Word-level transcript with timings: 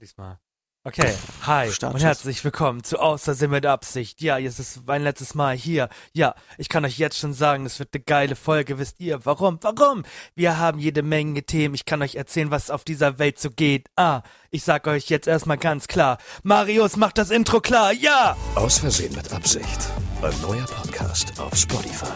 Diesmal. 0.00 0.38
Okay, 0.84 1.12
hi 1.42 1.70
Startschuss. 1.72 2.00
und 2.00 2.06
herzlich 2.06 2.44
willkommen 2.44 2.84
zu 2.84 3.00
Außersinn 3.00 3.50
mit 3.50 3.66
Absicht. 3.66 4.22
Ja, 4.22 4.38
jetzt 4.38 4.60
ist 4.60 4.86
mein 4.86 5.02
letztes 5.02 5.34
Mal 5.34 5.56
hier. 5.56 5.88
Ja, 6.12 6.34
ich 6.56 6.68
kann 6.68 6.84
euch 6.84 6.98
jetzt 6.98 7.18
schon 7.18 7.34
sagen, 7.34 7.66
es 7.66 7.80
wird 7.80 7.90
eine 7.92 8.04
geile 8.04 8.36
Folge. 8.36 8.78
Wisst 8.78 9.00
ihr 9.00 9.26
warum? 9.26 9.58
Warum? 9.60 10.04
Wir 10.36 10.56
haben 10.58 10.78
jede 10.78 11.02
Menge 11.02 11.42
Themen. 11.42 11.74
Ich 11.74 11.84
kann 11.84 12.00
euch 12.00 12.14
erzählen, 12.14 12.52
was 12.52 12.70
auf 12.70 12.84
dieser 12.84 13.18
Welt 13.18 13.40
so 13.40 13.50
geht. 13.50 13.88
Ah, 13.96 14.22
ich 14.50 14.62
sag 14.62 14.86
euch 14.86 15.10
jetzt 15.10 15.26
erstmal 15.26 15.58
ganz 15.58 15.88
klar. 15.88 16.18
Marius 16.44 16.96
macht 16.96 17.18
das 17.18 17.30
Intro 17.30 17.60
klar. 17.60 17.92
Ja! 17.92 18.36
Aus 18.54 18.78
Versehen 18.78 19.14
mit 19.16 19.32
Absicht. 19.32 19.90
Ein 20.22 20.40
neuer 20.40 20.64
Podcast 20.64 21.38
auf 21.40 21.54
Spotify. 21.56 22.14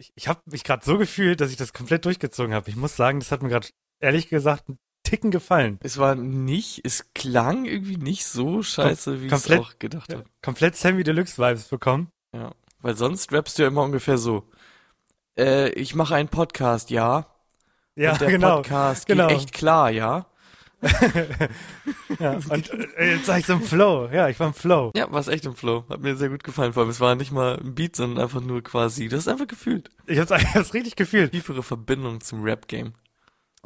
Ich, 0.00 0.12
ich 0.14 0.28
habe 0.28 0.40
mich 0.46 0.64
gerade 0.64 0.82
so 0.82 0.96
gefühlt, 0.96 1.42
dass 1.42 1.50
ich 1.50 1.58
das 1.58 1.74
komplett 1.74 2.06
durchgezogen 2.06 2.54
habe. 2.54 2.70
Ich 2.70 2.76
muss 2.76 2.96
sagen, 2.96 3.20
das 3.20 3.30
hat 3.30 3.42
mir 3.42 3.50
gerade 3.50 3.68
ehrlich 3.98 4.30
gesagt 4.30 4.66
einen 4.68 4.78
Ticken 5.02 5.30
gefallen. 5.30 5.78
Es 5.82 5.98
war 5.98 6.14
nicht, 6.14 6.80
es 6.84 7.12
klang 7.12 7.66
irgendwie 7.66 7.98
nicht 7.98 8.24
so 8.24 8.62
scheiße, 8.62 9.20
wie 9.20 9.26
ich 9.26 9.32
es 9.32 9.50
auch 9.50 9.78
gedacht 9.78 10.10
habe. 10.14 10.24
Komplett 10.40 10.76
Sammy 10.76 11.04
Deluxe 11.04 11.36
Vibes 11.36 11.64
bekommen. 11.64 12.10
Ja. 12.34 12.52
Weil 12.80 12.96
sonst 12.96 13.30
rappst 13.30 13.58
du 13.58 13.62
ja 13.62 13.68
immer 13.68 13.82
ungefähr 13.82 14.16
so. 14.16 14.48
Äh, 15.36 15.68
ich 15.72 15.94
mache 15.94 16.14
einen 16.14 16.30
Podcast, 16.30 16.88
ja. 16.88 17.26
Ja, 17.94 18.12
Und 18.12 18.22
der 18.22 18.28
genau. 18.30 18.56
Podcast 18.56 19.06
genau. 19.06 19.28
geht 19.28 19.36
echt 19.36 19.52
klar, 19.52 19.90
ja. 19.90 20.29
Ja, 22.18 22.32
und 22.50 22.70
äh, 22.96 23.16
jetzt 23.16 23.28
war 23.28 23.38
ich 23.38 23.46
so 23.46 23.54
im 23.54 23.62
Flow. 23.62 24.08
Ja, 24.10 24.28
ich 24.28 24.40
war 24.40 24.48
im 24.48 24.54
Flow. 24.54 24.90
Ja, 24.94 25.10
war 25.12 25.26
echt 25.28 25.44
im 25.44 25.54
Flow. 25.54 25.84
Hat 25.88 26.00
mir 26.00 26.16
sehr 26.16 26.30
gut 26.30 26.44
gefallen. 26.44 26.72
Vor 26.72 26.82
allem, 26.82 26.90
es 26.90 27.00
war 27.00 27.14
nicht 27.14 27.32
mal 27.32 27.58
ein 27.58 27.74
Beat, 27.74 27.96
sondern 27.96 28.22
einfach 28.24 28.40
nur 28.40 28.62
quasi, 28.62 29.08
du 29.08 29.16
hast 29.16 29.28
einfach 29.28 29.46
gefühlt. 29.46 29.90
Ich 30.06 30.18
hab's, 30.18 30.30
ich 30.36 30.54
hab's 30.54 30.74
richtig 30.74 30.96
gefühlt. 30.96 31.32
Tiefere 31.32 31.62
Verbindung 31.62 32.20
zum 32.20 32.42
Rap-Game. 32.42 32.94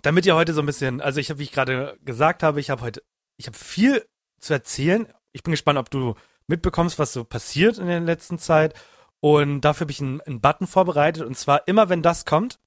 Damit 0.02 0.26
ihr 0.26 0.34
heute 0.34 0.52
so 0.52 0.60
ein 0.60 0.66
bisschen, 0.66 1.00
also 1.00 1.20
ich 1.20 1.30
habe, 1.30 1.38
wie 1.38 1.44
ich 1.44 1.52
gerade 1.52 1.96
gesagt 2.04 2.42
habe, 2.42 2.60
ich 2.60 2.70
habe 2.70 2.82
heute, 2.82 3.02
ich 3.36 3.46
habe 3.46 3.56
viel 3.56 4.04
zu 4.40 4.52
erzählen. 4.52 5.06
Ich 5.32 5.42
bin 5.42 5.52
gespannt, 5.52 5.78
ob 5.78 5.90
du 5.90 6.14
mitbekommst, 6.46 6.98
was 6.98 7.12
so 7.12 7.24
passiert 7.24 7.78
in 7.78 7.86
der 7.86 8.00
letzten 8.00 8.38
Zeit. 8.38 8.74
Und 9.20 9.62
dafür 9.62 9.84
habe 9.84 9.92
ich 9.92 10.00
einen, 10.00 10.20
einen 10.20 10.40
Button 10.40 10.66
vorbereitet. 10.66 11.24
Und 11.24 11.38
zwar 11.38 11.66
immer, 11.68 11.88
wenn 11.88 12.02
das 12.02 12.24
kommt, 12.24 12.58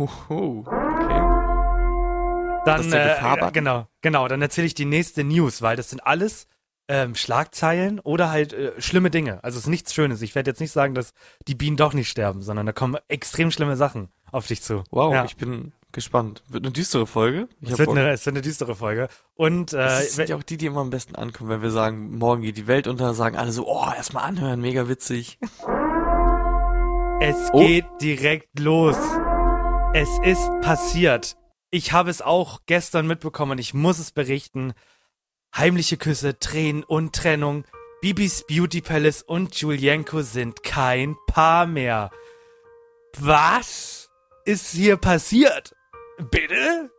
Oh, 0.00 0.08
oh. 0.28 0.87
Dann 2.68 2.92
äh, 2.92 3.50
genau, 3.52 3.86
genau, 4.02 4.28
dann 4.28 4.42
erzähle 4.42 4.66
ich 4.66 4.74
die 4.74 4.84
nächste 4.84 5.24
News, 5.24 5.62
weil 5.62 5.76
das 5.76 5.90
sind 5.90 6.00
alles 6.06 6.46
ähm, 6.88 7.14
Schlagzeilen 7.14 8.00
oder 8.00 8.30
halt 8.30 8.52
äh, 8.52 8.72
schlimme 8.80 9.10
Dinge. 9.10 9.42
Also 9.44 9.58
es 9.58 9.64
ist 9.64 9.70
nichts 9.70 9.92
Schönes. 9.94 10.22
Ich 10.22 10.34
werde 10.34 10.50
jetzt 10.50 10.60
nicht 10.60 10.72
sagen, 10.72 10.94
dass 10.94 11.12
die 11.46 11.54
Bienen 11.54 11.76
doch 11.76 11.92
nicht 11.92 12.08
sterben, 12.08 12.42
sondern 12.42 12.66
da 12.66 12.72
kommen 12.72 12.96
extrem 13.08 13.50
schlimme 13.50 13.76
Sachen 13.76 14.08
auf 14.32 14.46
dich 14.46 14.62
zu. 14.62 14.84
Wow, 14.90 15.12
ja. 15.12 15.24
ich 15.24 15.36
bin 15.36 15.72
gespannt. 15.92 16.42
Wird 16.48 16.64
eine 16.64 16.72
düstere 16.72 17.06
Folge. 17.06 17.48
Es, 17.62 17.78
wird 17.78 17.90
eine, 17.90 18.10
es 18.10 18.24
wird 18.24 18.34
eine 18.34 18.42
düstere 18.42 18.74
Folge. 18.74 19.08
Und 19.34 19.72
äh, 19.72 19.76
Das 19.76 20.14
sind 20.14 20.28
ja 20.28 20.36
auch 20.36 20.42
die, 20.42 20.56
die 20.56 20.66
immer 20.66 20.80
am 20.80 20.90
besten 20.90 21.14
ankommen, 21.14 21.50
wenn 21.50 21.62
wir 21.62 21.70
sagen, 21.70 22.16
morgen 22.18 22.42
geht 22.42 22.56
die 22.56 22.66
Welt 22.66 22.86
unter, 22.86 23.14
sagen 23.14 23.36
alle 23.36 23.52
so, 23.52 23.66
oh, 23.66 23.86
erstmal 23.94 24.24
anhören, 24.24 24.60
mega 24.60 24.88
witzig. 24.88 25.38
Es 27.20 27.36
Oh. 27.52 27.58
geht 27.58 27.86
direkt 28.00 28.58
los. 28.60 28.96
Es 29.92 30.08
ist 30.22 30.50
passiert. 30.60 31.36
Ich 31.70 31.92
habe 31.92 32.10
es 32.10 32.22
auch 32.22 32.60
gestern 32.64 33.06
mitbekommen 33.06 33.52
und 33.52 33.58
ich 33.58 33.74
muss 33.74 33.98
es 33.98 34.10
berichten. 34.10 34.72
Heimliche 35.54 35.98
Küsse, 35.98 36.38
Tränen 36.38 36.82
und 36.82 37.14
Trennung. 37.14 37.64
Bibis 38.00 38.46
Beauty 38.46 38.80
Palace 38.80 39.22
und 39.22 39.54
Julienko 39.54 40.22
sind 40.22 40.62
kein 40.62 41.16
Paar 41.26 41.66
mehr. 41.66 42.10
Was 43.18 44.10
ist 44.46 44.70
hier 44.70 44.96
passiert? 44.96 45.74
Bitte? 46.30 46.90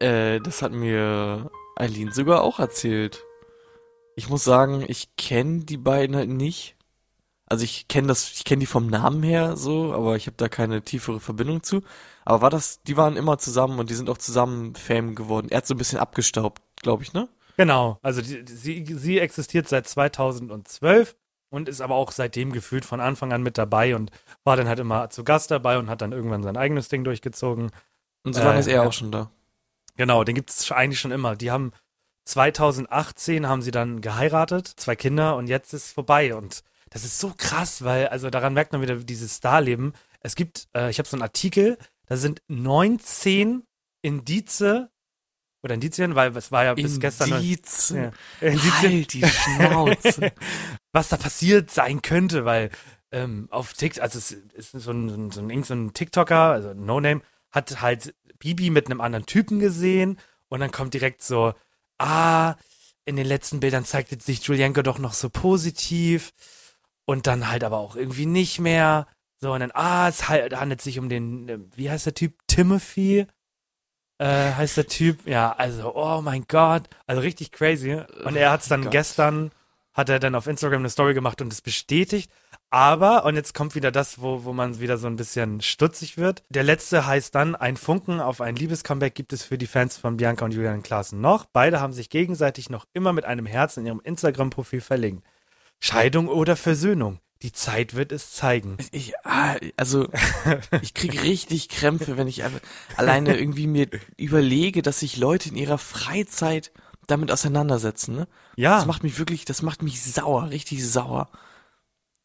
Äh, 0.00 0.40
das 0.40 0.60
hat 0.60 0.72
mir 0.72 1.50
Eileen 1.76 2.12
sogar 2.12 2.42
auch 2.42 2.58
erzählt. 2.58 3.24
Ich 4.14 4.28
muss 4.28 4.44
sagen, 4.44 4.84
ich 4.86 5.16
kenne 5.16 5.64
die 5.64 5.78
beiden 5.78 6.16
halt 6.16 6.28
nicht. 6.28 6.75
Also 7.46 7.64
ich 7.64 7.86
kenne 7.88 8.08
das, 8.08 8.32
ich 8.32 8.44
kenne 8.44 8.60
die 8.60 8.66
vom 8.66 8.88
Namen 8.88 9.22
her 9.22 9.56
so, 9.56 9.92
aber 9.92 10.16
ich 10.16 10.26
habe 10.26 10.36
da 10.36 10.48
keine 10.48 10.82
tiefere 10.82 11.20
Verbindung 11.20 11.62
zu. 11.62 11.82
Aber 12.24 12.42
war 12.42 12.50
das, 12.50 12.82
die 12.82 12.96
waren 12.96 13.16
immer 13.16 13.38
zusammen 13.38 13.78
und 13.78 13.88
die 13.88 13.94
sind 13.94 14.10
auch 14.10 14.18
zusammen 14.18 14.74
Fame 14.74 15.14
geworden. 15.14 15.48
Er 15.50 15.58
hat 15.58 15.66
so 15.66 15.74
ein 15.74 15.78
bisschen 15.78 16.00
abgestaubt, 16.00 16.60
glaube 16.82 17.04
ich, 17.04 17.12
ne? 17.12 17.28
Genau. 17.56 17.98
Also 18.02 18.20
die, 18.20 18.44
sie, 18.46 18.84
sie 18.84 19.18
existiert 19.20 19.68
seit 19.68 19.86
2012 19.88 21.16
und 21.50 21.68
ist 21.68 21.80
aber 21.80 21.94
auch 21.94 22.10
seitdem 22.10 22.52
gefühlt 22.52 22.84
von 22.84 23.00
Anfang 23.00 23.32
an 23.32 23.42
mit 23.42 23.56
dabei 23.58 23.94
und 23.94 24.10
war 24.44 24.56
dann 24.56 24.68
halt 24.68 24.80
immer 24.80 25.08
zu 25.10 25.22
Gast 25.22 25.50
dabei 25.52 25.78
und 25.78 25.88
hat 25.88 26.02
dann 26.02 26.12
irgendwann 26.12 26.42
sein 26.42 26.56
eigenes 26.56 26.88
Ding 26.88 27.04
durchgezogen. 27.04 27.70
Und 28.24 28.34
so 28.34 28.42
lange 28.42 28.56
Äh, 28.56 28.60
ist 28.60 28.66
er 28.66 28.82
auch 28.82 28.92
schon 28.92 29.12
da. 29.12 29.30
Genau, 29.96 30.24
den 30.24 30.34
gibt 30.34 30.50
es 30.50 30.70
eigentlich 30.72 31.00
schon 31.00 31.12
immer. 31.12 31.36
Die 31.36 31.50
haben 31.52 31.70
2018 32.24 33.48
haben 33.48 33.62
sie 33.62 33.70
dann 33.70 34.00
geheiratet, 34.00 34.66
zwei 34.66 34.96
Kinder 34.96 35.36
und 35.36 35.46
jetzt 35.46 35.72
ist 35.72 35.92
vorbei 35.92 36.34
und 36.34 36.64
das 36.90 37.04
ist 37.04 37.18
so 37.18 37.32
krass, 37.36 37.82
weil 37.84 38.08
also 38.08 38.30
daran 38.30 38.54
merkt 38.54 38.72
man 38.72 38.82
wieder 38.82 38.96
dieses 38.96 39.36
Starleben. 39.36 39.92
Es 40.20 40.34
gibt, 40.34 40.68
äh, 40.76 40.90
ich 40.90 40.98
habe 40.98 41.08
so 41.08 41.16
einen 41.16 41.22
Artikel, 41.22 41.78
da 42.06 42.16
sind 42.16 42.42
19 42.48 43.62
Indize 44.02 44.90
oder 45.62 45.74
Indizien, 45.74 46.14
weil 46.14 46.36
es 46.36 46.52
war 46.52 46.64
ja 46.64 46.74
bis 46.74 47.00
gestern 47.00 47.30
noch- 47.30 47.36
Indizien. 47.38 48.12
ja, 48.40 48.48
Indizien, 48.48 48.92
Halt 48.92 49.12
die 49.12 49.26
Schnauze. 49.26 50.32
was 50.92 51.08
da 51.08 51.16
passiert 51.16 51.70
sein 51.70 52.02
könnte, 52.02 52.44
weil 52.44 52.70
ähm, 53.12 53.48
auf 53.50 53.72
TikTok, 53.72 54.02
also 54.02 54.18
es 54.18 54.32
ist 54.32 54.72
so 54.72 54.90
ein, 54.92 55.30
so 55.30 55.40
ein, 55.40 55.62
so 55.64 55.74
ein, 55.74 55.92
TikToker, 55.92 56.36
also 56.52 56.68
ein 56.70 56.84
No-Name, 56.84 57.20
hat 57.50 57.80
halt 57.80 58.14
Bibi 58.38 58.70
mit 58.70 58.86
einem 58.86 59.00
anderen 59.00 59.26
Typen 59.26 59.58
gesehen 59.58 60.18
und 60.48 60.60
dann 60.60 60.70
kommt 60.70 60.94
direkt 60.94 61.22
so, 61.22 61.54
ah, 61.98 62.54
in 63.04 63.16
den 63.16 63.26
letzten 63.26 63.60
Bildern 63.60 63.84
zeigte 63.84 64.18
sich 64.20 64.42
Julienko 64.44 64.82
doch 64.82 64.98
noch 64.98 65.14
so 65.14 65.30
positiv 65.30 66.32
und 67.06 67.26
dann 67.26 67.48
halt 67.48 67.64
aber 67.64 67.78
auch 67.78 67.96
irgendwie 67.96 68.26
nicht 68.26 68.60
mehr. 68.60 69.06
So, 69.38 69.52
und 69.52 69.60
dann, 69.60 69.72
ah, 69.72 70.08
es 70.08 70.28
halt, 70.28 70.58
handelt 70.58 70.82
sich 70.82 70.98
um 70.98 71.08
den, 71.08 71.48
äh, 71.48 71.58
wie 71.74 71.90
heißt 71.90 72.06
der 72.06 72.14
Typ? 72.14 72.34
Timothy? 72.46 73.26
Äh, 74.18 74.52
heißt 74.52 74.76
der 74.76 74.86
Typ, 74.86 75.26
ja, 75.26 75.52
also, 75.52 75.94
oh 75.94 76.22
mein 76.22 76.46
Gott, 76.48 76.84
also 77.06 77.20
richtig 77.20 77.52
crazy. 77.52 78.00
Und 78.24 78.36
er 78.36 78.50
hat 78.50 78.62
es 78.62 78.68
dann 78.68 78.82
Gott. 78.82 78.92
gestern, 78.92 79.50
hat 79.92 80.08
er 80.08 80.18
dann 80.18 80.34
auf 80.34 80.46
Instagram 80.46 80.80
eine 80.80 80.90
Story 80.90 81.12
gemacht 81.12 81.40
und 81.42 81.52
es 81.52 81.60
bestätigt. 81.60 82.30
Aber, 82.70 83.24
und 83.24 83.36
jetzt 83.36 83.54
kommt 83.54 83.74
wieder 83.74 83.92
das, 83.92 84.20
wo, 84.20 84.44
wo 84.44 84.52
man 84.52 84.80
wieder 84.80 84.96
so 84.96 85.06
ein 85.06 85.16
bisschen 85.16 85.60
stutzig 85.60 86.16
wird. 86.16 86.42
Der 86.48 86.62
letzte 86.62 87.06
heißt 87.06 87.34
dann, 87.34 87.54
ein 87.54 87.76
Funken 87.76 88.20
auf 88.20 88.40
ein 88.40 88.56
Liebescomeback 88.56 89.14
gibt 89.14 89.32
es 89.32 89.44
für 89.44 89.58
die 89.58 89.66
Fans 89.66 89.98
von 89.98 90.16
Bianca 90.16 90.44
und 90.44 90.52
Julian 90.54 90.82
Klaassen 90.82 91.20
noch. 91.20 91.44
Beide 91.44 91.80
haben 91.80 91.92
sich 91.92 92.10
gegenseitig 92.10 92.70
noch 92.70 92.86
immer 92.92 93.12
mit 93.12 93.24
einem 93.26 93.46
Herz 93.46 93.76
in 93.76 93.86
ihrem 93.86 94.00
Instagram-Profil 94.00 94.80
verlinkt. 94.80 95.26
Scheidung 95.80 96.28
oder 96.28 96.56
Versöhnung? 96.56 97.18
Die 97.42 97.52
Zeit 97.52 97.94
wird 97.94 98.12
es 98.12 98.32
zeigen. 98.32 98.78
Ich, 98.92 99.12
ah, 99.24 99.56
also, 99.76 100.08
ich 100.82 100.94
krieg 100.94 101.22
richtig 101.22 101.68
Krämpfe, 101.68 102.16
wenn 102.16 102.28
ich 102.28 102.42
alleine 102.96 103.38
irgendwie 103.38 103.66
mir 103.66 103.88
überlege, 104.16 104.80
dass 104.82 105.00
sich 105.00 105.18
Leute 105.18 105.50
in 105.50 105.56
ihrer 105.56 105.78
Freizeit 105.78 106.72
damit 107.06 107.30
auseinandersetzen, 107.30 108.16
ne? 108.16 108.28
Ja, 108.56 108.76
Das 108.76 108.86
macht 108.86 109.02
mich 109.02 109.18
wirklich, 109.18 109.44
das 109.44 109.62
macht 109.62 109.82
mich 109.82 110.02
sauer, 110.02 110.50
richtig 110.50 110.84
sauer. 110.88 111.28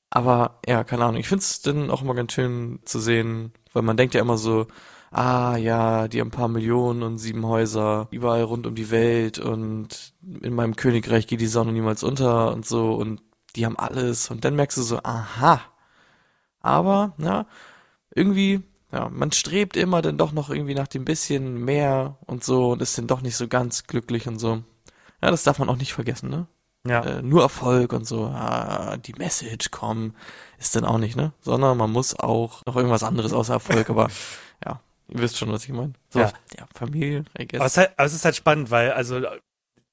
Aber, 0.09 0.59
ja, 0.65 0.83
keine 0.83 1.05
Ahnung. 1.05 1.19
Ich 1.19 1.27
find's 1.27 1.61
dann 1.61 1.89
auch 1.89 2.01
immer 2.01 2.15
ganz 2.15 2.33
schön 2.33 2.79
zu 2.85 2.99
sehen, 2.99 3.53
weil 3.73 3.83
man 3.83 3.97
denkt 3.97 4.13
ja 4.13 4.21
immer 4.21 4.37
so, 4.37 4.67
ah, 5.11 5.55
ja, 5.57 6.07
die 6.07 6.19
haben 6.19 6.29
ein 6.29 6.31
paar 6.31 6.47
Millionen 6.47 7.03
und 7.03 7.17
sieben 7.17 7.45
Häuser 7.45 8.07
überall 8.11 8.43
rund 8.43 8.65
um 8.65 8.75
die 8.75 8.91
Welt 8.91 9.39
und 9.39 10.13
in 10.41 10.53
meinem 10.53 10.75
Königreich 10.75 11.27
geht 11.27 11.41
die 11.41 11.47
Sonne 11.47 11.73
niemals 11.73 12.03
unter 12.03 12.53
und 12.53 12.65
so 12.65 12.93
und 12.93 13.21
die 13.55 13.65
haben 13.65 13.77
alles 13.77 14.29
und 14.29 14.45
dann 14.45 14.55
merkst 14.55 14.77
du 14.77 14.81
so, 14.81 14.99
aha. 15.03 15.61
Aber, 16.61 17.13
ja, 17.17 17.45
irgendwie, 18.13 18.61
ja, 18.91 19.09
man 19.09 19.31
strebt 19.31 19.77
immer 19.77 20.01
dann 20.01 20.17
doch 20.17 20.31
noch 20.31 20.49
irgendwie 20.49 20.75
nach 20.75 20.87
dem 20.87 21.05
bisschen 21.05 21.63
mehr 21.63 22.17
und 22.25 22.43
so 22.43 22.71
und 22.71 22.81
ist 22.81 22.97
dann 22.97 23.07
doch 23.07 23.21
nicht 23.21 23.35
so 23.35 23.47
ganz 23.47 23.87
glücklich 23.87 24.27
und 24.27 24.39
so. 24.39 24.63
Ja, 25.21 25.31
das 25.31 25.43
darf 25.43 25.59
man 25.59 25.69
auch 25.69 25.77
nicht 25.77 25.93
vergessen, 25.93 26.29
ne? 26.29 26.47
Ja. 26.85 27.03
äh, 27.03 27.21
nur 27.21 27.43
Erfolg 27.43 27.93
und 27.93 28.07
so, 28.07 28.25
ah, 28.25 28.97
die 28.97 29.13
Message 29.13 29.69
kommen, 29.69 30.15
ist 30.57 30.75
dann 30.75 30.83
auch 30.83 30.97
nicht, 30.97 31.15
ne? 31.15 31.31
Sondern 31.41 31.77
man 31.77 31.91
muss 31.91 32.19
auch 32.19 32.65
noch 32.65 32.75
irgendwas 32.75 33.03
anderes 33.03 33.33
außer 33.33 33.53
Erfolg, 33.53 33.89
aber 33.91 34.09
ja, 34.65 34.81
ihr 35.07 35.19
wisst 35.21 35.37
schon, 35.37 35.51
was 35.51 35.63
ich 35.63 35.69
meine. 35.69 35.93
So, 36.09 36.19
Ja. 36.19 36.33
ja, 36.57 36.65
Familie, 36.73 37.23
I 37.39 37.47
guess. 37.47 37.59
Aber 37.59 37.67
es, 37.67 37.73
ist 37.73 37.77
halt, 37.77 37.91
aber 37.97 38.05
es 38.07 38.13
ist 38.13 38.25
halt 38.25 38.35
spannend, 38.35 38.71
weil 38.71 38.91
also 38.93 39.21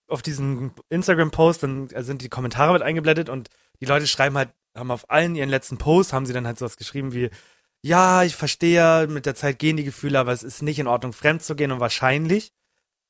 auf 0.08 0.22
diesen 0.22 0.72
Instagram-Post 0.88 1.62
dann 1.62 1.88
sind 1.88 2.22
die 2.22 2.28
Kommentare 2.28 2.72
mit 2.72 2.82
eingeblendet 2.82 3.28
und 3.28 3.48
die 3.80 3.86
Leute 3.86 4.06
schreiben 4.06 4.36
halt, 4.36 4.50
haben 4.74 4.90
auf 4.90 5.10
allen 5.10 5.36
ihren 5.36 5.48
letzten 5.48 5.78
Posts, 5.78 6.12
haben 6.12 6.26
sie 6.26 6.32
dann 6.32 6.46
halt 6.46 6.58
sowas 6.58 6.76
geschrieben 6.76 7.12
wie, 7.12 7.30
ja, 7.82 8.24
ich 8.24 8.34
verstehe, 8.34 9.06
mit 9.06 9.26
der 9.26 9.34
Zeit 9.34 9.58
gehen 9.58 9.76
die 9.76 9.84
Gefühle, 9.84 10.18
aber 10.18 10.32
es 10.32 10.42
ist 10.42 10.62
nicht 10.62 10.78
in 10.78 10.86
Ordnung, 10.88 11.12
fremd 11.12 11.42
zu 11.42 11.54
gehen 11.54 11.70
und 11.70 11.80
wahrscheinlich 11.80 12.52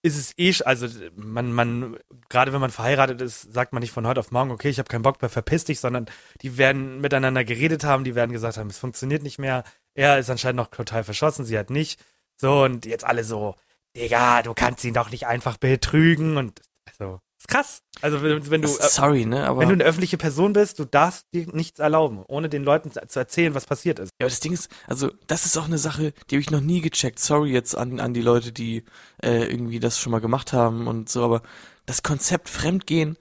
ist 0.03 0.17
es 0.17 0.39
eh, 0.39 0.55
also 0.65 0.87
man, 1.17 1.53
man, 1.53 1.99
gerade 2.29 2.53
wenn 2.53 2.61
man 2.61 2.71
verheiratet 2.71 3.21
ist, 3.21 3.53
sagt 3.53 3.73
man 3.73 3.81
nicht 3.81 3.91
von 3.93 4.07
heute 4.07 4.21
auf 4.21 4.31
morgen, 4.31 4.51
okay, 4.51 4.69
ich 4.69 4.79
habe 4.79 4.89
keinen 4.89 5.03
Bock 5.03 5.21
mehr, 5.21 5.29
verpiss 5.29 5.65
dich, 5.65 5.81
sondern 5.81 6.07
die 6.43 6.57
werden 6.57 7.01
miteinander 7.01 7.45
geredet 7.45 7.85
haben, 7.85 8.05
die 8.05 8.15
werden 8.15 8.33
gesagt 8.33 8.59
haben, 8.59 8.71
es 8.71 8.79
funktioniert 8.79 9.23
nicht 9.23 9.39
mehr. 9.39 9.65
Er 9.95 10.19
ist 10.19 10.31
anscheinend 10.31 10.59
noch 10.59 10.69
total 10.69 11.03
verschossen, 11.03 11.45
sie 11.45 11.59
hat 11.59 11.71
nicht. 11.71 12.01
So, 12.37 12.63
und 12.63 12.87
jetzt 12.87 13.05
alle 13.05 13.25
so, 13.25 13.57
Digga, 13.97 14.43
du 14.43 14.55
kannst 14.55 14.85
ihn 14.85 14.95
doch 14.95 15.11
nicht 15.11 15.27
einfach 15.27 15.57
betrügen 15.57 16.37
und 16.37 16.61
also, 16.99 17.21
ist 17.39 17.49
krass. 17.49 17.83
Also 18.01 18.23
wenn, 18.23 18.51
wenn 18.51 18.63
du 18.63 18.69
äh, 18.69 18.89
Sorry, 18.89 19.25
ne? 19.25 19.47
Aber, 19.47 19.61
wenn 19.61 19.69
du 19.69 19.75
eine 19.75 19.85
öffentliche 19.85 20.19
Person 20.19 20.53
bist, 20.53 20.79
du 20.79 20.85
darfst 20.85 21.27
dir 21.33 21.47
nichts 21.53 21.79
erlauben, 21.79 22.25
ohne 22.27 22.49
den 22.49 22.65
Leuten 22.65 22.91
zu 22.91 23.01
zu 23.07 23.19
erzählen, 23.19 23.55
was 23.55 23.67
passiert 23.67 23.99
ist. 23.99 24.11
ja, 24.21 24.25
aber 24.25 24.31
das 24.31 24.41
Ding 24.41 24.53
ist, 24.53 24.69
also 24.87 25.11
das 25.29 25.47
ist 25.47 25.57
auch 25.57 25.67
eine 25.67 25.79
Sache, 25.79 26.13
die 26.29 26.37
habe 26.37 26.41
ich 26.41 26.51
noch 26.51 26.61
nie 26.61 26.81
gecheckt. 26.81 27.21
Sorry 27.21 27.53
jetzt 27.53 27.77
an, 27.77 28.01
an 28.01 28.15
die 28.15 28.23
Leute, 28.23 28.53
die 28.53 28.85
äh, 29.23 29.45
irgendwie 29.45 29.79
das 29.79 29.99
schon 29.99 30.11
mal 30.11 30.21
gemacht 30.21 30.53
haben 30.53 30.89
und 30.89 31.09
so, 31.09 31.25
aber 31.25 31.43
das 31.87 32.03
Konzept 32.03 32.49
Fremdgehen 32.49 33.17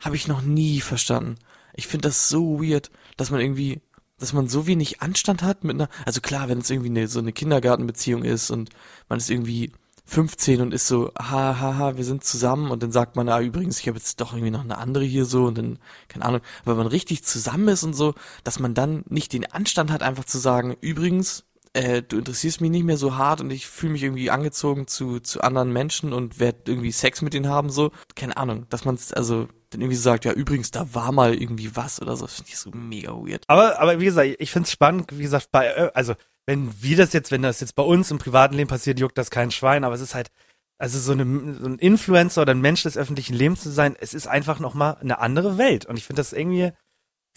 habe 0.00 0.16
ich 0.16 0.26
noch 0.26 0.42
nie 0.42 0.80
verstanden. 0.80 1.36
Ich 1.74 1.86
finde 1.86 2.08
das 2.08 2.28
so 2.28 2.60
weird, 2.60 2.90
dass 3.16 3.30
man 3.30 3.40
irgendwie, 3.40 3.80
dass 4.18 4.32
man 4.32 4.48
so 4.48 4.66
wenig 4.66 5.00
Anstand 5.00 5.42
hat 5.42 5.62
mit 5.62 5.76
einer, 5.76 5.88
also 6.04 6.20
klar, 6.20 6.48
wenn 6.48 6.58
es 6.58 6.70
irgendwie 6.70 6.90
eine, 6.90 7.08
so 7.08 7.20
eine 7.20 7.32
Kindergartenbeziehung 7.32 8.24
ist 8.24 8.50
und 8.50 8.70
man 9.08 9.18
ist 9.18 9.30
irgendwie 9.30 9.72
15 10.04 10.60
und 10.60 10.74
ist 10.74 10.88
so, 10.88 11.12
ha, 11.18 11.58
ha, 11.60 11.76
ha, 11.76 11.96
wir 11.96 12.04
sind 12.04 12.24
zusammen. 12.24 12.70
Und 12.70 12.82
dann 12.82 12.92
sagt 12.92 13.16
man, 13.16 13.28
ah, 13.28 13.40
übrigens, 13.40 13.80
ich 13.80 13.88
habe 13.88 13.98
jetzt 13.98 14.20
doch 14.20 14.32
irgendwie 14.32 14.50
noch 14.50 14.64
eine 14.64 14.78
andere 14.78 15.04
hier 15.04 15.24
so. 15.24 15.44
Und 15.44 15.58
dann, 15.58 15.78
keine 16.08 16.24
Ahnung, 16.24 16.40
wenn 16.64 16.76
man 16.76 16.86
richtig 16.86 17.24
zusammen 17.24 17.68
ist 17.68 17.82
und 17.82 17.94
so, 17.94 18.14
dass 18.44 18.58
man 18.58 18.74
dann 18.74 19.04
nicht 19.08 19.32
den 19.32 19.50
Anstand 19.50 19.90
hat, 19.90 20.02
einfach 20.02 20.24
zu 20.24 20.38
sagen, 20.38 20.76
übrigens, 20.80 21.44
äh, 21.74 22.02
du 22.02 22.18
interessierst 22.18 22.60
mich 22.60 22.70
nicht 22.70 22.84
mehr 22.84 22.96
so 22.98 23.16
hart 23.16 23.40
und 23.40 23.50
ich 23.50 23.66
fühle 23.66 23.92
mich 23.92 24.02
irgendwie 24.02 24.30
angezogen 24.30 24.86
zu, 24.86 25.20
zu 25.20 25.40
anderen 25.40 25.72
Menschen 25.72 26.12
und 26.12 26.38
werde 26.38 26.58
irgendwie 26.66 26.92
Sex 26.92 27.22
mit 27.22 27.32
denen 27.32 27.48
haben, 27.48 27.70
so, 27.70 27.92
keine 28.14 28.36
Ahnung, 28.36 28.66
dass 28.68 28.84
man 28.84 28.96
es, 28.96 29.12
also, 29.12 29.48
dann 29.70 29.80
irgendwie 29.80 29.96
sagt, 29.96 30.26
ja, 30.26 30.32
übrigens, 30.32 30.70
da 30.70 30.94
war 30.94 31.12
mal 31.12 31.34
irgendwie 31.34 31.74
was 31.74 32.02
oder 32.02 32.14
so, 32.16 32.26
finde 32.26 32.50
ich 32.50 32.58
so 32.58 32.70
mega 32.72 33.12
weird. 33.12 33.44
Aber, 33.46 33.80
aber 33.80 34.00
wie 34.00 34.04
gesagt, 34.04 34.36
ich 34.38 34.50
finde 34.50 34.66
es 34.66 34.72
spannend, 34.72 35.16
wie 35.16 35.22
gesagt, 35.22 35.48
bei, 35.50 35.94
also 35.94 36.14
wenn 36.46 36.82
wir 36.82 36.96
das 36.96 37.12
jetzt, 37.12 37.30
wenn 37.30 37.42
das 37.42 37.60
jetzt 37.60 37.74
bei 37.74 37.82
uns 37.82 38.10
im 38.10 38.18
privaten 38.18 38.54
Leben 38.54 38.68
passiert, 38.68 38.98
juckt 38.98 39.18
das 39.18 39.30
kein 39.30 39.50
Schwein, 39.50 39.84
aber 39.84 39.94
es 39.94 40.00
ist 40.00 40.14
halt, 40.14 40.30
also 40.78 40.98
so, 40.98 41.12
eine, 41.12 41.54
so 41.60 41.66
ein 41.66 41.78
Influencer 41.78 42.42
oder 42.42 42.54
ein 42.54 42.60
Mensch 42.60 42.82
des 42.82 42.96
öffentlichen 42.96 43.34
Lebens 43.34 43.62
zu 43.62 43.70
sein, 43.70 43.94
es 44.00 44.14
ist 44.14 44.26
einfach 44.26 44.58
nochmal 44.58 44.96
eine 45.00 45.20
andere 45.20 45.56
Welt. 45.56 45.86
Und 45.86 45.96
ich 45.96 46.04
finde 46.04 46.20
das 46.20 46.32
irgendwie 46.32 46.72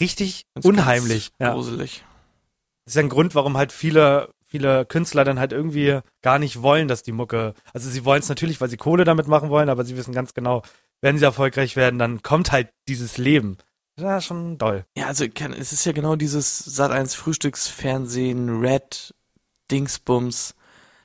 richtig 0.01 0.45
Ganz, 0.55 0.65
unheimlich. 0.65 1.31
Ja. 1.39 1.53
gruselig. 1.53 2.03
Das 2.85 2.93
ist 2.93 2.95
ja 2.95 3.03
ein 3.03 3.09
Grund, 3.09 3.35
warum 3.35 3.57
halt 3.57 3.71
viele, 3.71 4.29
viele 4.43 4.85
Künstler 4.85 5.23
dann 5.23 5.39
halt 5.39 5.53
irgendwie 5.53 5.99
gar 6.21 6.39
nicht 6.39 6.61
wollen, 6.61 6.87
dass 6.87 7.03
die 7.03 7.11
Mucke, 7.11 7.53
also 7.73 7.89
sie 7.89 8.05
wollen 8.05 8.21
es 8.21 8.29
natürlich, 8.29 8.61
weil 8.61 8.69
sie 8.69 8.77
Kohle 8.77 9.03
damit 9.03 9.27
machen 9.27 9.49
wollen, 9.49 9.69
aber 9.69 9.85
sie 9.85 9.97
wissen 9.97 10.13
ganz 10.13 10.33
genau, 10.33 10.63
wenn 11.01 11.17
sie 11.19 11.25
erfolgreich 11.25 11.75
werden, 11.75 11.99
dann 11.99 12.23
kommt 12.23 12.51
halt 12.51 12.69
dieses 12.87 13.17
Leben. 13.17 13.57
Ja, 13.97 14.19
schon 14.19 14.57
doll. 14.57 14.85
Ja, 14.97 15.07
also 15.07 15.25
es 15.25 15.71
ist 15.73 15.85
ja 15.85 15.93
genau 15.93 16.15
dieses 16.15 16.77
Sat1 16.77 17.15
Frühstücksfernsehen, 17.15 18.59
Red, 18.59 19.13
Dingsbums, 19.71 20.55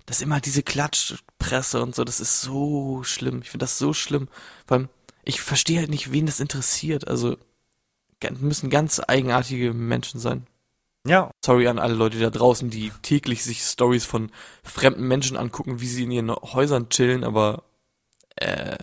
das 0.07 0.17
ist 0.17 0.23
immer 0.23 0.41
diese 0.41 0.65
Klatschpresse 0.65 1.81
und 1.81 1.95
so, 1.95 2.03
das 2.03 2.19
ist 2.19 2.41
so 2.41 3.05
schlimm. 3.05 3.43
Ich 3.43 3.51
finde 3.51 3.63
das 3.63 3.79
so 3.79 3.93
schlimm. 3.93 4.29
Vor 4.67 4.79
allem, 4.79 4.89
ich 5.23 5.41
verstehe 5.41 5.79
halt 5.79 5.91
nicht, 5.91 6.11
wen 6.11 6.27
das 6.27 6.41
interessiert. 6.41 7.07
Also, 7.07 7.37
müssen 8.41 8.71
ganz 8.71 9.01
eigenartige 9.07 9.73
Menschen 9.73 10.19
sein. 10.19 10.49
Ja, 11.07 11.31
Sorry 11.45 11.69
an 11.69 11.79
alle 11.79 11.95
Leute 11.95 12.19
da 12.19 12.29
draußen, 12.29 12.71
die 12.71 12.91
täglich 13.03 13.45
sich 13.45 13.63
Stories 13.63 14.05
von 14.05 14.33
fremden 14.65 15.07
Menschen 15.07 15.37
angucken, 15.37 15.81
wie 15.81 15.87
sie 15.87 16.03
in 16.03 16.11
ihren 16.11 16.31
Häusern 16.31 16.89
chillen, 16.89 17.23
aber 17.23 17.63
äh, 18.37 18.77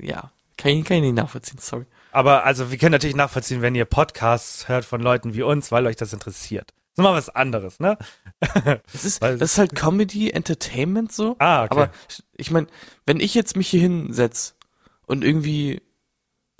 ja, 0.00 0.30
kann 0.58 0.72
ich, 0.72 0.84
kann 0.84 0.98
ich 0.98 1.02
nicht 1.04 1.14
nachvollziehen, 1.14 1.58
sorry. 1.58 1.86
Aber 2.16 2.44
also 2.44 2.70
wir 2.70 2.78
können 2.78 2.92
natürlich 2.92 3.14
nachvollziehen, 3.14 3.60
wenn 3.60 3.74
ihr 3.74 3.84
Podcasts 3.84 4.68
hört 4.68 4.86
von 4.86 5.02
Leuten 5.02 5.34
wie 5.34 5.42
uns, 5.42 5.70
weil 5.70 5.86
euch 5.86 5.96
das 5.96 6.14
interessiert. 6.14 6.70
Das 6.70 7.02
ist 7.02 7.02
mal 7.02 7.12
was 7.12 7.28
anderes, 7.28 7.78
ne? 7.78 7.98
Das 8.90 9.04
ist, 9.04 9.22
das 9.22 9.38
ist 9.42 9.58
halt 9.58 9.74
Comedy, 9.74 10.30
Entertainment 10.30 11.12
so. 11.12 11.36
Ah, 11.40 11.64
okay. 11.64 11.72
Aber 11.72 11.90
ich 12.34 12.50
meine, 12.50 12.68
wenn 13.04 13.20
ich 13.20 13.34
jetzt 13.34 13.54
mich 13.54 13.68
hier 13.68 13.82
hinsetz 13.82 14.54
und 15.04 15.24
irgendwie 15.24 15.82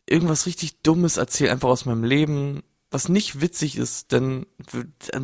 irgendwas 0.04 0.44
richtig 0.44 0.82
Dummes 0.82 1.16
erzähle, 1.16 1.52
einfach 1.52 1.70
aus 1.70 1.86
meinem 1.86 2.04
Leben, 2.04 2.62
was 2.90 3.08
nicht 3.08 3.40
witzig 3.40 3.78
ist, 3.78 4.12
dann 4.12 4.44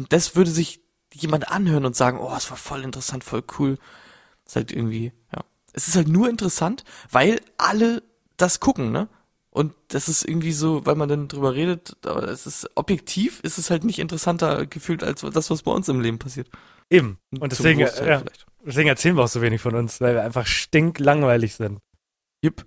das 0.09 0.35
würde 0.35 0.51
sich 0.51 0.81
jemand 1.13 1.49
anhören 1.49 1.85
und 1.85 1.95
sagen, 1.95 2.19
oh, 2.19 2.35
es 2.35 2.49
war 2.49 2.57
voll 2.57 2.85
interessant, 2.85 3.23
voll 3.23 3.45
cool. 3.59 3.77
ist 4.47 4.57
halt 4.57 4.73
irgendwie, 4.73 5.13
ja. 5.31 5.45
Es 5.75 5.89
ist 5.89 5.97
halt 5.97 6.09
nur 6.09 6.31
interessant, 6.31 6.85
weil 7.11 7.43
alle 7.59 8.03
das 8.39 8.61
gucken, 8.61 8.93
ne? 8.93 9.11
Und 9.55 9.75
das 9.89 10.09
ist 10.09 10.27
irgendwie 10.27 10.53
so, 10.53 10.87
weil 10.87 10.95
man 10.95 11.11
dann 11.11 11.29
drüber 11.29 11.55
redet, 11.55 11.95
aber 12.07 12.23
es 12.25 12.47
ist 12.47 12.71
objektiv, 12.75 13.41
ist 13.41 13.59
es 13.59 13.71
halt 13.71 13.85
nicht 13.85 13.99
interessanter 13.99 14.65
gefühlt 14.65 15.05
als 15.05 15.21
das, 15.21 15.51
was 15.51 15.63
bei 15.63 15.71
uns 15.71 15.91
im 15.91 16.01
Leben 16.01 16.19
passiert. 16.19 16.49
Eben. 16.89 17.19
Und 17.39 17.53
deswegen, 17.53 17.81
Großteil 17.81 18.09
ja, 18.09 18.23
deswegen 18.65 18.89
erzählen 18.89 19.15
wir 19.15 19.25
auch 19.25 19.29
so 19.29 19.43
wenig 19.43 19.61
von 19.61 19.75
uns, 19.75 20.01
weil 20.01 20.15
wir 20.15 20.23
einfach 20.23 20.47
stinklangweilig 20.47 21.55
sind. 21.55 21.81
Jupp. 22.43 22.65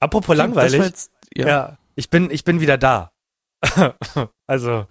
Apropos 0.00 0.28
war 0.28 0.36
langweilig, 0.36 0.80
jetzt, 0.80 1.12
ja. 1.36 1.46
ja. 1.46 1.78
ich 1.96 2.08
bin, 2.08 2.30
ich 2.30 2.44
bin 2.44 2.60
wieder 2.62 2.78
da. 2.78 3.12
also, 4.46 4.86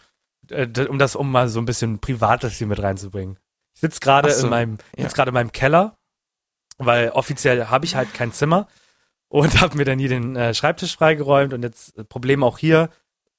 äh, 0.51 0.67
um 0.87 0.99
das, 0.99 1.15
um 1.15 1.31
mal 1.31 1.49
so 1.49 1.59
ein 1.59 1.65
bisschen 1.65 1.97
Privates 1.97 2.53
hier 2.53 2.67
mit 2.67 2.81
reinzubringen. 2.81 3.39
Ich 3.73 3.81
sitze 3.81 3.99
gerade 3.99 4.31
so, 4.31 4.43
in 4.43 4.51
meinem, 4.51 4.77
ja. 4.95 5.05
sitz 5.05 5.15
gerade 5.15 5.29
in 5.29 5.33
meinem 5.33 5.51
Keller, 5.51 5.95
weil 6.77 7.09
offiziell 7.09 7.65
habe 7.65 7.85
ich 7.85 7.95
halt 7.95 8.13
kein 8.13 8.31
Zimmer 8.31 8.67
und 9.31 9.61
habe 9.61 9.77
mir 9.77 9.85
dann 9.85 9.97
hier 9.97 10.09
den 10.09 10.35
äh, 10.35 10.53
Schreibtisch 10.53 10.95
freigeräumt 10.95 11.53
und 11.53 11.63
jetzt 11.63 11.97
äh, 11.97 12.03
Problem 12.03 12.43
auch 12.43 12.57
hier. 12.57 12.89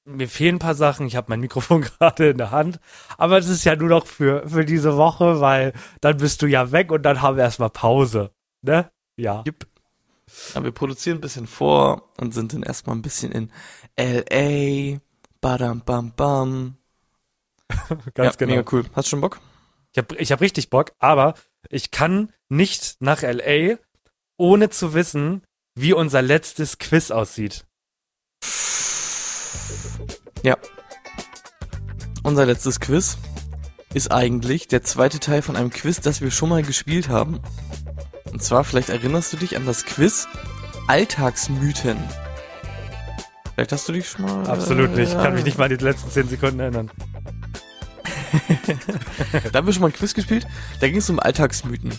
Mir 0.05 0.27
fehlen 0.27 0.55
ein 0.55 0.59
paar 0.59 0.75
Sachen. 0.75 1.05
Ich 1.05 1.15
habe 1.15 1.27
mein 1.29 1.39
Mikrofon 1.39 1.81
gerade 1.81 2.29
in 2.31 2.37
der 2.37 2.51
Hand, 2.51 2.79
aber 3.17 3.37
das 3.37 3.47
ist 3.47 3.63
ja 3.63 3.75
nur 3.75 3.89
noch 3.89 4.07
für 4.07 4.47
für 4.49 4.65
diese 4.65 4.97
Woche, 4.97 5.39
weil 5.39 5.73
dann 6.01 6.17
bist 6.17 6.41
du 6.41 6.47
ja 6.47 6.71
weg 6.71 6.91
und 6.91 7.03
dann 7.03 7.21
haben 7.21 7.37
wir 7.37 7.43
erstmal 7.43 7.69
Pause, 7.69 8.31
ne? 8.61 8.91
Ja. 9.15 9.43
Jupp. 9.45 9.67
Ja, 10.55 10.63
wir 10.63 10.71
produzieren 10.71 11.19
ein 11.19 11.21
bisschen 11.21 11.45
vor 11.45 12.09
und 12.17 12.33
sind 12.33 12.53
dann 12.53 12.63
erstmal 12.63 12.95
ein 12.95 13.01
bisschen 13.03 13.31
in 13.31 13.51
L.A. 13.95 14.99
Badam 15.41 15.81
bam 15.85 16.13
bam. 16.15 16.77
Ganz 18.15 18.33
ja, 18.33 18.37
genau. 18.37 18.55
Mega 18.55 18.69
cool. 18.71 18.85
Hast 18.93 19.07
du 19.07 19.09
schon 19.11 19.21
Bock? 19.21 19.39
Ich 19.91 19.97
habe 19.99 20.15
ich 20.15 20.31
hab 20.31 20.41
richtig 20.41 20.71
Bock, 20.71 20.93
aber 20.97 21.35
ich 21.69 21.91
kann 21.91 22.33
nicht 22.49 22.97
nach 22.99 23.21
LA, 23.21 23.77
ohne 24.37 24.69
zu 24.69 24.95
wissen, 24.95 25.43
wie 25.75 25.93
unser 25.93 26.21
letztes 26.21 26.77
Quiz 26.77 27.11
aussieht. 27.11 27.65
Ja. 30.43 30.57
Unser 32.23 32.45
letztes 32.45 32.79
Quiz 32.79 33.17
ist 33.93 34.11
eigentlich 34.11 34.67
der 34.67 34.83
zweite 34.83 35.19
Teil 35.19 35.41
von 35.41 35.55
einem 35.55 35.69
Quiz, 35.69 36.01
das 36.01 36.21
wir 36.21 36.31
schon 36.31 36.49
mal 36.49 36.63
gespielt 36.63 37.09
haben. 37.09 37.39
Und 38.31 38.41
zwar, 38.41 38.63
vielleicht 38.63 38.89
erinnerst 38.89 39.33
du 39.33 39.37
dich 39.37 39.55
an 39.55 39.65
das 39.65 39.85
Quiz 39.85 40.27
Alltagsmythen. 40.87 41.97
Vielleicht 43.53 43.71
hast 43.71 43.87
du 43.87 43.93
dich 43.93 44.09
schon 44.09 44.25
mal. 44.25 44.47
Absolut 44.47 44.95
nicht. 44.95 45.09
Ich 45.09 45.17
kann 45.17 45.33
mich 45.33 45.43
äh, 45.43 45.45
nicht 45.45 45.57
mal 45.57 45.65
an 45.65 45.77
die 45.77 45.83
letzten 45.83 46.09
zehn 46.09 46.27
Sekunden 46.27 46.59
erinnern. 46.59 46.91
Da 49.51 49.59
haben 49.59 49.67
wir 49.67 49.73
schon 49.73 49.81
mal 49.81 49.89
ein 49.89 49.93
Quiz 49.93 50.13
gespielt. 50.13 50.47
Da 50.79 50.87
ging 50.87 50.97
es 50.97 51.09
um 51.09 51.19
Alltagsmythen. 51.19 51.93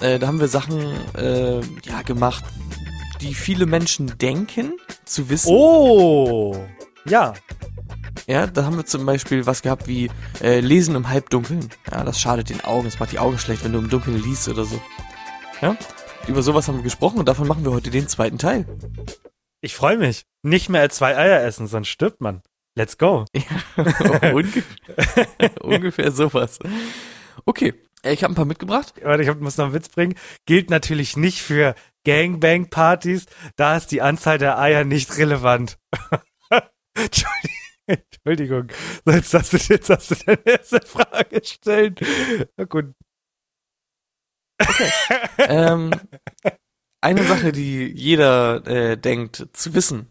Äh, 0.00 0.18
da 0.18 0.26
haben 0.26 0.40
wir 0.40 0.48
Sachen 0.48 0.80
äh, 1.16 1.60
ja 1.84 2.02
gemacht, 2.04 2.44
die 3.20 3.34
viele 3.34 3.66
Menschen 3.66 4.18
denken 4.18 4.74
zu 5.04 5.28
wissen. 5.28 5.50
Oh! 5.50 6.56
Ja. 7.04 7.34
Ja, 8.26 8.46
da 8.46 8.64
haben 8.64 8.76
wir 8.76 8.86
zum 8.86 9.06
Beispiel 9.06 9.46
was 9.46 9.62
gehabt 9.62 9.86
wie 9.86 10.10
äh, 10.42 10.60
Lesen 10.60 10.94
im 10.96 11.08
Halbdunkeln. 11.08 11.68
Ja, 11.90 12.02
das 12.02 12.20
schadet 12.20 12.50
den 12.50 12.62
Augen, 12.62 12.86
es 12.86 12.98
macht 12.98 13.12
die 13.12 13.18
Augen 13.18 13.38
schlecht, 13.38 13.64
wenn 13.64 13.72
du 13.72 13.78
im 13.78 13.88
Dunkeln 13.88 14.20
liest 14.20 14.48
oder 14.48 14.64
so. 14.64 14.80
Ja, 15.60 15.76
über 16.26 16.42
sowas 16.42 16.66
haben 16.66 16.78
wir 16.78 16.82
gesprochen 16.82 17.18
und 17.18 17.28
davon 17.28 17.46
machen 17.46 17.64
wir 17.64 17.72
heute 17.72 17.90
den 17.90 18.08
zweiten 18.08 18.38
Teil. 18.38 18.66
Ich 19.60 19.74
freue 19.74 19.96
mich. 19.96 20.24
Nicht 20.42 20.68
mehr 20.68 20.80
als 20.80 20.96
zwei 20.96 21.16
Eier 21.16 21.42
essen, 21.42 21.66
sonst 21.66 21.88
stirbt 21.88 22.20
man. 22.20 22.42
Let's 22.74 22.98
go. 22.98 23.24
Ungefähr, 24.32 24.64
ungefähr 25.62 26.12
sowas. 26.12 26.58
Okay, 27.46 27.74
ich 28.02 28.22
habe 28.22 28.32
ein 28.32 28.36
paar 28.36 28.44
mitgebracht. 28.44 28.94
Warte, 29.02 29.22
ich 29.22 29.34
muss 29.40 29.56
noch 29.56 29.66
einen 29.66 29.74
Witz 29.74 29.88
bringen. 29.88 30.14
Gilt 30.46 30.70
natürlich 30.70 31.16
nicht 31.16 31.42
für 31.42 31.74
Gangbang-Partys. 32.06 33.26
Da 33.56 33.76
ist 33.76 33.88
die 33.88 34.00
Anzahl 34.00 34.38
der 34.38 34.58
Eier 34.58 34.84
nicht 34.84 35.18
relevant. 35.18 35.78
Entschuldigung. 37.86 38.68
Jetzt 39.06 39.34
hast 39.34 39.52
du, 39.52 39.56
jetzt 39.56 39.90
hast 39.90 40.10
du 40.10 40.14
deine 40.24 40.46
erste 40.46 40.80
Frage 40.80 41.40
gestellt. 41.40 42.00
Na 42.56 42.64
gut. 42.64 42.94
ähm, 45.38 45.90
eine 47.00 47.24
Sache, 47.24 47.52
die 47.52 47.86
jeder 47.86 48.66
äh, 48.66 48.96
denkt 48.96 49.48
zu 49.52 49.74
wissen. 49.74 50.08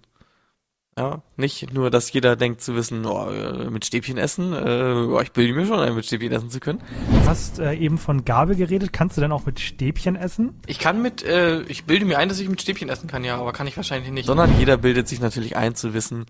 Ja, 0.97 1.21
nicht 1.35 1.73
nur, 1.73 1.91
dass 1.91 2.13
jeder 2.13 2.37
denkt 2.37 2.61
zu 2.61 2.73
wissen, 2.73 3.05
oh, 3.05 3.29
äh, 3.29 3.69
mit 3.69 3.83
Stäbchen 3.83 4.17
essen, 4.17 4.53
äh, 4.53 4.93
oh, 4.93 5.19
ich 5.19 5.33
bilde 5.33 5.53
mir 5.53 5.65
schon 5.65 5.79
ein, 5.79 5.93
mit 5.93 6.05
Stäbchen 6.05 6.31
essen 6.31 6.49
zu 6.49 6.61
können. 6.61 6.81
Du 7.11 7.27
hast 7.27 7.59
äh, 7.59 7.73
eben 7.73 7.97
von 7.97 8.23
Gabel 8.23 8.55
geredet. 8.55 8.93
Kannst 8.93 9.17
du 9.17 9.21
denn 9.21 9.33
auch 9.33 9.45
mit 9.45 9.59
Stäbchen 9.59 10.15
essen? 10.15 10.61
Ich 10.67 10.79
kann 10.79 11.01
mit, 11.01 11.21
äh, 11.21 11.63
ich 11.63 11.83
bilde 11.83 12.05
mir 12.05 12.17
ein, 12.17 12.29
dass 12.29 12.39
ich 12.39 12.47
mit 12.47 12.61
Stäbchen 12.61 12.87
essen 12.87 13.09
kann, 13.09 13.25
ja, 13.25 13.37
aber 13.37 13.51
kann 13.51 13.67
ich 13.67 13.75
wahrscheinlich 13.75 14.09
nicht. 14.09 14.25
Sondern 14.25 14.57
jeder 14.57 14.77
bildet 14.77 15.09
sich 15.09 15.19
natürlich 15.19 15.57
ein 15.57 15.75
zu 15.75 15.93
wissen, 15.93 16.27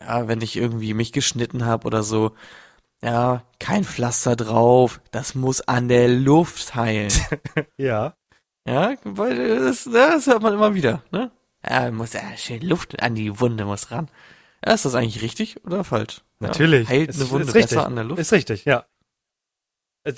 ja, 0.00 0.26
wenn 0.26 0.40
ich 0.40 0.56
irgendwie 0.56 0.94
mich 0.94 1.12
geschnitten 1.12 1.64
habe 1.64 1.86
oder 1.86 2.02
so, 2.02 2.32
ja, 3.00 3.44
kein 3.60 3.84
Pflaster 3.84 4.34
drauf, 4.34 5.00
das 5.12 5.36
muss 5.36 5.60
an 5.60 5.86
der 5.86 6.08
Luft 6.08 6.74
heilen. 6.74 7.12
Ja. 7.76 8.14
ja, 8.66 8.94
weil 9.04 9.60
das, 9.60 9.84
das 9.84 10.26
hört 10.26 10.42
man 10.42 10.54
immer 10.54 10.74
wieder, 10.74 11.04
ne? 11.12 11.30
Ja, 11.66 11.90
muss 11.90 12.12
ja 12.12 12.36
schön 12.36 12.62
Luft 12.62 13.00
an 13.02 13.14
die 13.14 13.40
Wunde 13.40 13.64
muss 13.64 13.90
ran. 13.90 14.10
Ja, 14.64 14.72
ist 14.72 14.84
das 14.84 14.94
eigentlich 14.94 15.22
richtig 15.22 15.64
oder 15.64 15.84
falsch? 15.84 16.22
Natürlich. 16.40 16.88
Ja, 16.88 16.94
heilt 16.94 17.10
Ist- 17.10 17.20
eine 17.20 17.30
Wunde 17.30 17.48
ist 17.48 17.54
richtig. 17.54 17.70
besser 17.76 17.86
an 17.86 17.94
der 17.96 18.04
Luft? 18.04 18.20
Ist 18.20 18.32
richtig, 18.32 18.64
ja. 18.64 18.86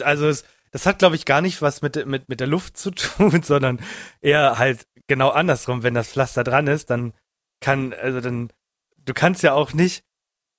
Also 0.03 0.29
es, 0.29 0.45
das 0.71 0.87
hat, 0.87 0.99
glaube 0.99 1.17
ich, 1.17 1.25
gar 1.25 1.41
nicht 1.41 1.63
was 1.63 1.83
mit, 1.83 2.07
mit, 2.07 2.29
mit 2.29 2.41
der 2.41 2.47
Luft 2.47 2.77
zu 2.77 2.91
tun, 2.91 3.43
sondern 3.43 3.81
eher 4.21 4.59
halt 4.59 4.87
genau 5.09 5.31
andersrum. 5.31 5.83
Wenn 5.83 5.95
das 5.95 6.11
Pflaster 6.13 6.45
dran 6.45 6.67
ist, 6.67 6.91
dann 6.91 7.13
kann, 7.61 7.93
also 7.95 8.21
dann, 8.21 8.53
du 8.99 9.13
kannst 9.15 9.43
ja 9.43 9.53
auch 9.55 9.73
nicht 9.73 10.05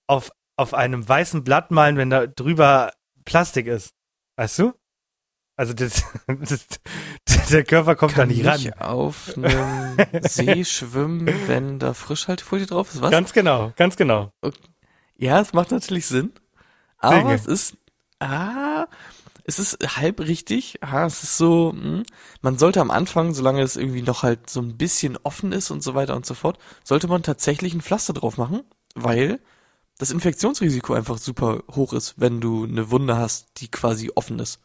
auf, 0.07 0.31
auf 0.57 0.73
einem 0.73 1.07
weißen 1.07 1.43
Blatt 1.43 1.71
malen, 1.71 1.97
wenn 1.97 2.09
da 2.09 2.27
drüber 2.27 2.93
Plastik 3.25 3.67
ist. 3.67 3.93
Weißt 4.37 4.59
du? 4.59 4.73
Also 5.57 5.73
das, 5.73 6.03
das, 6.27 6.67
der 7.51 7.63
Körper 7.63 7.95
kommt 7.95 8.13
da 8.13 8.17
kann 8.17 8.29
nicht 8.29 8.45
ran. 8.45 8.59
nicht 8.59 8.81
auf 8.81 9.33
einem 9.37 9.97
See 10.21 10.65
schwimmen, 10.65 11.27
wenn 11.47 11.79
da 11.79 11.93
Frischhaltefolie 11.93 12.65
drauf 12.65 12.93
ist? 12.93 13.01
Was? 13.01 13.11
Ganz 13.11 13.33
genau, 13.33 13.73
ganz 13.75 13.95
genau. 13.95 14.31
Ja, 15.17 15.39
es 15.39 15.53
macht 15.53 15.71
natürlich 15.71 16.05
Sinn. 16.07 16.33
Aber 16.97 17.17
Dinge. 17.17 17.33
es 17.33 17.45
ist, 17.45 17.77
ah, 18.19 18.87
es 19.43 19.59
ist 19.59 19.77
halb 19.97 20.19
richtig. 20.19 20.79
Ah, 20.81 21.05
es 21.05 21.23
ist 21.23 21.37
so, 21.37 21.71
hm, 21.71 22.03
man 22.41 22.57
sollte 22.57 22.81
am 22.81 22.91
Anfang, 22.91 23.33
solange 23.33 23.61
es 23.61 23.75
irgendwie 23.75 24.01
noch 24.01 24.23
halt 24.23 24.49
so 24.49 24.61
ein 24.61 24.77
bisschen 24.77 25.17
offen 25.23 25.51
ist 25.51 25.71
und 25.71 25.83
so 25.83 25.95
weiter 25.95 26.15
und 26.15 26.25
so 26.25 26.33
fort, 26.33 26.57
sollte 26.83 27.07
man 27.07 27.23
tatsächlich 27.23 27.73
ein 27.73 27.81
Pflaster 27.81 28.13
drauf 28.13 28.37
machen, 28.37 28.61
weil 28.95 29.39
das 29.97 30.11
Infektionsrisiko 30.11 30.93
einfach 30.93 31.17
super 31.17 31.63
hoch 31.75 31.93
ist, 31.93 32.15
wenn 32.17 32.41
du 32.41 32.63
eine 32.63 32.89
Wunde 32.91 33.17
hast, 33.17 33.47
die 33.57 33.69
quasi 33.69 34.11
offen 34.15 34.39
ist. 34.39 34.59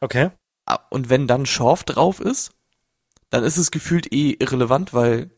Okay. 0.00 0.30
Ah, 0.66 0.78
Und 0.90 1.08
wenn 1.08 1.26
dann 1.26 1.46
Schorf 1.46 1.84
drauf 1.84 2.20
ist, 2.20 2.52
dann 3.30 3.44
ist 3.44 3.56
es 3.56 3.70
gefühlt 3.70 4.12
eh 4.12 4.36
irrelevant, 4.38 4.92
weil 4.92 5.30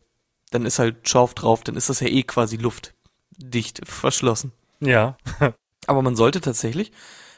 dann 0.50 0.66
ist 0.66 0.78
halt 0.78 1.08
Schorf 1.08 1.34
drauf, 1.34 1.62
dann 1.64 1.76
ist 1.76 1.88
das 1.88 2.00
ja 2.00 2.08
eh 2.08 2.22
quasi 2.22 2.56
luftdicht 2.56 3.80
verschlossen. 3.84 4.52
Ja. 4.80 5.16
Aber 5.86 6.02
man 6.02 6.16
sollte 6.16 6.40
tatsächlich, 6.40 6.92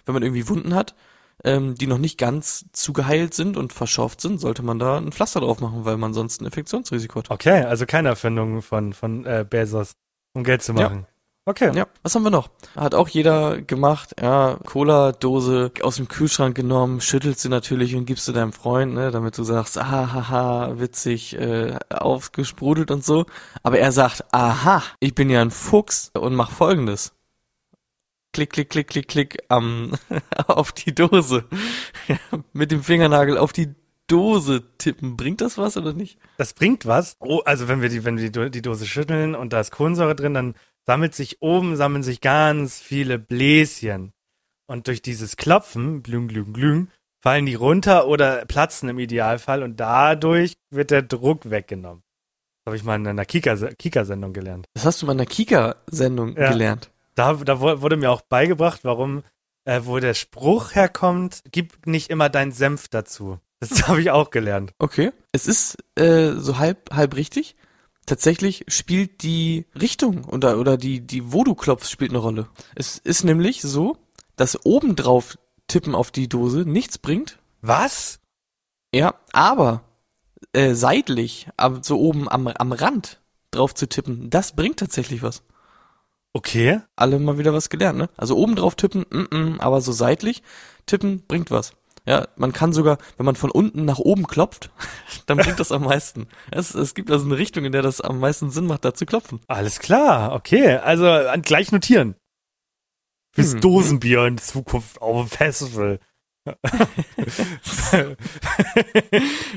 wenn 0.04 0.14
man 0.14 0.22
irgendwie 0.22 0.48
Wunden 0.48 0.74
hat, 0.74 0.94
ähm, 1.42 1.74
die 1.74 1.86
noch 1.86 1.98
nicht 1.98 2.18
ganz 2.18 2.66
zugeheilt 2.72 3.34
sind 3.34 3.56
und 3.56 3.72
verschorft 3.72 4.20
sind, 4.20 4.40
sollte 4.40 4.62
man 4.62 4.78
da 4.78 4.98
ein 4.98 5.12
Pflaster 5.12 5.40
drauf 5.40 5.60
machen, 5.60 5.84
weil 5.84 5.96
man 5.96 6.14
sonst 6.14 6.40
ein 6.40 6.44
Infektionsrisiko 6.44 7.18
hat. 7.18 7.30
Okay, 7.30 7.62
also 7.64 7.86
keine 7.86 8.08
Erfindung 8.08 8.62
von, 8.62 8.92
von 8.92 9.24
äh, 9.26 9.44
Bezos, 9.48 9.92
um 10.34 10.44
Geld 10.44 10.62
zu 10.62 10.72
Ja. 10.74 11.06
Okay. 11.46 11.76
Ja, 11.76 11.86
was 12.02 12.14
haben 12.14 12.22
wir 12.22 12.30
noch? 12.30 12.48
Hat 12.74 12.94
auch 12.94 13.06
jeder 13.08 13.60
gemacht, 13.60 14.14
ja, 14.18 14.58
Cola-Dose 14.64 15.72
aus 15.82 15.96
dem 15.96 16.08
Kühlschrank 16.08 16.56
genommen, 16.56 17.02
schüttelst 17.02 17.40
sie 17.40 17.50
natürlich 17.50 17.94
und 17.94 18.06
gibst 18.06 18.26
du 18.26 18.32
deinem 18.32 18.54
Freund, 18.54 18.94
ne, 18.94 19.10
damit 19.10 19.36
du 19.36 19.44
sagst, 19.44 19.76
ah, 19.76 19.84
haha, 20.12 20.78
witzig, 20.78 21.38
äh, 21.38 21.78
aufgesprudelt 21.90 22.90
und 22.90 23.04
so. 23.04 23.26
Aber 23.62 23.78
er 23.78 23.92
sagt, 23.92 24.24
aha, 24.32 24.82
ich 25.00 25.14
bin 25.14 25.28
ja 25.28 25.42
ein 25.42 25.50
Fuchs 25.50 26.10
und 26.18 26.34
mach 26.34 26.50
folgendes. 26.50 27.12
Klick, 28.32 28.50
klick, 28.50 28.70
klick, 28.70 28.88
klick, 28.88 29.08
klick, 29.08 29.38
am, 29.48 29.92
auf 30.46 30.72
die 30.72 30.94
Dose. 30.94 31.44
Mit 32.54 32.72
dem 32.72 32.82
Fingernagel 32.82 33.36
auf 33.36 33.52
die 33.52 33.74
Dose 34.06 34.62
tippen. 34.78 35.16
Bringt 35.18 35.42
das 35.42 35.58
was 35.58 35.76
oder 35.76 35.92
nicht? 35.92 36.18
Das 36.38 36.54
bringt 36.54 36.86
was. 36.86 37.16
Oh, 37.20 37.40
also 37.44 37.68
wenn 37.68 37.82
wir 37.82 37.90
die, 37.90 38.04
wenn 38.04 38.16
wir 38.16 38.24
die, 38.24 38.32
Do- 38.32 38.48
die 38.48 38.62
Dose 38.62 38.86
schütteln 38.86 39.34
und 39.34 39.52
da 39.52 39.60
ist 39.60 39.72
Kohlensäure 39.72 40.14
drin, 40.14 40.34
dann 40.34 40.54
sammelt 40.86 41.14
sich 41.14 41.40
oben, 41.42 41.76
sammeln 41.76 42.02
sich 42.02 42.20
ganz 42.20 42.80
viele 42.80 43.18
Bläschen. 43.18 44.12
Und 44.66 44.86
durch 44.86 45.02
dieses 45.02 45.36
Klopfen, 45.36 46.02
glüng, 46.02 46.28
glüng, 46.28 46.52
glüng, 46.52 46.88
fallen 47.22 47.46
die 47.46 47.54
runter 47.54 48.06
oder 48.06 48.44
platzen 48.46 48.88
im 48.88 48.98
Idealfall 48.98 49.62
und 49.62 49.78
dadurch 49.78 50.54
wird 50.70 50.90
der 50.90 51.02
Druck 51.02 51.50
weggenommen. 51.50 52.02
Das 52.64 52.70
habe 52.70 52.76
ich 52.76 52.84
mal 52.84 52.96
in 52.96 53.06
einer 53.06 53.24
Kika- 53.24 53.74
Kika-Sendung 53.76 54.32
gelernt. 54.32 54.66
Das 54.74 54.84
hast 54.86 55.02
du 55.02 55.06
mal 55.06 55.12
in 55.12 55.18
der 55.18 55.26
Kika-Sendung 55.26 56.36
Ja. 56.36 56.50
gelernt. 56.50 56.90
Da, 57.14 57.34
da 57.34 57.60
wu- 57.60 57.80
wurde 57.82 57.96
mir 57.96 58.10
auch 58.10 58.22
beigebracht, 58.22 58.80
warum, 58.84 59.22
äh, 59.66 59.82
wo 59.84 59.98
der 60.00 60.14
Spruch 60.14 60.74
herkommt, 60.74 61.42
gib 61.52 61.86
nicht 61.86 62.10
immer 62.10 62.28
deinen 62.30 62.52
Senf 62.52 62.88
dazu. 62.88 63.38
Das 63.60 63.70
habe 63.88 64.00
ich 64.00 64.10
auch 64.10 64.30
gelernt. 64.30 64.72
Okay. 64.78 65.12
Es 65.32 65.46
ist 65.46 65.76
äh, 65.98 66.32
so 66.32 66.58
halb 66.58 66.90
halb 66.92 67.14
richtig. 67.16 67.54
Tatsächlich 68.06 68.64
spielt 68.68 69.22
die 69.22 69.66
Richtung 69.80 70.24
oder 70.24 70.58
oder 70.58 70.76
die 70.76 71.00
die 71.00 71.32
wo 71.32 71.42
du 71.44 71.54
klopfst 71.54 71.90
spielt 71.90 72.10
eine 72.10 72.18
Rolle. 72.18 72.48
Es 72.74 72.98
ist 72.98 73.24
nämlich 73.24 73.62
so, 73.62 73.96
dass 74.36 74.64
obendrauf 74.66 75.38
tippen 75.68 75.94
auf 75.94 76.10
die 76.10 76.28
Dose 76.28 76.64
nichts 76.66 76.98
bringt. 76.98 77.38
Was? 77.62 78.20
Ja, 78.94 79.14
aber 79.32 79.84
äh, 80.52 80.74
seitlich, 80.74 81.48
am- 81.56 81.82
so 81.82 81.98
oben 81.98 82.28
am 82.28 82.46
am 82.48 82.72
Rand 82.72 83.20
drauf 83.50 83.74
zu 83.74 83.88
tippen, 83.88 84.28
das 84.30 84.54
bringt 84.54 84.78
tatsächlich 84.78 85.22
was. 85.22 85.42
Okay. 86.34 86.80
Alle 86.96 87.18
mal 87.20 87.38
wieder 87.38 87.54
was 87.54 87.70
gelernt, 87.70 87.96
ne? 87.98 88.10
Also 88.16 88.36
oben 88.36 88.56
drauf 88.56 88.74
tippen, 88.74 89.06
mm 89.08 89.26
-mm, 89.30 89.60
aber 89.60 89.80
so 89.80 89.92
seitlich 89.92 90.42
tippen 90.84 91.22
bringt 91.26 91.50
was. 91.50 91.72
Ja, 92.06 92.28
man 92.36 92.52
kann 92.52 92.72
sogar, 92.74 92.98
wenn 93.16 93.24
man 93.24 93.34
von 93.36 93.50
unten 93.50 93.84
nach 93.86 93.98
oben 93.98 94.26
klopft, 94.26 94.70
dann 95.26 95.38
bringt 95.38 95.58
das 95.58 95.72
am 95.72 95.84
meisten. 95.84 96.28
Es, 96.50 96.74
es 96.74 96.94
gibt 96.94 97.10
also 97.10 97.24
eine 97.24 97.38
Richtung, 97.38 97.64
in 97.64 97.72
der 97.72 97.82
das 97.82 98.00
am 98.02 98.20
meisten 98.20 98.50
Sinn 98.50 98.66
macht, 98.66 98.84
da 98.84 98.92
zu 98.92 99.06
klopfen. 99.06 99.40
Alles 99.48 99.78
klar, 99.78 100.32
okay. 100.32 100.76
Also 100.76 101.06
gleich 101.42 101.72
notieren. 101.72 102.14
Fürs 103.34 103.54
Hm. 103.54 103.60
Dosenbier 103.62 104.26
in 104.26 104.38
Zukunft 104.38 105.00
auf 105.02 105.28
dem 105.28 105.30
Festival. 105.30 105.98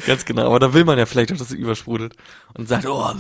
Ganz 0.08 0.26
genau, 0.26 0.46
aber 0.48 0.60
da 0.60 0.74
will 0.74 0.86
man 0.86 0.98
ja 0.98 1.06
vielleicht 1.06 1.32
auch, 1.34 1.38
dass 1.38 1.50
es 1.50 1.54
übersprudelt 1.56 2.16
und 2.54 2.70
sagt, 2.70 2.86
oh, 2.86 3.12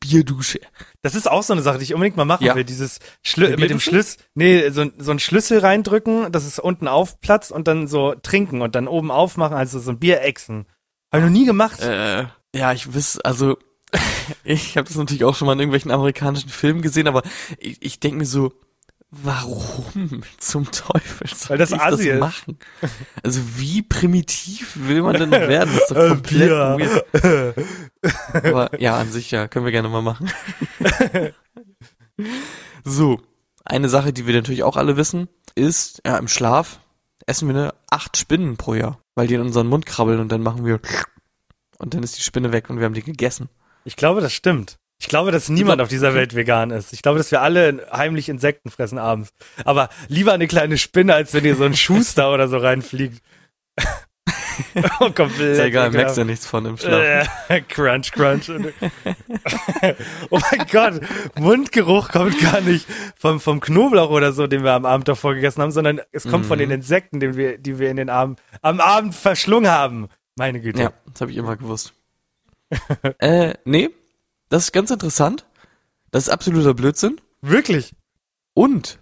Bierdusche. 0.00 0.60
Das 1.02 1.14
ist 1.14 1.30
auch 1.30 1.42
so 1.42 1.52
eine 1.52 1.62
Sache, 1.62 1.78
die 1.78 1.84
ich 1.84 1.94
unbedingt 1.94 2.16
mal 2.16 2.24
machen 2.24 2.44
Ja. 2.46 2.54
will. 2.54 2.64
Dieses 2.64 2.98
Schlü 3.22 3.56
mit 3.56 3.70
dem? 3.70 3.78
Schlüssel, 3.80 4.18
nee, 4.34 4.70
so, 4.70 4.86
so 4.98 5.10
ein 5.10 5.18
Schlüssel 5.18 5.58
reindrücken, 5.58 6.32
dass 6.32 6.44
es 6.44 6.58
unten 6.58 6.88
aufplatzt 6.88 7.52
und 7.52 7.68
dann 7.68 7.86
so 7.86 8.14
trinken 8.14 8.62
und 8.62 8.74
dann 8.74 8.88
oben 8.88 9.10
aufmachen, 9.10 9.56
also 9.56 9.78
so 9.78 9.90
ein 9.92 9.98
Bierechsen. 9.98 10.66
Habe 11.12 11.24
ich 11.24 11.30
noch 11.30 11.38
nie 11.38 11.46
gemacht. 11.46 11.80
Äh, 11.82 12.26
ja, 12.54 12.72
ich 12.72 12.94
wiss, 12.94 13.18
also 13.20 13.58
ich 14.44 14.76
habe 14.76 14.88
das 14.88 14.96
natürlich 14.96 15.24
auch 15.24 15.34
schon 15.36 15.46
mal 15.46 15.52
in 15.52 15.60
irgendwelchen 15.60 15.90
amerikanischen 15.90 16.48
Filmen 16.48 16.80
gesehen, 16.82 17.06
aber 17.08 17.22
ich, 17.58 17.76
ich 17.82 18.00
denke 18.00 18.18
mir 18.18 18.26
so, 18.26 18.52
warum 19.10 20.22
zum 20.38 20.70
Teufel 20.70 21.28
soll 21.28 21.50
Weil 21.50 21.58
das 21.58 21.72
ich 21.72 21.80
Assi 21.80 22.08
das 22.08 22.20
machen? 22.20 22.58
Also 23.22 23.40
wie 23.56 23.82
primitiv 23.82 24.76
will 24.76 25.02
man 25.02 25.16
denn 25.16 25.30
noch 25.30 25.40
werden? 25.40 25.70
Das 25.74 25.82
ist 25.82 25.90
doch 25.90 25.96
Äh, 25.96 26.08
komplett 26.08 26.50
weird. 26.50 27.56
Aber 28.44 28.80
ja, 28.80 28.98
an 28.98 29.10
sich 29.10 29.30
ja, 29.30 29.48
können 29.48 29.64
wir 29.64 29.72
gerne 29.72 29.88
mal 29.88 30.02
machen. 30.02 30.30
so, 32.84 33.20
eine 33.64 33.88
Sache, 33.88 34.12
die 34.12 34.26
wir 34.26 34.34
natürlich 34.34 34.62
auch 34.62 34.76
alle 34.76 34.96
wissen, 34.96 35.28
ist, 35.54 36.00
ja, 36.06 36.16
im 36.18 36.28
Schlaf 36.28 36.80
essen 37.26 37.48
wir 37.48 37.54
eine 37.54 37.74
acht 37.90 38.16
Spinnen 38.16 38.56
pro 38.56 38.74
Jahr, 38.74 39.00
weil 39.14 39.26
die 39.26 39.34
in 39.34 39.40
unseren 39.40 39.66
Mund 39.66 39.86
krabbeln 39.86 40.20
und 40.20 40.30
dann 40.30 40.42
machen 40.42 40.64
wir 40.64 40.80
und 41.78 41.94
dann 41.94 42.02
ist 42.02 42.18
die 42.18 42.22
Spinne 42.22 42.52
weg 42.52 42.70
und 42.70 42.78
wir 42.78 42.84
haben 42.84 42.94
die 42.94 43.02
gegessen. 43.02 43.48
Ich 43.84 43.96
glaube, 43.96 44.20
das 44.20 44.32
stimmt. 44.32 44.78
Ich 45.00 45.08
glaube, 45.08 45.32
dass 45.32 45.48
niemand 45.48 45.78
glaub- 45.78 45.86
auf 45.86 45.88
dieser 45.88 46.14
Welt 46.14 46.34
vegan 46.36 46.70
ist. 46.70 46.92
Ich 46.92 47.00
glaube, 47.02 47.18
dass 47.18 47.30
wir 47.30 47.40
alle 47.40 47.86
heimlich 47.92 48.28
Insekten 48.28 48.70
fressen 48.70 48.98
abends. 48.98 49.30
Aber 49.64 49.88
lieber 50.08 50.32
eine 50.34 50.46
kleine 50.46 50.76
Spinne, 50.78 51.14
als 51.14 51.32
wenn 51.34 51.44
ihr 51.44 51.56
so 51.56 51.64
ein 51.64 51.74
Schuster 51.74 52.32
oder 52.32 52.48
so 52.48 52.58
reinfliegt. 52.58 53.22
oh, 55.00 55.10
komplett. 55.10 55.52
Ist 55.52 55.58
ja 55.58 55.64
egal, 55.64 55.90
merkst 55.90 56.18
ja 56.18 56.24
nichts 56.24 56.46
von 56.46 56.66
im 56.66 56.76
Schlaf. 56.76 57.26
Crunch, 57.68 58.12
crunch. 58.12 58.50
oh 60.30 60.38
mein 60.50 60.66
Gott, 60.70 61.00
Mundgeruch 61.38 62.10
kommt 62.10 62.38
gar 62.40 62.60
nicht 62.60 62.86
vom, 63.16 63.40
vom 63.40 63.60
Knoblauch 63.60 64.10
oder 64.10 64.32
so, 64.32 64.46
den 64.46 64.62
wir 64.64 64.72
am 64.72 64.84
Abend 64.84 65.08
davor 65.08 65.34
gegessen 65.34 65.62
haben, 65.62 65.72
sondern 65.72 66.00
es 66.12 66.28
kommt 66.28 66.44
von 66.46 66.58
Mhm. 66.58 66.60
den 66.62 66.70
Insekten, 66.72 67.20
den 67.20 67.36
wir, 67.36 67.56
die 67.58 67.78
wir 67.78 67.90
in 67.90 67.96
den 67.96 68.10
Abend, 68.10 68.40
am 68.60 68.80
Abend 68.80 69.14
verschlungen 69.14 69.70
haben. 69.70 70.08
Meine 70.36 70.60
Güte. 70.60 70.82
Ja, 70.82 70.92
das 71.10 71.22
habe 71.22 71.30
ich 71.30 71.38
immer 71.38 71.56
gewusst. 71.56 71.94
äh, 73.18 73.54
nee, 73.64 73.88
das 74.50 74.64
ist 74.64 74.72
ganz 74.72 74.90
interessant. 74.90 75.46
Das 76.10 76.24
ist 76.24 76.28
absoluter 76.28 76.74
Blödsinn. 76.74 77.20
Wirklich? 77.40 77.94
Und 78.52 78.98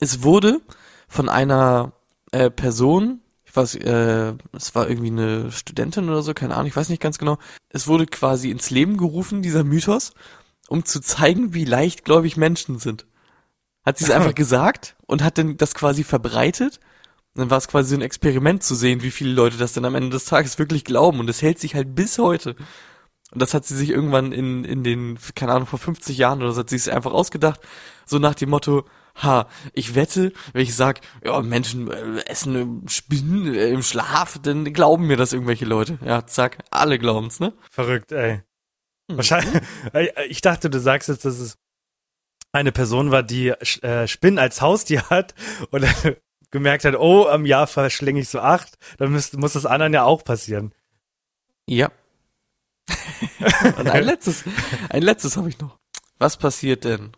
es 0.00 0.22
wurde 0.22 0.60
von 1.08 1.28
einer 1.28 1.92
äh, 2.32 2.50
Person, 2.50 3.20
ich 3.44 3.54
weiß, 3.54 3.76
äh, 3.76 4.34
es 4.52 4.74
war 4.74 4.90
irgendwie 4.90 5.10
eine 5.10 5.52
Studentin 5.52 6.08
oder 6.08 6.22
so, 6.22 6.34
keine 6.34 6.54
Ahnung, 6.54 6.66
ich 6.66 6.76
weiß 6.76 6.88
nicht 6.88 7.00
ganz 7.00 7.18
genau. 7.18 7.38
Es 7.70 7.86
wurde 7.86 8.06
quasi 8.06 8.50
ins 8.50 8.70
Leben 8.70 8.96
gerufen, 8.96 9.42
dieser 9.42 9.64
Mythos, 9.64 10.12
um 10.68 10.84
zu 10.84 11.00
zeigen, 11.00 11.54
wie 11.54 11.64
leichtgläubig 11.64 12.36
Menschen 12.36 12.78
sind. 12.78 13.06
Hat 13.84 13.98
sie 13.98 14.04
es 14.04 14.10
einfach 14.10 14.34
gesagt 14.34 14.96
und 15.06 15.22
hat 15.22 15.38
dann 15.38 15.56
das 15.56 15.74
quasi 15.74 16.02
verbreitet. 16.02 16.80
Und 17.34 17.42
dann 17.42 17.50
war 17.50 17.58
es 17.58 17.68
quasi 17.68 17.90
so 17.90 17.96
ein 17.96 18.02
Experiment 18.02 18.64
zu 18.64 18.74
sehen, 18.74 19.02
wie 19.02 19.10
viele 19.12 19.32
Leute 19.32 19.56
das 19.56 19.72
dann 19.72 19.84
am 19.84 19.94
Ende 19.94 20.10
des 20.10 20.24
Tages 20.24 20.58
wirklich 20.58 20.84
glauben. 20.84 21.20
Und 21.20 21.30
es 21.30 21.42
hält 21.42 21.60
sich 21.60 21.74
halt 21.76 21.94
bis 21.94 22.18
heute. 22.18 22.56
Und 23.32 23.42
das 23.42 23.54
hat 23.54 23.64
sie 23.64 23.76
sich 23.76 23.90
irgendwann 23.90 24.32
in, 24.32 24.64
in 24.64 24.84
den, 24.84 25.18
keine 25.34 25.52
Ahnung, 25.52 25.66
vor 25.66 25.78
50 25.78 26.16
Jahren 26.16 26.42
oder 26.42 26.52
so, 26.52 26.60
hat 26.60 26.70
sie 26.70 26.76
es 26.76 26.88
einfach 26.88 27.12
ausgedacht. 27.12 27.60
So 28.04 28.18
nach 28.18 28.34
dem 28.34 28.50
Motto, 28.50 28.84
ha, 29.16 29.48
ich 29.72 29.94
wette, 29.94 30.32
wenn 30.52 30.62
ich 30.62 30.74
sag, 30.74 31.00
ja, 31.24 31.40
Menschen 31.42 31.90
äh, 31.90 32.24
essen 32.26 32.84
äh, 32.84 32.88
Spinnen 32.88 33.54
äh, 33.54 33.70
im 33.70 33.82
Schlaf, 33.82 34.38
dann 34.42 34.72
glauben 34.72 35.06
mir 35.06 35.16
das 35.16 35.32
irgendwelche 35.32 35.64
Leute. 35.64 35.98
Ja, 36.04 36.26
zack, 36.26 36.58
alle 36.70 36.98
glauben's, 36.98 37.40
ne? 37.40 37.52
Verrückt, 37.70 38.12
ey. 38.12 38.42
Hm. 39.10 39.16
Wahrscheinlich. 39.16 39.62
Ich 40.28 40.40
dachte, 40.40 40.70
du 40.70 40.78
sagst 40.78 41.08
jetzt, 41.08 41.24
dass 41.24 41.38
es 41.38 41.58
eine 42.52 42.72
Person 42.72 43.10
war, 43.10 43.22
die 43.22 43.48
äh, 43.48 44.06
Spinnen 44.06 44.38
als 44.38 44.60
Haustier 44.60 45.02
hat 45.10 45.34
und 45.70 45.84
gemerkt 46.50 46.84
hat, 46.84 46.94
oh, 46.94 47.26
am 47.26 47.44
Jahr 47.44 47.66
verschlinge 47.66 48.20
ich 48.20 48.28
so 48.28 48.40
acht, 48.40 48.78
dann 48.98 49.10
müsst, 49.10 49.36
muss 49.36 49.54
das 49.54 49.66
anderen 49.66 49.92
ja 49.92 50.04
auch 50.04 50.24
passieren. 50.24 50.72
Ja. 51.68 51.90
Und 53.78 53.88
ein 53.88 54.04
letztes, 54.04 54.44
ein 54.90 55.02
letztes 55.02 55.36
habe 55.36 55.48
ich 55.48 55.58
noch. 55.58 55.78
Was 56.18 56.36
passiert 56.36 56.84
denn, 56.84 57.12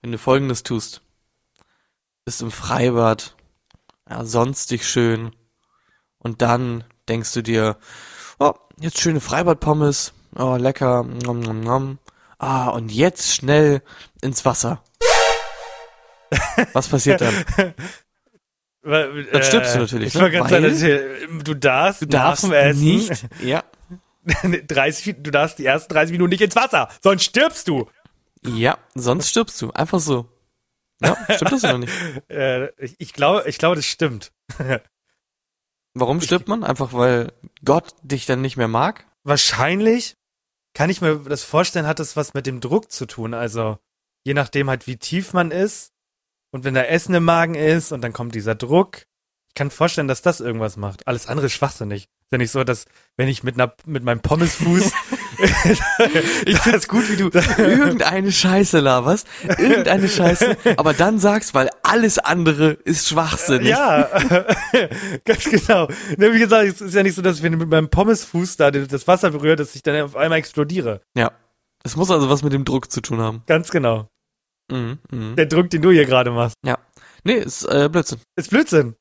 wenn 0.00 0.12
du 0.12 0.18
folgendes 0.18 0.62
tust? 0.62 1.02
Bist 2.24 2.40
im 2.42 2.50
Freibad, 2.50 3.36
ja, 4.08 4.24
sonstig 4.24 4.86
schön, 4.88 5.34
und 6.18 6.40
dann 6.40 6.84
denkst 7.08 7.32
du 7.32 7.42
dir, 7.42 7.76
oh, 8.38 8.54
jetzt 8.78 9.00
schöne 9.00 9.20
Freibadpommes, 9.20 10.12
oh, 10.36 10.56
lecker, 10.56 11.02
nom, 11.02 11.40
nom, 11.40 11.60
nom. 11.60 11.98
Ah, 12.38 12.68
und 12.68 12.90
jetzt 12.92 13.34
schnell 13.34 13.82
ins 14.20 14.44
Wasser. 14.44 14.82
Was 16.72 16.88
passiert 16.88 17.20
dann? 17.20 17.44
Dann 18.84 19.42
stirbst 19.44 19.76
du 19.76 19.78
natürlich, 19.80 20.08
Ich 20.08 20.14
ne? 20.14 20.22
wollte 20.22 20.38
ganz 20.38 20.50
Weil- 20.50 20.74
sagen, 20.74 21.44
du 21.44 21.54
darfst, 21.54 22.02
Du 22.02 22.06
darfst 22.06 22.50
Essen 22.50 22.80
nicht, 22.82 23.28
ja, 23.40 23.62
30, 24.66 25.16
du 25.18 25.30
darfst 25.30 25.58
die 25.58 25.66
ersten 25.66 25.92
30 25.92 26.12
Minuten 26.12 26.30
nicht 26.30 26.42
ins 26.42 26.56
Wasser, 26.56 26.88
sonst 27.02 27.24
stirbst 27.24 27.68
du. 27.68 27.88
ja, 28.42 28.78
sonst 28.94 29.28
stirbst 29.28 29.60
du. 29.60 29.70
Einfach 29.72 30.00
so. 30.00 30.28
Ja, 31.02 31.16
stimmt 31.34 31.52
das 31.52 31.64
oder 31.64 31.78
nicht? 31.78 31.92
Äh, 32.28 32.68
ich, 32.82 32.94
ich 32.98 33.12
glaube, 33.12 33.44
ich 33.48 33.58
glaube, 33.58 33.76
das 33.76 33.86
stimmt. 33.86 34.32
Warum 35.94 36.20
stirbt 36.20 36.48
man? 36.48 36.64
Einfach 36.64 36.92
weil 36.92 37.32
Gott 37.64 37.94
dich 38.02 38.24
dann 38.24 38.40
nicht 38.40 38.56
mehr 38.56 38.68
mag? 38.68 39.06
Wahrscheinlich 39.24 40.16
kann 40.74 40.90
ich 40.90 41.00
mir 41.00 41.18
das 41.18 41.44
vorstellen, 41.44 41.86
hat 41.86 41.98
das 41.98 42.16
was 42.16 42.34
mit 42.34 42.46
dem 42.46 42.60
Druck 42.60 42.90
zu 42.90 43.06
tun. 43.06 43.34
Also 43.34 43.78
je 44.24 44.34
nachdem 44.34 44.70
halt, 44.70 44.86
wie 44.86 44.96
tief 44.96 45.32
man 45.32 45.50
ist 45.50 45.92
und 46.50 46.64
wenn 46.64 46.74
da 46.74 46.82
Essen 46.82 47.14
im 47.14 47.24
Magen 47.24 47.54
ist 47.54 47.92
und 47.92 48.00
dann 48.00 48.12
kommt 48.12 48.34
dieser 48.34 48.54
Druck. 48.54 49.04
Ich 49.48 49.54
kann 49.54 49.70
vorstellen, 49.70 50.08
dass 50.08 50.22
das 50.22 50.40
irgendwas 50.40 50.76
macht. 50.78 51.06
Alles 51.06 51.26
andere 51.26 51.46
ist 51.46 51.52
schwachsinnig. 51.52 52.08
Ist 52.32 52.36
ja 52.36 52.38
nicht 52.38 52.50
so, 52.50 52.64
dass 52.64 52.86
wenn 53.18 53.28
ich 53.28 53.42
mit 53.42 53.56
einer 53.56 53.74
mit 53.84 54.04
meinem 54.04 54.20
Pommesfuß 54.20 54.90
Ich 56.46 56.58
find's 56.60 56.88
gut, 56.88 57.10
wie 57.10 57.16
du 57.16 57.30
irgendeine 57.58 58.32
Scheiße 58.32 58.80
laberst, 58.80 59.26
irgendeine 59.58 60.08
Scheiße, 60.08 60.56
aber 60.78 60.94
dann 60.94 61.18
sagst, 61.18 61.52
weil 61.52 61.68
alles 61.82 62.18
andere 62.18 62.72
ist 62.72 63.08
schwachsinnig. 63.08 63.68
Ja, 63.68 64.08
ganz 65.26 65.44
genau. 65.44 65.88
Ne, 66.16 66.32
Wie 66.32 66.38
gesagt, 66.38 66.68
es 66.68 66.80
ist 66.80 66.94
ja 66.94 67.02
nicht 67.02 67.14
so, 67.14 67.20
dass 67.20 67.42
wenn 67.42 67.52
ich 67.52 67.58
mit 67.58 67.68
meinem 67.68 67.90
Pommesfuß 67.90 68.56
da 68.56 68.70
das 68.70 69.06
Wasser 69.06 69.30
berührt, 69.30 69.60
dass 69.60 69.74
ich 69.74 69.82
dann 69.82 70.00
auf 70.00 70.16
einmal 70.16 70.38
explodiere. 70.38 71.02
Ja. 71.14 71.32
Es 71.84 71.96
muss 71.96 72.10
also 72.10 72.30
was 72.30 72.42
mit 72.42 72.54
dem 72.54 72.64
Druck 72.64 72.90
zu 72.90 73.02
tun 73.02 73.20
haben. 73.20 73.42
Ganz 73.46 73.70
genau. 73.70 74.08
Mhm, 74.70 75.00
mhm. 75.10 75.36
Der 75.36 75.46
Druck, 75.46 75.68
den 75.68 75.82
du 75.82 75.90
hier 75.90 76.06
gerade 76.06 76.30
machst. 76.30 76.56
Ja. 76.64 76.78
Nee, 77.24 77.34
ist 77.34 77.64
äh, 77.64 77.90
Blödsinn. 77.90 78.20
Ist 78.36 78.50
Blödsinn. 78.50 78.94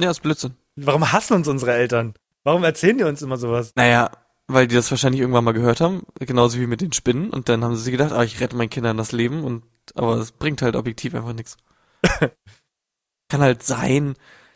Ja, 0.00 0.10
ist 0.10 0.20
Blödsinn. 0.20 0.54
Warum 0.76 1.12
hassen 1.12 1.34
uns 1.34 1.48
unsere 1.48 1.72
Eltern? 1.74 2.14
Warum 2.44 2.64
erzählen 2.64 2.98
die 2.98 3.04
uns 3.04 3.22
immer 3.22 3.36
sowas? 3.36 3.72
Naja, 3.76 4.10
weil 4.48 4.66
die 4.66 4.74
das 4.74 4.90
wahrscheinlich 4.90 5.20
irgendwann 5.20 5.44
mal 5.44 5.52
gehört 5.52 5.80
haben, 5.80 6.02
genauso 6.18 6.58
wie 6.58 6.66
mit 6.66 6.80
den 6.80 6.92
Spinnen, 6.92 7.30
und 7.30 7.48
dann 7.48 7.64
haben 7.64 7.76
sie 7.76 7.82
sich 7.82 7.92
gedacht, 7.92 8.12
ah, 8.12 8.24
ich 8.24 8.40
rette 8.40 8.56
meinen 8.56 8.70
Kindern 8.70 8.96
das 8.96 9.12
Leben, 9.12 9.44
und 9.44 9.62
aber 9.94 10.16
es 10.16 10.32
bringt 10.32 10.62
halt 10.62 10.76
objektiv 10.76 11.14
einfach 11.14 11.32
nichts. 11.32 11.56
Kann 13.28 13.40
halt 13.40 13.62
sein, 13.62 14.14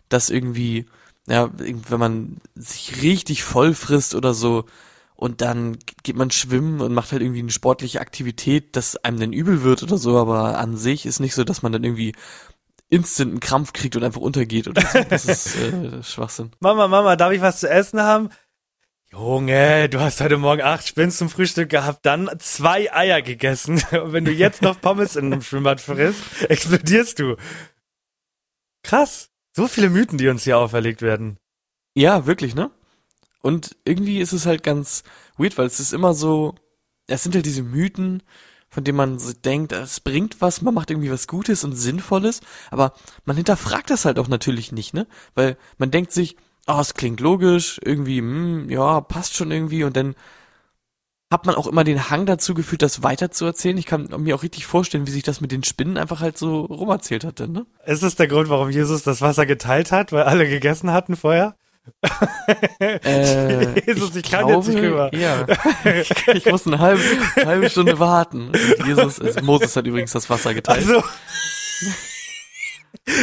dass 0.08 0.30
irgendwie, 0.30 0.86
ja, 1.28 1.50
wenn 1.56 2.00
man 2.00 2.36
sich 2.54 3.02
richtig 3.02 3.44
voll 3.44 3.74
frisst 3.74 4.14
oder 4.14 4.34
so, 4.34 4.66
und 5.14 5.40
dann 5.40 5.78
geht 6.02 6.16
man 6.16 6.30
schwimmen 6.30 6.82
und 6.82 6.92
macht 6.92 7.12
halt 7.12 7.22
irgendwie 7.22 7.40
eine 7.40 7.50
sportliche 7.50 8.02
Aktivität, 8.02 8.76
dass 8.76 8.96
einem 9.02 9.18
dann 9.18 9.32
übel 9.32 9.62
wird 9.62 9.82
oder 9.82 9.96
so, 9.96 10.18
aber 10.18 10.58
an 10.58 10.76
sich 10.76 11.06
ist 11.06 11.20
nicht 11.20 11.34
so, 11.34 11.42
dass 11.42 11.62
man 11.62 11.72
dann 11.72 11.84
irgendwie 11.84 12.14
instant 12.88 13.30
einen 13.32 13.40
Krampf 13.40 13.72
kriegt 13.72 13.96
und 13.96 14.04
einfach 14.04 14.20
untergeht 14.20 14.68
oder 14.68 14.82
so. 14.82 15.02
Das 15.08 15.24
ist 15.24 15.56
äh, 15.56 16.02
Schwachsinn. 16.02 16.52
Mama, 16.60 16.88
Mama, 16.88 17.16
darf 17.16 17.32
ich 17.32 17.40
was 17.40 17.60
zu 17.60 17.68
essen 17.68 18.00
haben? 18.00 18.30
Junge, 19.12 19.88
du 19.88 20.00
hast 20.00 20.20
heute 20.20 20.36
Morgen 20.36 20.62
acht 20.62 20.86
Spinnen 20.86 21.10
zum 21.10 21.28
Frühstück 21.28 21.70
gehabt, 21.70 22.04
dann 22.04 22.28
zwei 22.38 22.92
Eier 22.92 23.22
gegessen. 23.22 23.82
Und 23.92 24.12
wenn 24.12 24.24
du 24.24 24.32
jetzt 24.32 24.62
noch 24.62 24.80
Pommes 24.80 25.16
in 25.16 25.26
einem 25.26 25.42
Schwimmbad 25.42 25.80
frisst, 25.80 26.20
explodierst 26.48 27.18
du. 27.18 27.36
Krass. 28.82 29.30
So 29.52 29.68
viele 29.68 29.90
Mythen, 29.90 30.18
die 30.18 30.28
uns 30.28 30.44
hier 30.44 30.58
auferlegt 30.58 31.02
werden. 31.02 31.38
Ja, 31.94 32.26
wirklich, 32.26 32.54
ne? 32.54 32.70
Und 33.40 33.76
irgendwie 33.84 34.20
ist 34.20 34.32
es 34.32 34.44
halt 34.44 34.62
ganz 34.62 35.02
weird, 35.38 35.56
weil 35.56 35.66
es 35.66 35.80
ist 35.80 35.92
immer 35.92 36.12
so, 36.12 36.56
es 37.06 37.22
sind 37.22 37.34
halt 37.34 37.46
diese 37.46 37.62
Mythen, 37.62 38.22
von 38.68 38.84
denen 38.84 38.96
man 38.96 39.18
so 39.18 39.32
denkt, 39.32 39.72
es 39.72 40.00
bringt 40.00 40.40
was, 40.40 40.62
man 40.62 40.74
macht 40.74 40.90
irgendwie 40.90 41.10
was 41.10 41.28
Gutes 41.28 41.64
und 41.64 41.72
Sinnvolles, 41.72 42.40
aber 42.70 42.92
man 43.24 43.36
hinterfragt 43.36 43.90
das 43.90 44.04
halt 44.04 44.18
auch 44.18 44.28
natürlich 44.28 44.72
nicht, 44.72 44.94
ne? 44.94 45.06
Weil 45.34 45.56
man 45.78 45.90
denkt 45.90 46.12
sich, 46.12 46.36
oh, 46.66 46.78
es 46.80 46.94
klingt 46.94 47.20
logisch, 47.20 47.80
irgendwie, 47.84 48.18
hm, 48.18 48.68
ja, 48.68 49.00
passt 49.00 49.36
schon 49.36 49.50
irgendwie 49.50 49.84
und 49.84 49.96
dann 49.96 50.14
hat 51.30 51.44
man 51.44 51.56
auch 51.56 51.66
immer 51.66 51.82
den 51.82 52.08
Hang 52.08 52.24
dazu 52.26 52.54
gefühlt, 52.54 52.82
das 52.82 53.02
weiterzuerzählen. 53.02 53.78
Ich 53.78 53.86
kann 53.86 54.08
mir 54.18 54.36
auch 54.36 54.44
richtig 54.44 54.66
vorstellen, 54.66 55.06
wie 55.06 55.10
sich 55.10 55.24
das 55.24 55.40
mit 55.40 55.50
den 55.50 55.64
Spinnen 55.64 55.96
einfach 55.96 56.20
halt 56.20 56.38
so 56.38 56.60
rumerzählt 56.60 57.24
hat, 57.24 57.40
dann, 57.40 57.52
ne? 57.52 57.66
Ist 57.84 58.02
das 58.02 58.14
der 58.14 58.28
Grund, 58.28 58.48
warum 58.48 58.70
Jesus 58.70 59.02
das 59.02 59.20
Wasser 59.20 59.44
geteilt 59.44 59.90
hat, 59.90 60.12
weil 60.12 60.22
alle 60.22 60.48
gegessen 60.48 60.92
hatten 60.92 61.16
vorher? 61.16 61.56
Äh, 62.80 63.80
Jesus, 63.86 64.14
ich 64.16 64.30
kann 64.30 64.48
jetzt 64.48 64.68
nicht 64.68 64.78
rüber. 64.78 65.10
Ja. 65.14 65.46
Ich, 65.84 66.10
ich 66.28 66.46
muss 66.46 66.66
eine 66.66 66.78
halbe, 66.78 67.02
halbe 67.44 67.70
Stunde 67.70 67.98
warten. 67.98 68.48
Und 68.48 68.86
Jesus, 68.86 69.20
also 69.20 69.40
Moses 69.42 69.74
hat 69.76 69.86
übrigens 69.86 70.12
das 70.12 70.28
Wasser 70.30 70.54
geteilt. 70.54 70.86
Also, 70.86 71.02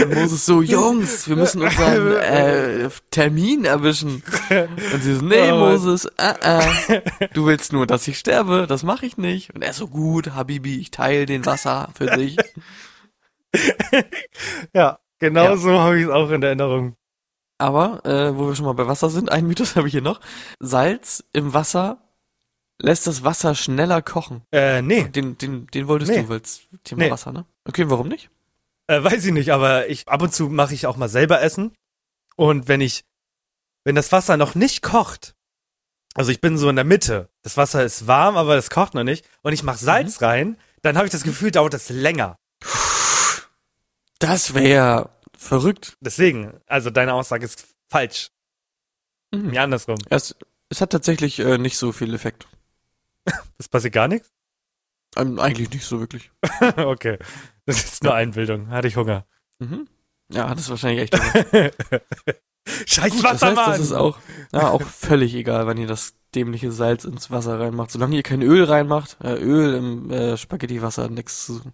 Und 0.05 0.13
Moses 0.13 0.45
so, 0.45 0.61
Jungs, 0.61 1.27
wir 1.27 1.35
müssen 1.35 1.61
unseren 1.61 2.15
äh, 2.17 2.89
Termin 3.11 3.65
erwischen. 3.65 4.23
Und 4.93 5.01
sie 5.03 5.15
so, 5.15 5.25
nee, 5.25 5.51
Oh. 5.51 5.57
Moses, 5.57 6.05
äh, 6.17 6.33
äh, 6.41 7.01
du 7.33 7.45
willst 7.47 7.73
nur, 7.73 7.87
dass 7.87 8.07
ich 8.07 8.17
sterbe, 8.19 8.65
das 8.67 8.83
mache 8.83 9.05
ich 9.05 9.17
nicht. 9.17 9.53
Und 9.55 9.61
er 9.63 9.73
so, 9.73 9.87
gut, 9.87 10.33
Habibi, 10.35 10.79
ich 10.79 10.91
teile 10.91 11.25
den 11.25 11.45
Wasser 11.45 11.89
für 11.97 12.05
dich. 12.05 12.37
ja, 14.73 14.99
genau 15.19 15.43
Ja. 15.43 15.57
so 15.57 15.79
habe 15.79 15.97
ich 15.99 16.05
es 16.05 16.11
auch 16.11 16.29
in 16.29 16.43
Erinnerung. 16.43 16.95
Aber, 17.57 18.03
äh, 18.05 18.35
wo 18.37 18.47
wir 18.47 18.55
schon 18.55 18.65
mal 18.65 18.73
bei 18.73 18.87
Wasser 18.87 19.09
sind, 19.09 19.31
einen 19.31 19.47
Mythos 19.47 19.75
habe 19.75 19.87
ich 19.87 19.91
hier 19.93 20.01
noch. 20.01 20.19
Salz 20.59 21.23
im 21.33 21.53
Wasser 21.53 21.99
lässt 22.79 23.07
das 23.07 23.23
Wasser 23.23 23.55
schneller 23.55 24.01
kochen. 24.01 24.41
Äh, 24.51 24.81
nee, 24.81 25.03
Den, 25.07 25.37
den, 25.37 25.67
den 25.67 25.87
wolltest 25.87 26.11
Nee. 26.11 26.23
du, 26.23 26.29
weil's 26.29 26.61
Thema 26.83 27.03
Nee. 27.03 27.11
Wasser, 27.11 27.31
ne? 27.31 27.45
Okay, 27.65 27.89
warum 27.89 28.07
nicht? 28.07 28.29
äh, 28.87 29.01
weiß 29.01 29.23
ich 29.25 29.31
nicht, 29.31 29.51
aber 29.53 29.87
ich 29.87 30.07
ab 30.09 30.21
und 30.21 30.33
zu 30.33 30.49
mache 30.49 30.73
ich 30.73 30.85
auch 30.87 30.97
mal 30.97 31.07
selber 31.07 31.41
Essen. 31.41 31.71
Und 32.35 32.67
wenn 32.67 32.81
ich, 32.81 33.05
wenn 33.85 33.95
das 33.95 34.11
Wasser 34.11 34.35
noch 34.35 34.55
nicht 34.55 34.81
kocht, 34.81 35.35
also 36.15 36.31
ich 36.31 36.41
bin 36.41 36.57
so 36.57 36.67
in 36.69 36.75
der 36.75 36.83
Mitte, 36.83 37.29
das 37.43 37.55
Wasser 37.55 37.83
ist 37.85 38.07
warm, 38.07 38.35
aber 38.35 38.55
es 38.57 38.69
kocht 38.69 38.93
noch 38.95 39.03
nicht, 39.05 39.25
und 39.43 39.53
ich 39.53 39.63
mache 39.63 39.77
Salz 39.77 40.21
rein, 40.21 40.57
dann 40.81 40.97
habe 40.97 41.05
ich 41.05 41.11
das 41.13 41.23
Gefühl, 41.23 41.51
dauert 41.51 41.73
das 41.73 41.89
länger. 41.89 42.35
Das 44.19 44.53
wäre 44.53 45.09
verrückt. 45.43 45.97
Deswegen, 45.99 46.53
also 46.67 46.89
deine 46.89 47.13
Aussage 47.13 47.45
ist 47.45 47.67
falsch. 47.89 48.31
Mhm. 49.31 49.51
Mir 49.51 49.61
andersrum. 49.61 49.97
Es, 50.09 50.35
es 50.69 50.81
hat 50.81 50.91
tatsächlich 50.91 51.39
äh, 51.39 51.57
nicht 51.57 51.77
so 51.77 51.91
viel 51.91 52.13
Effekt. 52.13 52.47
Das 53.57 53.69
passiert 53.69 53.93
gar 53.93 54.09
nichts? 54.09 54.33
Ähm, 55.15 55.39
eigentlich 55.39 55.69
nicht 55.69 55.85
so 55.85 55.99
wirklich. 55.99 56.31
okay. 56.77 57.17
Das 57.65 57.83
ist 57.85 58.03
nur 58.03 58.13
Einbildung. 58.13 58.69
Hatte 58.69 58.89
ich 58.89 58.97
Hunger. 58.97 59.25
Mhm. 59.59 59.87
Ja, 60.29 60.51
es 60.51 60.69
wahrscheinlich 60.69 61.03
echt. 61.03 61.13
gemacht. 61.13 61.75
Scheiß 62.85 63.11
Gut, 63.11 63.23
das 63.23 63.31
heißt, 63.31 63.41
Wassermann! 63.41 63.71
das 63.71 63.79
ist 63.79 63.91
auch, 63.91 64.17
ja, 64.53 64.69
auch 64.69 64.81
völlig 64.81 65.35
egal, 65.35 65.67
wenn 65.67 65.77
ihr 65.77 65.87
das 65.87 66.15
dämliche 66.33 66.71
Salz 66.71 67.03
ins 67.03 67.29
Wasser 67.29 67.59
reinmacht. 67.59 67.91
Solange 67.91 68.15
ihr 68.15 68.23
kein 68.23 68.41
Öl 68.41 68.63
reinmacht, 68.63 69.17
äh, 69.21 69.35
Öl 69.35 69.75
im 69.75 70.11
äh, 70.11 70.37
Spaghetti-Wasser 70.37 71.03
hat 71.03 71.11
nichts 71.11 71.45
zu 71.45 71.55
suchen. 71.55 71.73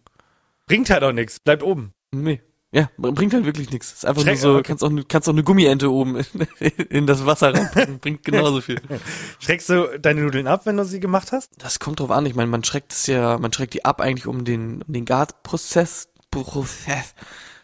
Bringt 0.68 0.90
halt 0.90 1.04
auch 1.04 1.12
nichts, 1.12 1.40
bleibt 1.40 1.64
oben. 1.64 1.94
Nee. 2.12 2.42
Ja, 2.72 2.90
bringt 2.98 3.34
halt 3.34 3.46
wirklich 3.46 3.72
nichts. 3.72 3.92
Ist 3.94 4.06
einfach 4.06 4.22
Schreck- 4.22 4.34
nur 4.34 4.38
so, 4.38 4.54
okay. 4.54 4.64
kannst 4.68 4.84
auch, 4.84 4.92
kannst 5.08 5.28
auch 5.28 5.34
eine 5.34 5.44
Gummiente 5.44 5.92
oben 5.92 6.18
in, 6.18 6.26
in 6.90 7.08
das 7.08 7.26
Wasser 7.26 7.52
reinpacken, 7.54 7.98
bringt 8.00 8.24
genauso 8.24 8.62
viel. 8.62 8.80
Schreckst 9.40 9.70
du 9.70 9.98
deine 10.00 10.22
Nudeln 10.22 10.46
ab, 10.48 10.66
wenn 10.68 10.78
du 10.78 10.86
sie 10.86 11.00
gemacht 11.00 11.32
hast? 11.32 11.52
Das 11.58 11.80
kommt 11.80 12.00
drauf 12.00 12.12
an. 12.12 12.28
Ich 12.28 12.36
meine, 12.36 12.50
man 12.50 12.64
schreckt 12.64 12.94
es 12.94 13.08
ja, 13.08 13.40
man 13.40 13.52
schreckt 13.52 13.74
die 13.74 13.86
ab 13.86 14.02
eigentlich, 14.02 14.28
um 14.28 14.46
den, 14.46 14.84
um 14.84 14.94
den 14.94 15.06
Garprozess 15.06 16.10
Prozess 16.30 17.16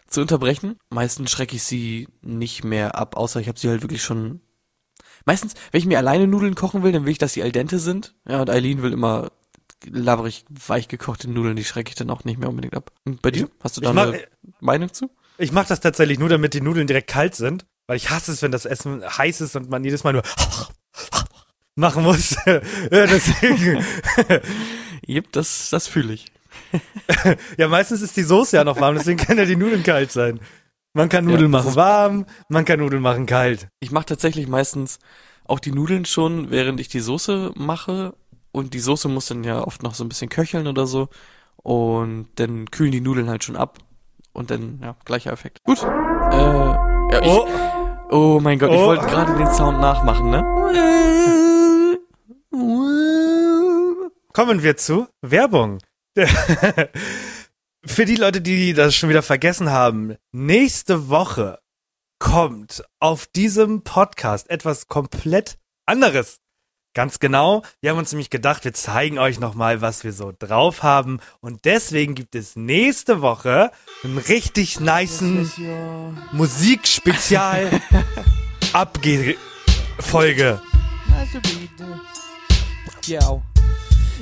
zu 0.08 0.20
unterbrechen. 0.22 0.76
Meistens 0.90 1.30
schrecke 1.30 1.54
ich 1.54 1.62
sie 1.62 2.08
nicht 2.22 2.64
mehr 2.64 2.96
ab, 2.96 3.16
außer 3.16 3.38
ich 3.38 3.46
habe 3.46 3.58
sie 3.60 3.68
halt 3.68 3.82
wirklich 3.82 4.02
schon. 4.02 4.40
Meistens, 5.24 5.54
wenn 5.70 5.78
ich 5.80 5.86
mir 5.86 5.98
alleine 5.98 6.26
Nudeln 6.26 6.56
kochen 6.56 6.82
will, 6.82 6.90
dann 6.90 7.04
will 7.04 7.12
ich, 7.12 7.18
dass 7.18 7.32
sie 7.32 7.44
al 7.44 7.52
dente 7.52 7.78
sind. 7.78 8.14
Ja, 8.28 8.40
und 8.40 8.50
Eileen 8.50 8.82
will 8.82 8.92
immer 8.92 9.30
laberig 9.84 10.44
weich 10.66 10.88
gekochte 10.88 11.30
Nudeln, 11.30 11.56
die 11.56 11.64
schrecke 11.64 11.90
ich 11.90 11.94
dann 11.94 12.10
auch 12.10 12.24
nicht 12.24 12.38
mehr 12.38 12.48
unbedingt 12.48 12.74
ab. 12.74 12.92
Und 13.04 13.22
bei 13.22 13.30
dir? 13.30 13.48
Hast 13.60 13.76
du 13.76 13.80
da 13.80 13.92
mach, 13.92 14.08
eine 14.08 14.24
Meinung 14.60 14.92
zu? 14.92 15.10
ich 15.38 15.52
mach 15.52 15.66
das 15.66 15.80
tatsächlich 15.80 16.18
nur, 16.18 16.28
damit 16.28 16.54
die 16.54 16.60
Nudeln 16.60 16.86
direkt 16.86 17.10
kalt 17.10 17.34
sind, 17.34 17.66
weil 17.86 17.96
ich 17.96 18.10
hasse 18.10 18.32
es, 18.32 18.42
wenn 18.42 18.52
das 18.52 18.64
Essen 18.64 19.02
heiß 19.04 19.40
ist 19.40 19.56
und 19.56 19.70
man 19.70 19.84
jedes 19.84 20.04
Mal 20.04 20.14
nur 20.14 20.22
machen 21.74 22.02
muss. 22.02 22.36
Ja, 22.46 22.60
Deswegen. 23.06 23.84
Yep, 25.08 25.30
das, 25.32 25.70
das 25.70 25.86
fühle 25.86 26.14
ich. 26.14 26.26
Ja, 27.58 27.68
meistens 27.68 28.02
ist 28.02 28.16
die 28.16 28.24
Soße 28.24 28.56
ja 28.56 28.64
noch 28.64 28.80
warm, 28.80 28.96
deswegen 28.96 29.18
können 29.18 29.38
ja 29.38 29.44
die 29.44 29.54
Nudeln 29.54 29.84
kalt 29.84 30.10
sein. 30.10 30.40
Man 30.94 31.08
kann 31.08 31.26
Nudeln 31.26 31.52
das 31.52 31.64
machen 31.64 31.76
warm, 31.76 32.26
man 32.48 32.64
kann 32.64 32.80
Nudeln 32.80 33.02
machen 33.02 33.26
kalt. 33.26 33.68
Ich 33.78 33.92
mache 33.92 34.06
tatsächlich 34.06 34.48
meistens 34.48 34.98
auch 35.44 35.60
die 35.60 35.70
Nudeln 35.70 36.06
schon, 36.06 36.50
während 36.50 36.80
ich 36.80 36.88
die 36.88 37.00
Soße 37.00 37.52
mache. 37.54 38.14
Und 38.56 38.72
die 38.72 38.80
Soße 38.80 39.08
muss 39.08 39.26
dann 39.26 39.44
ja 39.44 39.60
oft 39.66 39.82
noch 39.82 39.94
so 39.94 40.02
ein 40.02 40.08
bisschen 40.08 40.30
köcheln 40.30 40.66
oder 40.66 40.86
so. 40.86 41.08
Und 41.56 42.28
dann 42.36 42.70
kühlen 42.70 42.90
die 42.90 43.02
Nudeln 43.02 43.28
halt 43.28 43.44
schon 43.44 43.54
ab. 43.54 43.78
Und 44.32 44.50
dann, 44.50 44.80
ja, 44.82 44.96
gleicher 45.04 45.30
Effekt. 45.30 45.62
Gut. 45.64 45.82
Äh, 45.82 45.86
ja, 45.86 47.20
ich, 47.22 47.28
Oh, 47.28 47.46
oh 48.10 48.40
mein 48.40 48.58
Gott, 48.58 48.70
ich 48.70 48.78
Oh. 48.78 48.86
wollte 48.86 49.04
gerade 49.06 49.36
den 49.36 49.52
Sound 49.52 49.78
nachmachen, 49.80 50.30
ne? 50.30 51.98
kommen 54.32 54.62
wir 54.62 54.76
zu 54.78 55.06
Werbung. 55.22 55.78
Für 57.84 58.04
die 58.06 58.16
Leute, 58.16 58.40
die 58.40 58.72
das 58.72 58.94
schon 58.94 59.10
wieder 59.10 59.22
vergessen 59.22 59.70
haben, 59.70 60.16
nächste 60.32 61.08
Woche 61.10 61.58
kommt 62.18 62.82
auf 63.00 63.26
diesem 63.26 63.82
Podcast 63.82 64.48
etwas 64.50 64.88
komplett 64.88 65.58
anderes. 65.86 66.40
Ganz 66.96 67.18
genau, 67.18 67.62
wir 67.82 67.90
haben 67.90 67.98
uns 67.98 68.10
nämlich 68.10 68.30
gedacht, 68.30 68.64
wir 68.64 68.72
zeigen 68.72 69.18
euch 69.18 69.38
nochmal, 69.38 69.82
was 69.82 70.02
wir 70.02 70.14
so 70.14 70.32
drauf 70.38 70.82
haben. 70.82 71.20
Und 71.40 71.66
deswegen 71.66 72.14
gibt 72.14 72.34
es 72.34 72.56
nächste 72.56 73.20
Woche 73.20 73.70
einen 74.02 74.16
richtig 74.16 74.80
nicen 74.80 75.52
Musikspezial 76.32 77.68
Abge-Folge. 78.72 80.62
Also 81.14 81.38
bitte. 81.42 82.00
Ja. 83.04 83.42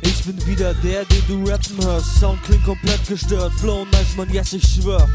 Ich 0.02 0.24
bin 0.24 0.44
wieder 0.44 0.74
der, 0.74 1.04
den 1.04 1.22
du 1.28 1.48
rappen 1.48 1.78
hörst. 1.80 2.18
Sound 2.18 2.42
klingt 2.42 2.64
komplett 2.64 3.06
gestört. 3.06 3.52
Flow 3.60 3.84
nice, 3.92 4.16
man, 4.16 4.28
yes, 4.30 4.52
ich 4.52 4.64
schwör. 4.64 5.08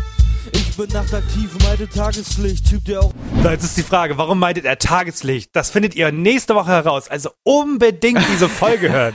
Ich 0.51 0.75
bin 0.77 0.87
nachtaktiv, 0.89 1.51
meide 1.63 1.87
Tageslicht. 1.89 2.69
Typ, 2.69 2.85
der 2.85 3.01
auch 3.01 3.13
So, 3.43 3.49
jetzt 3.49 3.63
ist 3.63 3.77
die 3.77 3.83
Frage, 3.83 4.17
warum 4.17 4.39
meidet 4.39 4.65
er 4.65 4.77
Tageslicht? 4.77 5.55
Das 5.55 5.69
findet 5.69 5.95
ihr 5.95 6.11
nächste 6.11 6.55
Woche 6.55 6.71
heraus. 6.71 7.09
Also 7.09 7.31
unbedingt 7.43 8.19
diese 8.31 8.49
Folge 8.49 8.91
hören. 8.91 9.13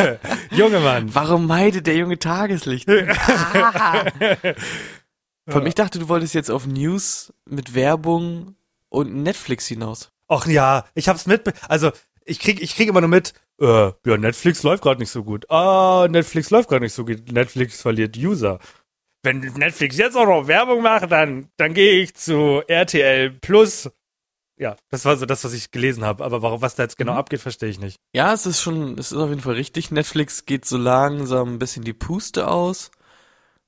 Junge 0.50 0.80
Mann. 0.80 1.14
Warum 1.14 1.46
meidet 1.46 1.86
der 1.86 1.96
junge 1.96 2.18
Tageslicht? 2.18 2.88
Ah. 2.88 4.04
Von 5.48 5.66
ich 5.66 5.74
dachte, 5.74 5.98
du 5.98 6.08
wolltest 6.08 6.34
jetzt 6.34 6.50
auf 6.50 6.66
News 6.66 7.32
mit 7.46 7.74
Werbung 7.74 8.56
und 8.90 9.14
Netflix 9.22 9.66
hinaus. 9.66 10.10
Och 10.30 10.46
ja, 10.46 10.84
ich 10.94 11.08
hab's 11.08 11.26
mit. 11.26 11.42
Also 11.68 11.90
ich 12.24 12.38
krieg, 12.38 12.60
ich 12.60 12.76
krieg 12.76 12.88
immer 12.88 13.00
nur 13.00 13.08
mit. 13.08 13.32
Äh, 13.60 13.92
ja, 14.06 14.16
Netflix 14.18 14.62
läuft 14.62 14.82
gerade 14.82 15.00
nicht 15.00 15.10
so 15.10 15.24
gut. 15.24 15.50
Ah, 15.50 16.06
Netflix 16.08 16.50
läuft 16.50 16.68
gerade 16.68 16.84
nicht 16.84 16.92
so 16.92 17.04
gut. 17.04 17.32
Netflix 17.32 17.80
verliert 17.80 18.16
User. 18.16 18.58
Wenn 19.28 19.40
Netflix 19.40 19.98
jetzt 19.98 20.16
auch 20.16 20.24
noch 20.24 20.46
Werbung 20.46 20.80
macht, 20.80 21.12
dann, 21.12 21.50
dann 21.58 21.74
gehe 21.74 22.00
ich 22.00 22.14
zu 22.14 22.62
RTL 22.66 23.30
Plus. 23.30 23.90
Ja, 24.56 24.74
das 24.88 25.04
war 25.04 25.18
so 25.18 25.26
das, 25.26 25.44
was 25.44 25.52
ich 25.52 25.70
gelesen 25.70 26.02
habe. 26.02 26.24
Aber 26.24 26.40
warum, 26.40 26.62
was 26.62 26.76
da 26.76 26.84
jetzt 26.84 26.96
genau 26.96 27.12
abgeht, 27.12 27.40
verstehe 27.40 27.68
ich 27.68 27.78
nicht. 27.78 27.98
Ja, 28.14 28.32
es 28.32 28.46
ist 28.46 28.62
schon, 28.62 28.98
es 28.98 29.12
ist 29.12 29.18
auf 29.18 29.28
jeden 29.28 29.42
Fall 29.42 29.52
richtig. 29.52 29.90
Netflix 29.90 30.46
geht 30.46 30.64
so 30.64 30.78
langsam 30.78 31.52
ein 31.52 31.58
bisschen 31.58 31.84
die 31.84 31.92
Puste 31.92 32.48
aus. 32.48 32.90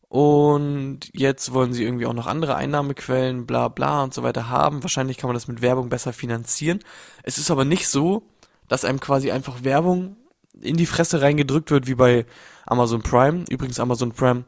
Und 0.08 1.00
jetzt 1.12 1.52
wollen 1.52 1.74
sie 1.74 1.84
irgendwie 1.84 2.06
auch 2.06 2.14
noch 2.14 2.26
andere 2.26 2.56
Einnahmequellen, 2.56 3.44
bla 3.44 3.68
bla 3.68 4.02
und 4.02 4.14
so 4.14 4.22
weiter 4.22 4.48
haben. 4.48 4.82
Wahrscheinlich 4.82 5.18
kann 5.18 5.28
man 5.28 5.34
das 5.34 5.46
mit 5.46 5.60
Werbung 5.60 5.90
besser 5.90 6.14
finanzieren. 6.14 6.80
Es 7.22 7.36
ist 7.36 7.50
aber 7.50 7.66
nicht 7.66 7.86
so, 7.86 8.22
dass 8.66 8.86
einem 8.86 8.98
quasi 8.98 9.30
einfach 9.30 9.62
Werbung 9.62 10.16
in 10.58 10.78
die 10.78 10.86
Fresse 10.86 11.20
reingedrückt 11.20 11.70
wird, 11.70 11.86
wie 11.86 11.96
bei 11.96 12.24
Amazon 12.64 13.02
Prime. 13.02 13.44
Übrigens 13.50 13.78
Amazon 13.78 14.12
Prime 14.12 14.44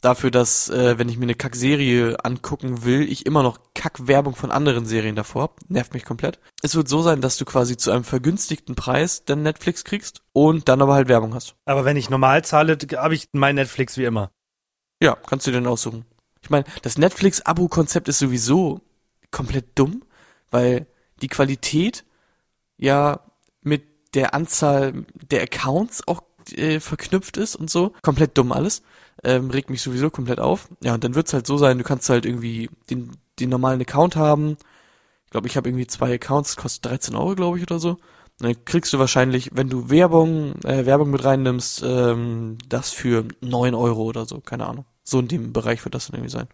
dafür, 0.00 0.30
dass, 0.30 0.68
äh, 0.68 0.98
wenn 0.98 1.08
ich 1.08 1.16
mir 1.18 1.24
eine 1.24 1.34
Kackserie 1.34 2.16
angucken 2.24 2.84
will, 2.84 3.02
ich 3.02 3.26
immer 3.26 3.42
noch 3.42 3.58
Kackwerbung 3.74 4.36
von 4.36 4.50
anderen 4.50 4.86
Serien 4.86 5.16
davor 5.16 5.42
hab. 5.42 5.70
Nervt 5.70 5.94
mich 5.94 6.04
komplett. 6.04 6.38
Es 6.62 6.74
wird 6.74 6.88
so 6.88 7.02
sein, 7.02 7.20
dass 7.20 7.36
du 7.36 7.44
quasi 7.44 7.76
zu 7.76 7.90
einem 7.90 8.04
vergünstigten 8.04 8.74
Preis 8.74 9.24
dann 9.24 9.42
Netflix 9.42 9.84
kriegst 9.84 10.22
und 10.32 10.68
dann 10.68 10.82
aber 10.82 10.94
halt 10.94 11.08
Werbung 11.08 11.34
hast. 11.34 11.56
Aber 11.64 11.84
wenn 11.84 11.96
ich 11.96 12.10
normal 12.10 12.44
zahle, 12.44 12.78
habe 12.96 13.14
ich 13.14 13.28
mein 13.32 13.56
Netflix 13.56 13.96
wie 13.96 14.04
immer. 14.04 14.30
Ja, 15.02 15.16
kannst 15.26 15.46
du 15.46 15.50
dir 15.50 15.58
dann 15.58 15.66
aussuchen. 15.66 16.04
Ich 16.42 16.50
meine, 16.50 16.64
das 16.82 16.98
Netflix-Abo-Konzept 16.98 18.08
ist 18.08 18.18
sowieso 18.18 18.80
komplett 19.30 19.78
dumm, 19.78 20.04
weil 20.50 20.86
die 21.20 21.28
Qualität 21.28 22.04
ja 22.76 23.20
mit 23.62 24.14
der 24.14 24.34
Anzahl 24.34 25.04
der 25.30 25.42
Accounts 25.42 26.06
auch 26.06 26.22
äh, 26.52 26.80
verknüpft 26.80 27.36
ist 27.36 27.56
und 27.56 27.70
so. 27.70 27.92
Komplett 28.02 28.38
dumm 28.38 28.52
alles. 28.52 28.82
Ähm, 29.24 29.50
regt 29.50 29.70
mich 29.70 29.82
sowieso 29.82 30.10
komplett 30.10 30.38
auf. 30.40 30.68
Ja, 30.82 30.94
und 30.94 31.02
dann 31.04 31.14
wird's 31.14 31.32
halt 31.32 31.46
so 31.46 31.58
sein, 31.58 31.78
du 31.78 31.84
kannst 31.84 32.08
halt 32.08 32.24
irgendwie 32.24 32.70
den, 32.90 33.12
den 33.40 33.50
normalen 33.50 33.80
Account 33.80 34.16
haben. 34.16 34.56
Ich 35.24 35.30
glaube, 35.30 35.46
ich 35.48 35.56
habe 35.56 35.68
irgendwie 35.68 35.86
zwei 35.86 36.14
Accounts, 36.14 36.56
kostet 36.56 36.86
13 36.86 37.14
Euro, 37.14 37.34
glaube 37.34 37.58
ich, 37.58 37.64
oder 37.64 37.78
so. 37.78 37.90
Und 37.90 37.98
dann 38.40 38.64
kriegst 38.64 38.92
du 38.92 38.98
wahrscheinlich, 38.98 39.50
wenn 39.52 39.68
du 39.68 39.90
Werbung, 39.90 40.54
äh, 40.62 40.86
Werbung 40.86 41.10
mit 41.10 41.24
reinnimmst, 41.24 41.82
ähm, 41.84 42.58
das 42.68 42.90
für 42.90 43.24
9 43.40 43.74
Euro 43.74 44.04
oder 44.04 44.24
so, 44.26 44.40
keine 44.40 44.66
Ahnung. 44.66 44.84
So 45.02 45.18
in 45.18 45.28
dem 45.28 45.52
Bereich 45.52 45.84
wird 45.84 45.94
das 45.94 46.06
dann 46.06 46.14
irgendwie 46.16 46.30
sein. 46.32 46.46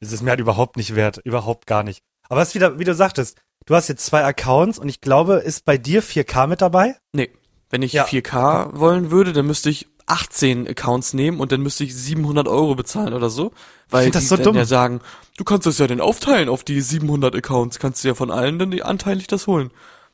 Das 0.00 0.12
ist 0.12 0.22
mir 0.22 0.30
halt 0.30 0.40
überhaupt 0.40 0.76
nicht 0.76 0.94
wert. 0.94 1.18
Überhaupt 1.24 1.66
gar 1.66 1.82
nicht. 1.82 2.02
Aber 2.28 2.42
es 2.42 2.48
ist 2.48 2.54
wieder, 2.54 2.78
wie 2.78 2.84
du 2.84 2.94
sagtest, 2.94 3.38
du 3.66 3.74
hast 3.74 3.88
jetzt 3.88 4.04
zwei 4.04 4.24
Accounts 4.24 4.78
und 4.78 4.88
ich 4.88 5.00
glaube, 5.00 5.34
ist 5.36 5.64
bei 5.64 5.78
dir 5.78 6.02
4K 6.02 6.46
mit 6.46 6.60
dabei? 6.60 6.96
Nee, 7.12 7.30
wenn 7.70 7.82
ich 7.82 7.92
Ja. 7.92 8.04
4K 8.04 8.78
wollen 8.78 9.10
würde, 9.10 9.32
dann 9.32 9.46
müsste 9.46 9.70
ich 9.70 9.88
18 10.10 10.68
Accounts 10.68 11.14
nehmen 11.14 11.40
und 11.40 11.52
dann 11.52 11.60
müsste 11.60 11.84
ich 11.84 11.94
700 11.94 12.48
Euro 12.48 12.74
bezahlen 12.74 13.14
oder 13.14 13.30
so. 13.30 13.52
Weil 13.88 14.10
das 14.10 14.22
die 14.22 14.28
so 14.28 14.36
dann 14.36 14.44
dumm. 14.44 14.56
ja 14.56 14.64
sagen, 14.64 15.00
du 15.36 15.44
kannst 15.44 15.66
das 15.66 15.78
ja 15.78 15.86
dann 15.86 16.00
aufteilen 16.00 16.48
auf 16.48 16.64
die 16.64 16.80
700 16.80 17.34
Accounts, 17.34 17.78
kannst 17.78 18.02
du 18.02 18.08
ja 18.08 18.14
von 18.14 18.30
allen 18.30 18.58
dann 18.58 18.70
die 18.70 18.82
anteilig 18.82 19.26
das 19.28 19.46
holen. 19.46 19.70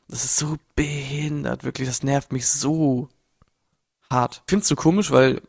Das 0.07 0.23
ist 0.23 0.37
so 0.37 0.57
behindert, 0.75 1.63
wirklich, 1.63 1.87
das 1.87 2.03
nervt 2.03 2.31
mich 2.31 2.47
so 2.47 3.09
hart. 4.09 4.43
Findest 4.47 4.71
du 4.71 4.75
komisch, 4.75 5.11
weil 5.11 5.41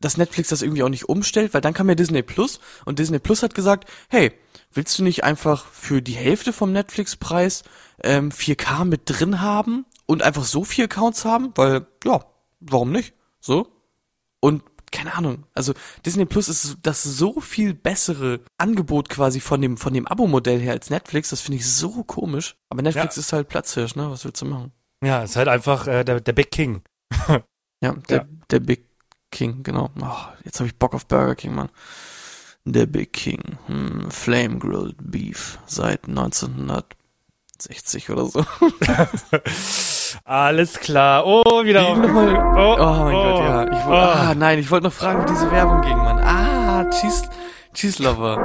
dass 0.00 0.18
Netflix 0.18 0.50
das 0.50 0.62
irgendwie 0.62 0.82
auch 0.82 0.90
nicht 0.90 1.08
umstellt, 1.08 1.54
weil 1.54 1.62
dann 1.62 1.72
kam 1.72 1.88
ja 1.88 1.94
Disney 1.94 2.22
Plus 2.22 2.60
und 2.84 2.98
Disney 2.98 3.18
Plus 3.18 3.42
hat 3.42 3.54
gesagt, 3.54 3.88
hey, 4.08 4.32
willst 4.72 4.98
du 4.98 5.02
nicht 5.02 5.24
einfach 5.24 5.64
für 5.66 6.02
die 6.02 6.12
Hälfte 6.12 6.52
vom 6.52 6.72
Netflix-Preis 6.72 7.64
ähm, 8.02 8.30
4K 8.30 8.84
mit 8.84 9.02
drin 9.06 9.40
haben 9.40 9.86
und 10.04 10.22
einfach 10.22 10.44
so 10.44 10.64
vier 10.64 10.84
Accounts 10.84 11.24
haben? 11.24 11.52
Weil, 11.54 11.86
ja, 12.04 12.24
warum 12.60 12.92
nicht? 12.92 13.14
So. 13.40 13.68
Und 14.46 14.62
keine 14.92 15.14
Ahnung, 15.14 15.44
also 15.52 15.74
Disney 16.06 16.24
Plus 16.26 16.48
ist 16.48 16.76
das 16.82 17.02
so 17.02 17.40
viel 17.40 17.74
bessere 17.74 18.38
Angebot 18.56 19.08
quasi 19.08 19.40
von 19.40 19.60
dem, 19.60 19.76
von 19.76 19.92
dem 19.92 20.06
Abo-Modell 20.06 20.60
her 20.60 20.72
als 20.72 20.90
Netflix, 20.90 21.30
das 21.30 21.40
finde 21.40 21.56
ich 21.58 21.66
so 21.68 22.04
komisch. 22.04 22.54
Aber 22.70 22.82
Netflix 22.82 23.16
Ja. 23.16 23.20
ist 23.20 23.32
halt 23.32 23.48
Platzhirsch, 23.48 23.96
ne? 23.96 24.08
Was 24.10 24.24
willst 24.24 24.40
du 24.42 24.46
machen? 24.46 24.70
Ja, 25.02 25.24
ist 25.24 25.34
halt 25.36 25.48
einfach 25.48 25.86
äh, 25.88 26.04
der, 26.04 26.20
der 26.20 26.32
Big 26.32 26.50
King. 26.52 26.82
Ja, 27.82 27.92
der, 28.08 28.16
Ja. 28.18 28.24
der 28.50 28.60
Big 28.60 28.86
King, 29.30 29.62
genau. 29.62 29.90
Oh, 30.00 30.16
jetzt 30.44 30.60
habe 30.60 30.68
ich 30.68 30.78
Bock 30.78 30.94
auf 30.94 31.06
Burger 31.06 31.34
King, 31.34 31.54
Mann. 31.54 31.68
Der 32.64 32.86
Big 32.86 33.12
King. 33.12 33.58
Hm, 33.66 34.10
Flame 34.10 34.58
Grilled 34.58 34.96
Beef 34.98 35.58
seit 35.66 36.08
1960 36.08 38.08
oder 38.10 38.24
so. 38.26 38.40
Alles 40.24 40.78
klar. 40.80 41.24
Oh, 41.26 41.64
wieder 41.64 41.82
Wie 41.82 41.86
auf. 41.86 41.98
nochmal? 41.98 42.34
Oh, 42.56 42.76
Oh 42.78 43.04
mein 43.04 43.12
Gott, 43.14 43.38
ja. 43.40 43.62
Ich 43.64 43.86
wollt, 43.86 43.86
oh. 43.88 43.92
ah, 44.18 44.34
nein, 44.36 44.58
ich 44.58 44.70
wollte 44.70 44.86
noch 44.86 44.92
fragen, 44.92 45.22
wie 45.22 45.32
diese 45.32 45.50
Werbung 45.50 45.82
ging, 45.82 45.96
Mann. 45.96 46.18
Ah, 46.20 46.84
Cheese, 46.90 47.28
Cheese 47.74 48.02
Lover. 48.02 48.36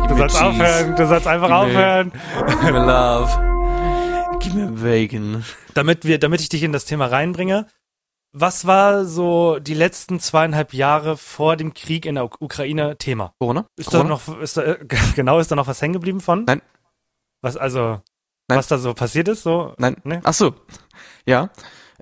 Gib 0.00 0.08
Du 0.08 0.14
mir 0.14 0.20
sollst 0.28 0.42
aufhören, 0.42 0.96
du 0.96 1.06
sollst 1.06 1.26
einfach 1.26 1.48
Gib 1.48 1.56
mir- 1.56 1.62
aufhören. 1.62 2.12
Gib 2.48 2.62
mir 2.62 2.70
Love. 2.86 4.38
Gib 4.40 4.54
mir 4.54 4.66
Bacon. 4.68 5.44
Damit 5.74 6.04
wir, 6.04 6.18
damit 6.18 6.40
ich 6.40 6.48
dich 6.48 6.62
in 6.62 6.72
das 6.72 6.84
Thema 6.84 7.06
reinbringe, 7.06 7.66
was 8.32 8.66
war 8.66 9.04
so 9.06 9.58
die 9.60 9.74
letzten 9.74 10.20
zweieinhalb 10.20 10.74
Jahre 10.74 11.16
vor 11.16 11.56
dem 11.56 11.72
Krieg 11.72 12.04
in 12.04 12.16
der 12.16 12.24
Uk- 12.24 12.36
Ukraine 12.40 12.96
Thema? 12.98 13.32
Corona? 13.38 13.66
Ist 13.76 13.88
da 13.94 13.98
Corona? 14.02 14.08
noch, 14.10 14.40
ist 14.40 14.56
da, 14.56 14.74
genau, 15.14 15.38
ist 15.38 15.50
da 15.50 15.56
noch 15.56 15.66
was 15.66 15.80
hängen 15.80 15.94
geblieben 15.94 16.20
von? 16.20 16.44
Nein. 16.44 16.60
Was, 17.42 17.56
also, 17.56 18.00
Nein. 18.48 18.58
was 18.58 18.68
da 18.68 18.78
so 18.78 18.94
passiert 18.94 19.28
ist, 19.28 19.42
so? 19.42 19.74
Nein. 19.78 19.96
Ne? 20.04 20.20
Ach 20.24 20.34
so. 20.34 20.54
Ja. 21.26 21.50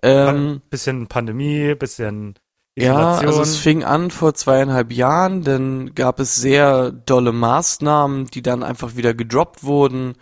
Ähm, 0.02 0.60
Bisschen 0.70 1.06
Pandemie, 1.06 1.74
bisschen 1.74 2.34
ja, 2.76 2.92
Isolation. 3.18 3.26
also 3.26 3.42
es 3.42 3.56
fing 3.56 3.84
an 3.84 4.10
vor 4.10 4.34
zweieinhalb 4.34 4.92
Jahren, 4.92 5.42
dann 5.44 5.94
gab 5.94 6.20
es 6.20 6.34
sehr 6.34 6.90
dolle 6.90 7.32
Maßnahmen, 7.32 8.26
die 8.26 8.42
dann 8.42 8.62
einfach 8.62 8.96
wieder 8.96 9.14
gedroppt 9.14 9.62
wurden. 9.64 10.14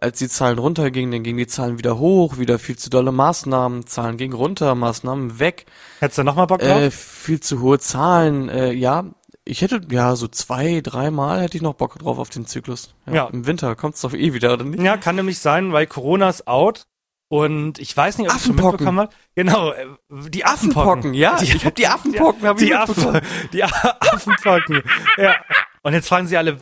Als 0.00 0.18
die 0.18 0.28
Zahlen 0.28 0.58
runtergingen, 0.58 1.10
dann 1.10 1.22
gingen 1.24 1.38
die 1.38 1.46
Zahlen 1.48 1.76
wieder 1.78 1.98
hoch, 1.98 2.38
wieder 2.38 2.58
viel 2.60 2.76
zu 2.78 2.88
dolle 2.88 3.10
Maßnahmen, 3.12 3.86
Zahlen 3.86 4.16
gingen 4.16 4.32
runter, 4.34 4.74
Maßnahmen 4.76 5.38
weg, 5.40 5.66
Hättest 6.00 6.18
du 6.18 6.22
noch 6.22 6.36
mal 6.36 6.46
Bock 6.46 6.60
drauf? 6.60 6.80
äh, 6.80 6.90
viel 6.92 7.40
zu 7.40 7.60
hohe 7.60 7.78
Zahlen, 7.80 8.48
äh, 8.48 8.72
ja. 8.72 9.04
Ich 9.48 9.62
hätte, 9.62 9.80
ja, 9.90 10.14
so 10.14 10.28
zwei, 10.28 10.80
dreimal 10.82 11.40
hätte 11.40 11.56
ich 11.56 11.62
noch 11.62 11.74
Bock 11.74 11.98
drauf 11.98 12.18
auf 12.18 12.28
den 12.28 12.46
Zyklus. 12.46 12.94
Ja. 13.10 13.26
Im 13.32 13.46
Winter 13.46 13.74
kommt's 13.76 14.02
doch 14.02 14.12
eh 14.12 14.34
wieder, 14.34 14.52
oder 14.52 14.64
nicht? 14.64 14.82
Ja, 14.82 14.96
kann 14.98 15.16
nämlich 15.16 15.38
sein, 15.38 15.72
weil 15.72 15.86
Corona 15.86 16.28
ist 16.28 16.46
out. 16.46 16.86
Und 17.30 17.78
ich 17.78 17.94
weiß 17.94 18.18
nicht, 18.18 18.26
ob 18.28 18.32
du 18.32 18.36
Affenpocken. 18.38 18.70
mitbekommen 18.72 18.98
hast. 19.00 19.12
Genau, 19.34 19.72
äh, 19.72 19.86
die 20.30 20.44
Affenpocken. 20.46 21.12
ja. 21.14 21.36
Die, 21.36 21.44
ich 21.56 21.64
hab 21.66 21.74
die 21.74 21.86
Affenpocken, 21.86 22.46
hab 22.46 22.58
ich 22.60 22.68
die, 22.68 22.74
mitbekommen. 22.74 23.16
Affen, 23.16 23.48
die 23.52 23.64
Affenpocken. 23.64 24.82
ja. 25.18 25.34
Und 25.82 25.92
jetzt 25.94 26.08
fragen 26.08 26.26
sie 26.26 26.36
alle, 26.38 26.58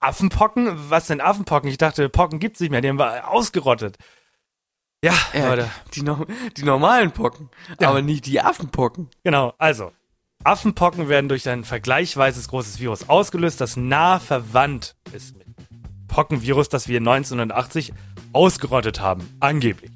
Affenpocken? 0.00 0.90
Was 0.90 1.06
denn 1.06 1.20
Affenpocken? 1.20 1.68
Ich 1.70 1.78
dachte, 1.78 2.08
Pocken 2.08 2.38
gibt's 2.40 2.58
nicht 2.60 2.70
mehr, 2.70 2.80
die 2.80 2.88
haben 2.88 2.98
wir 2.98 3.28
ausgerottet. 3.30 3.96
Ja, 5.04 5.12
Ja, 5.32 5.48
Leute. 5.50 5.70
die, 5.94 6.04
die 6.56 6.62
normalen 6.64 7.12
Pocken, 7.12 7.50
Ja. 7.80 7.88
aber 7.90 8.02
nicht 8.02 8.26
die 8.26 8.40
Affenpocken. 8.40 9.08
Genau, 9.22 9.54
also. 9.58 9.92
Affenpocken 10.44 11.08
werden 11.08 11.28
durch 11.28 11.48
ein 11.48 11.64
vergleichsweise 11.64 12.46
großes 12.48 12.78
Virus 12.78 13.08
ausgelöst, 13.08 13.60
das 13.60 13.76
nah 13.76 14.20
verwandt 14.20 14.94
ist 15.12 15.36
mit 15.36 15.46
Pockenvirus, 16.06 16.68
das 16.68 16.88
wir 16.88 16.98
1980 16.98 17.92
ausgerottet 18.32 19.00
haben. 19.00 19.28
Angeblich. 19.40 19.90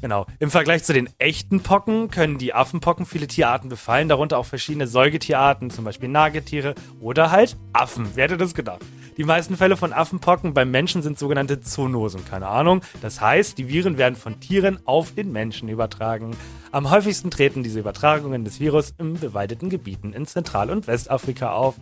Genau. 0.00 0.26
Im 0.38 0.50
Vergleich 0.50 0.84
zu 0.84 0.92
den 0.92 1.08
echten 1.18 1.62
Pocken 1.62 2.10
können 2.10 2.38
die 2.38 2.54
Affenpocken 2.54 3.06
viele 3.06 3.26
Tierarten 3.26 3.68
befallen, 3.68 4.08
darunter 4.08 4.38
auch 4.38 4.46
verschiedene 4.46 4.86
Säugetierarten, 4.86 5.70
zum 5.70 5.84
Beispiel 5.84 6.08
Nagetiere 6.08 6.74
oder 7.00 7.30
halt 7.32 7.56
Affen. 7.72 8.10
Wer 8.14 8.24
hätte 8.24 8.36
das 8.36 8.54
gedacht? 8.54 8.82
Die 9.16 9.24
meisten 9.24 9.56
Fälle 9.56 9.78
von 9.78 9.94
Affenpocken 9.94 10.52
beim 10.52 10.70
Menschen 10.70 11.00
sind 11.00 11.18
sogenannte 11.18 11.60
Zoonosen, 11.60 12.24
keine 12.26 12.48
Ahnung. 12.48 12.82
Das 13.00 13.20
heißt, 13.20 13.56
die 13.56 13.68
Viren 13.68 13.96
werden 13.96 14.14
von 14.14 14.40
Tieren 14.40 14.78
auf 14.84 15.14
den 15.14 15.32
Menschen 15.32 15.70
übertragen. 15.70 16.36
Am 16.76 16.90
häufigsten 16.90 17.30
treten 17.30 17.62
diese 17.62 17.80
Übertragungen 17.80 18.44
des 18.44 18.60
Virus 18.60 18.92
in 18.98 19.14
bewaldeten 19.14 19.70
Gebieten 19.70 20.12
in 20.12 20.26
Zentral- 20.26 20.68
und 20.68 20.86
Westafrika 20.86 21.52
auf. 21.52 21.76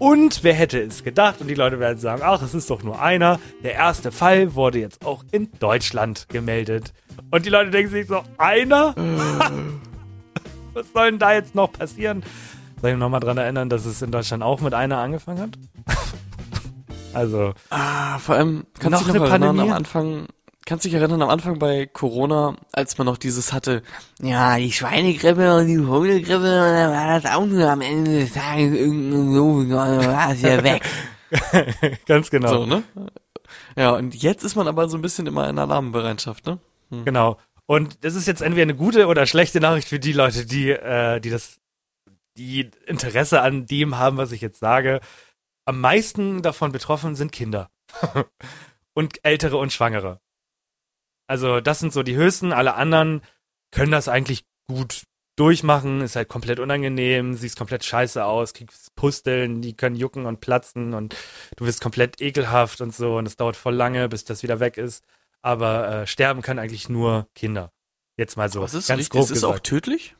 Und 0.00 0.42
wer 0.42 0.54
hätte 0.54 0.80
es 0.80 1.04
gedacht? 1.04 1.40
Und 1.40 1.46
die 1.46 1.54
Leute 1.54 1.78
werden 1.78 2.00
sagen, 2.00 2.20
ach, 2.24 2.42
es 2.42 2.52
ist 2.52 2.68
doch 2.68 2.82
nur 2.82 3.00
einer. 3.00 3.38
Der 3.62 3.74
erste 3.74 4.10
Fall 4.10 4.56
wurde 4.56 4.80
jetzt 4.80 5.06
auch 5.06 5.22
in 5.30 5.52
Deutschland 5.60 6.28
gemeldet. 6.30 6.92
Und 7.30 7.46
die 7.46 7.48
Leute 7.48 7.70
denken 7.70 7.92
sich 7.92 8.08
so, 8.08 8.24
einer? 8.36 8.96
Was 10.72 10.86
soll 10.92 11.12
denn 11.12 11.20
da 11.20 11.32
jetzt 11.32 11.54
noch 11.54 11.70
passieren? 11.70 12.24
Soll 12.82 12.90
ich 12.90 12.96
nochmal 12.96 13.20
dran 13.20 13.38
erinnern, 13.38 13.68
dass 13.68 13.86
es 13.86 14.02
in 14.02 14.10
Deutschland 14.10 14.42
auch 14.42 14.60
mit 14.60 14.74
einer 14.74 14.98
angefangen 14.98 15.42
hat? 15.42 15.58
also, 17.12 17.52
Ah, 17.70 18.18
vor 18.18 18.34
allem, 18.34 18.64
kannst 18.80 18.98
Noch 18.98 19.04
du 19.04 19.10
eine 19.10 19.18
noch 19.20 19.30
erinnern, 19.30 19.48
Pandemie? 19.50 19.70
am 19.70 19.76
Anfang, 19.76 20.26
kannst 20.66 20.84
du 20.84 20.88
dich 20.88 20.98
erinnern, 20.98 21.22
am 21.22 21.28
Anfang 21.28 21.58
bei 21.58 21.86
Corona, 21.86 22.56
als 22.72 22.96
man 22.98 23.06
noch 23.06 23.18
dieses 23.18 23.52
hatte, 23.52 23.82
ja, 24.20 24.56
die 24.56 24.72
Schweinegrippe 24.72 25.56
und 25.56 25.66
die 25.66 25.78
Hundegrippe, 25.78 26.34
und 26.36 26.42
dann 26.44 26.92
war 26.92 27.20
das 27.20 27.32
auch 27.32 27.46
nur 27.46 27.68
am 27.68 27.80
Ende 27.80 28.20
des 28.20 28.32
Tages 28.32 28.72
irgendein 28.74 29.32
so, 29.34 29.44
und 29.44 29.70
dann 29.70 30.06
war 30.06 30.32
es 30.32 30.42
ja 30.42 30.62
weg. 30.64 30.82
ganz 32.06 32.30
genau. 32.30 32.48
So, 32.48 32.66
ne? 32.66 32.82
Ja, 33.76 33.92
und 33.92 34.14
jetzt 34.14 34.44
ist 34.44 34.56
man 34.56 34.68
aber 34.68 34.88
so 34.88 34.96
ein 34.96 35.02
bisschen 35.02 35.26
immer 35.26 35.48
in 35.48 35.58
Alarmbereitschaft, 35.58 36.46
ne? 36.46 36.58
Genau. 37.04 37.38
Und 37.66 38.04
das 38.04 38.14
ist 38.14 38.26
jetzt 38.26 38.42
entweder 38.42 38.62
eine 38.62 38.74
gute 38.74 39.06
oder 39.06 39.26
schlechte 39.26 39.60
Nachricht 39.60 39.88
für 39.88 39.98
die 39.98 40.12
Leute, 40.12 40.46
die, 40.46 40.70
äh, 40.70 41.20
die 41.20 41.30
das, 41.30 41.58
die 42.36 42.70
Interesse 42.86 43.40
an 43.40 43.66
dem 43.66 43.98
haben, 43.98 44.16
was 44.16 44.32
ich 44.32 44.40
jetzt 44.40 44.60
sage. 44.60 45.00
Am 45.64 45.80
meisten 45.80 46.42
davon 46.42 46.72
betroffen 46.72 47.16
sind 47.16 47.32
Kinder. 47.32 47.70
und 48.94 49.24
Ältere 49.24 49.56
und 49.56 49.72
Schwangere. 49.72 50.20
Also, 51.26 51.60
das 51.60 51.78
sind 51.78 51.92
so 51.92 52.02
die 52.02 52.16
höchsten. 52.16 52.52
Alle 52.52 52.74
anderen 52.74 53.22
können 53.70 53.92
das 53.92 54.08
eigentlich 54.08 54.44
gut 54.68 55.02
durchmachen. 55.36 56.00
Ist 56.00 56.16
halt 56.16 56.28
komplett 56.28 56.60
unangenehm, 56.60 57.34
siehst 57.34 57.56
komplett 57.58 57.84
scheiße 57.84 58.24
aus, 58.24 58.54
kriegst 58.54 58.94
Pusteln, 58.94 59.62
die 59.62 59.74
können 59.76 59.96
jucken 59.96 60.26
und 60.26 60.40
platzen 60.40 60.94
und 60.94 61.16
du 61.56 61.66
wirst 61.66 61.80
komplett 61.80 62.20
ekelhaft 62.20 62.80
und 62.80 62.94
so. 62.94 63.16
Und 63.16 63.26
es 63.26 63.36
dauert 63.36 63.56
voll 63.56 63.74
lange, 63.74 64.08
bis 64.08 64.24
das 64.24 64.42
wieder 64.42 64.60
weg 64.60 64.76
ist 64.78 65.04
aber 65.46 65.88
äh, 65.90 66.06
sterben 66.06 66.40
können 66.40 66.58
eigentlich 66.58 66.88
nur 66.88 67.28
Kinder. 67.34 67.70
Jetzt 68.16 68.38
mal 68.38 68.50
so 68.50 68.62
Was 68.62 68.72
ist, 68.72 68.88
ganz 68.88 69.00
richtig? 69.00 69.10
grob 69.12 69.24
ist 69.24 69.36
es 69.36 69.44
auch 69.44 69.58
tödlich? 69.58 70.16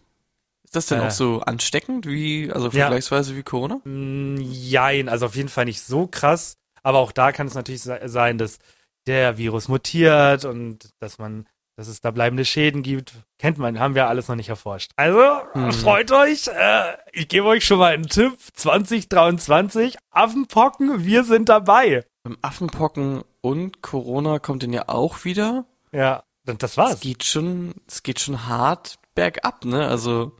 Ist 0.64 0.76
das 0.76 0.84
denn 0.84 1.00
Äh. 1.00 1.06
auch 1.06 1.10
so 1.10 1.40
ansteckend 1.40 2.04
wie, 2.04 2.52
also 2.52 2.66
Ja. 2.66 2.72
vergleichsweise 2.72 3.34
wie 3.34 3.42
Corona? 3.42 3.80
Mm, 3.84 4.36
Jein, 4.38 5.08
also 5.08 5.24
auf 5.24 5.34
jeden 5.34 5.48
Fall 5.48 5.64
nicht 5.64 5.80
so 5.80 6.06
krass, 6.08 6.58
aber 6.82 6.98
auch 6.98 7.10
da 7.10 7.32
kann 7.32 7.46
es 7.46 7.54
natürlich 7.54 7.80
se- 7.80 8.02
sein, 8.04 8.36
dass 8.36 8.58
der 9.06 9.36
Virus 9.38 9.68
mutiert 9.68 10.44
und 10.44 10.90
dass 11.00 11.18
man, 11.18 11.46
dass 11.76 11.88
es 11.88 12.00
da 12.00 12.10
bleibende 12.10 12.44
Schäden 12.44 12.82
gibt. 12.82 13.12
Kennt 13.38 13.58
man, 13.58 13.78
haben 13.80 13.94
wir 13.94 14.06
alles 14.08 14.28
noch 14.28 14.36
nicht 14.36 14.48
erforscht. 14.48 14.92
Also, 14.96 15.20
Hm. 15.52 15.72
freut 15.72 16.10
euch, 16.12 16.46
äh, 16.48 16.96
ich 17.12 17.28
gebe 17.28 17.46
euch 17.46 17.64
schon 17.64 17.78
mal 17.78 17.92
einen 17.94 18.06
Tipp, 18.08 18.36
2023, 18.54 19.96
Affenpocken, 20.10 21.04
wir 21.04 21.24
sind 21.24 21.48
dabei. 21.48 22.04
Beim 22.22 22.38
Affenpocken 22.42 23.22
und 23.42 23.82
Corona 23.82 24.38
kommt 24.38 24.62
denn 24.62 24.72
ja 24.72 24.88
auch 24.88 25.24
wieder. 25.24 25.66
Ja, 25.92 26.24
und 26.46 26.62
das 26.62 26.72
Es 26.72 26.76
war's. 26.78 27.00
geht 27.00 27.24
schon, 27.24 27.74
es 27.86 28.02
geht 28.02 28.20
schon 28.20 28.46
hart 28.46 28.98
bergab, 29.14 29.64
ne? 29.64 29.86
Also 29.86 30.32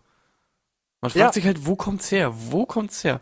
man 1.01 1.11
fragt 1.11 1.17
Ja. 1.17 1.33
sich 1.33 1.45
halt, 1.45 1.67
wo 1.67 1.77
kommt's 1.77 2.11
her? 2.11 2.33
Wo 2.35 2.65
kommt's 2.65 3.05
her? 3.05 3.21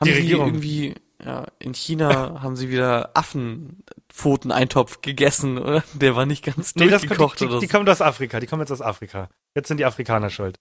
Haben 0.00 0.06
Die 0.06 0.12
Regierung. 0.12 0.46
irgendwie, 0.48 0.94
ja, 1.24 1.46
in 1.58 1.74
China 1.74 2.40
haben 2.42 2.54
sie 2.54 2.70
wieder 2.70 3.10
Affenpfoteneintopf 3.14 5.00
gegessen, 5.02 5.58
oder? 5.58 5.82
Der 5.94 6.14
war 6.14 6.26
nicht 6.26 6.44
ganz 6.44 6.76
Nee, 6.76 6.88
das, 6.88 7.02
durchgekocht 7.02 7.40
die, 7.40 7.44
die, 7.44 7.50
oder 7.50 7.60
die 7.60 7.66
so. 7.66 7.72
kommen 7.72 7.88
aus 7.88 8.00
Afrika, 8.00 8.38
die 8.38 8.46
kommen 8.46 8.62
jetzt 8.62 8.70
aus 8.70 8.82
Afrika. 8.82 9.28
Jetzt 9.56 9.68
sind 9.68 9.78
die 9.78 9.84
Afrikaner 9.84 10.30
schuld. 10.30 10.58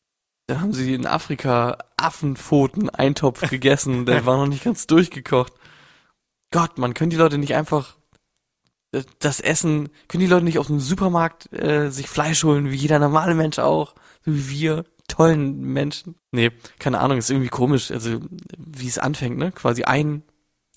Da 0.47 0.61
haben 0.61 0.73
sie 0.73 0.93
in 0.93 1.05
Afrika 1.05 1.77
Affenpfoteneintopf 1.97 3.49
gegessen, 3.49 4.05
der 4.07 4.25
war 4.25 4.37
noch 4.37 4.47
nicht 4.47 4.63
ganz 4.63 4.87
durchgekocht. 4.87 5.53
Gott, 6.51 6.77
man, 6.77 6.93
können 6.93 7.09
die 7.11 7.17
Leute 7.17 7.37
nicht 7.37 7.53
einfach 7.53 7.97
äh, 8.93 9.03
das 9.19 9.39
Essen, 9.39 9.89
können 10.07 10.21
die 10.21 10.27
Leute 10.29 10.45
nicht 10.45 10.57
aus 10.57 10.67
dem 10.67 10.79
Supermarkt 10.79 11.51
äh, 11.53 11.91
sich 11.91 12.07
Fleisch 12.07 12.43
holen, 12.43 12.71
wie 12.71 12.77
jeder 12.77 12.97
normale 12.97 13.35
Mensch 13.35 13.59
auch, 13.59 13.93
so 14.25 14.33
wie 14.33 14.49
wir, 14.49 14.85
tollen 15.07 15.61
Menschen? 15.61 16.15
Nee, 16.31 16.51
keine 16.79 16.99
Ahnung, 16.99 17.17
ist 17.17 17.29
irgendwie 17.29 17.49
komisch, 17.49 17.91
also 17.91 18.19
wie 18.57 18.87
es 18.87 18.97
anfängt, 18.97 19.37
ne? 19.37 19.51
Quasi 19.51 19.83
ein 19.83 20.23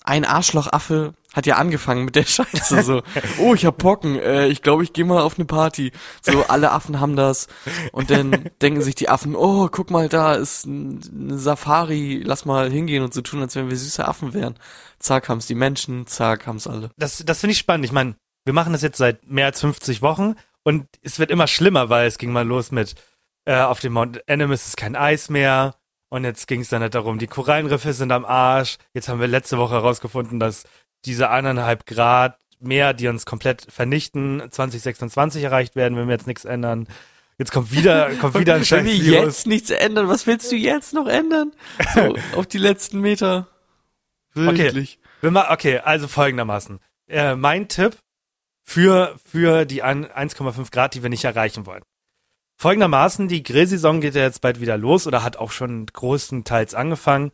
ein 0.03 0.25
Arschlochaffe 0.25 1.13
hat 1.33 1.45
ja 1.45 1.55
angefangen 1.55 2.05
mit 2.05 2.15
der 2.15 2.23
Scheiße 2.25 2.81
so. 2.83 3.01
Oh, 3.39 3.53
ich 3.53 3.65
hab 3.65 3.77
Pocken. 3.77 4.15
Äh, 4.19 4.47
ich 4.47 4.61
glaube, 4.61 4.83
ich 4.83 4.93
gehe 4.93 5.05
mal 5.05 5.21
auf 5.21 5.37
eine 5.37 5.45
Party. 5.45 5.91
So 6.21 6.43
alle 6.47 6.71
Affen 6.71 6.99
haben 6.99 7.15
das 7.15 7.47
und 7.91 8.09
dann 8.09 8.49
denken 8.61 8.81
sich 8.81 8.95
die 8.95 9.09
Affen, 9.09 9.35
oh, 9.35 9.67
guck 9.71 9.91
mal, 9.91 10.09
da 10.09 10.33
ist 10.35 10.65
ein- 10.65 10.99
eine 11.13 11.37
Safari, 11.37 12.21
lass 12.25 12.45
mal 12.45 12.69
hingehen 12.71 13.03
und 13.03 13.13
so 13.13 13.21
tun, 13.21 13.41
als 13.41 13.55
wenn 13.55 13.69
wir 13.69 13.77
süße 13.77 14.07
Affen 14.07 14.33
wären. 14.33 14.55
Zack, 14.99 15.29
haben's 15.29 15.47
die 15.47 15.55
Menschen, 15.55 16.05
zack, 16.07 16.47
haben's 16.47 16.67
alle. 16.67 16.91
das, 16.97 17.23
das 17.25 17.39
finde 17.39 17.53
ich 17.53 17.59
spannend. 17.59 17.85
Ich 17.85 17.91
meine, 17.91 18.15
wir 18.45 18.53
machen 18.53 18.73
das 18.73 18.81
jetzt 18.81 18.97
seit 18.97 19.25
mehr 19.27 19.45
als 19.45 19.61
50 19.61 20.01
Wochen 20.01 20.35
und 20.63 20.85
es 21.01 21.19
wird 21.19 21.31
immer 21.31 21.47
schlimmer, 21.47 21.89
weil 21.89 22.07
es 22.07 22.17
ging 22.17 22.31
mal 22.31 22.45
los 22.45 22.71
mit 22.71 22.95
äh, 23.45 23.59
auf 23.61 23.79
dem 23.79 23.93
Mount 23.93 24.27
Animus 24.29 24.67
ist 24.67 24.77
kein 24.77 24.95
Eis 24.95 25.29
mehr 25.29 25.75
und 26.11 26.23
jetzt 26.25 26.47
ging 26.47 26.61
es 26.61 26.69
dann 26.69 26.81
halt 26.83 26.93
darum, 26.93 27.17
die 27.17 27.25
Korallenriffe 27.27 27.93
sind 27.93 28.11
am 28.11 28.25
Arsch. 28.25 28.77
Jetzt 28.93 29.09
haben 29.09 29.19
wir 29.19 29.27
letzte 29.27 29.57
Woche 29.57 29.73
herausgefunden, 29.75 30.39
dass 30.39 30.65
diese 31.05 31.29
eineinhalb 31.31 31.87
Grad 31.87 32.37
mehr, 32.59 32.93
die 32.93 33.07
uns 33.07 33.25
komplett 33.25 33.65
vernichten, 33.69 34.43
2026 34.51 35.41
erreicht 35.43 35.75
werden, 35.75 35.97
wenn 35.97 36.07
wir 36.07 36.13
jetzt 36.13 36.27
nichts 36.27 36.45
ändern. 36.45 36.87
Jetzt 37.39 37.51
kommt 37.51 37.71
wieder, 37.71 38.09
kommt 38.21 38.37
wieder 38.37 38.53
ein 38.53 38.59
Wenn 38.59 38.65
scheiß 38.65 38.85
wir 38.85 39.01
Virus. 39.03 39.25
jetzt 39.25 39.47
nichts 39.47 39.69
ändern, 39.71 40.07
was 40.09 40.27
willst 40.27 40.51
du 40.51 40.55
jetzt 40.55 40.93
noch 40.93 41.07
ändern? 41.07 41.53
So, 41.95 42.15
auf 42.37 42.45
die 42.45 42.59
letzten 42.59 42.99
Meter. 42.99 43.47
Wirklich. 44.33 44.99
Wir 45.21 45.31
ma- 45.31 45.51
Okay, 45.51 45.79
also 45.79 46.07
folgendermaßen. 46.07 46.79
Äh, 47.07 47.35
mein 47.35 47.67
Tipp 47.67 47.97
für, 48.63 49.15
für 49.25 49.65
die 49.65 49.81
an- 49.81 50.05
1,5 50.05 50.71
Grad, 50.71 50.93
die 50.93 51.01
wir 51.03 51.09
nicht 51.09 51.23
erreichen 51.23 51.65
wollen. 51.65 51.81
Folgendermaßen, 52.61 53.27
die 53.27 53.41
Grillsaison 53.41 54.01
geht 54.01 54.13
ja 54.13 54.21
jetzt 54.21 54.41
bald 54.41 54.61
wieder 54.61 54.77
los 54.77 55.07
oder 55.07 55.23
hat 55.23 55.35
auch 55.35 55.49
schon 55.49 55.87
großenteils 55.87 56.75
angefangen. 56.75 57.31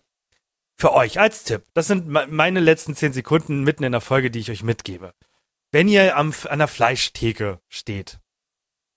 Für 0.78 0.94
euch 0.94 1.20
als 1.20 1.44
Tipp. 1.44 1.64
Das 1.74 1.88
sind 1.88 2.08
me- 2.08 2.28
meine 2.30 2.62
letzten 2.62 2.96
10 2.96 3.12
Sekunden 3.12 3.64
mitten 3.66 3.84
in 3.84 3.92
der 3.92 4.00
Folge, 4.00 4.32
die 4.32 4.40
ich 4.40 4.50
euch 4.52 4.64
mitgebe. 4.64 5.14
Wenn 5.74 5.90
ihr 5.90 6.16
am, 6.16 6.34
an 6.48 6.60
der 6.60 6.70
Fleischtheke 6.70 7.60
steht 7.68 8.22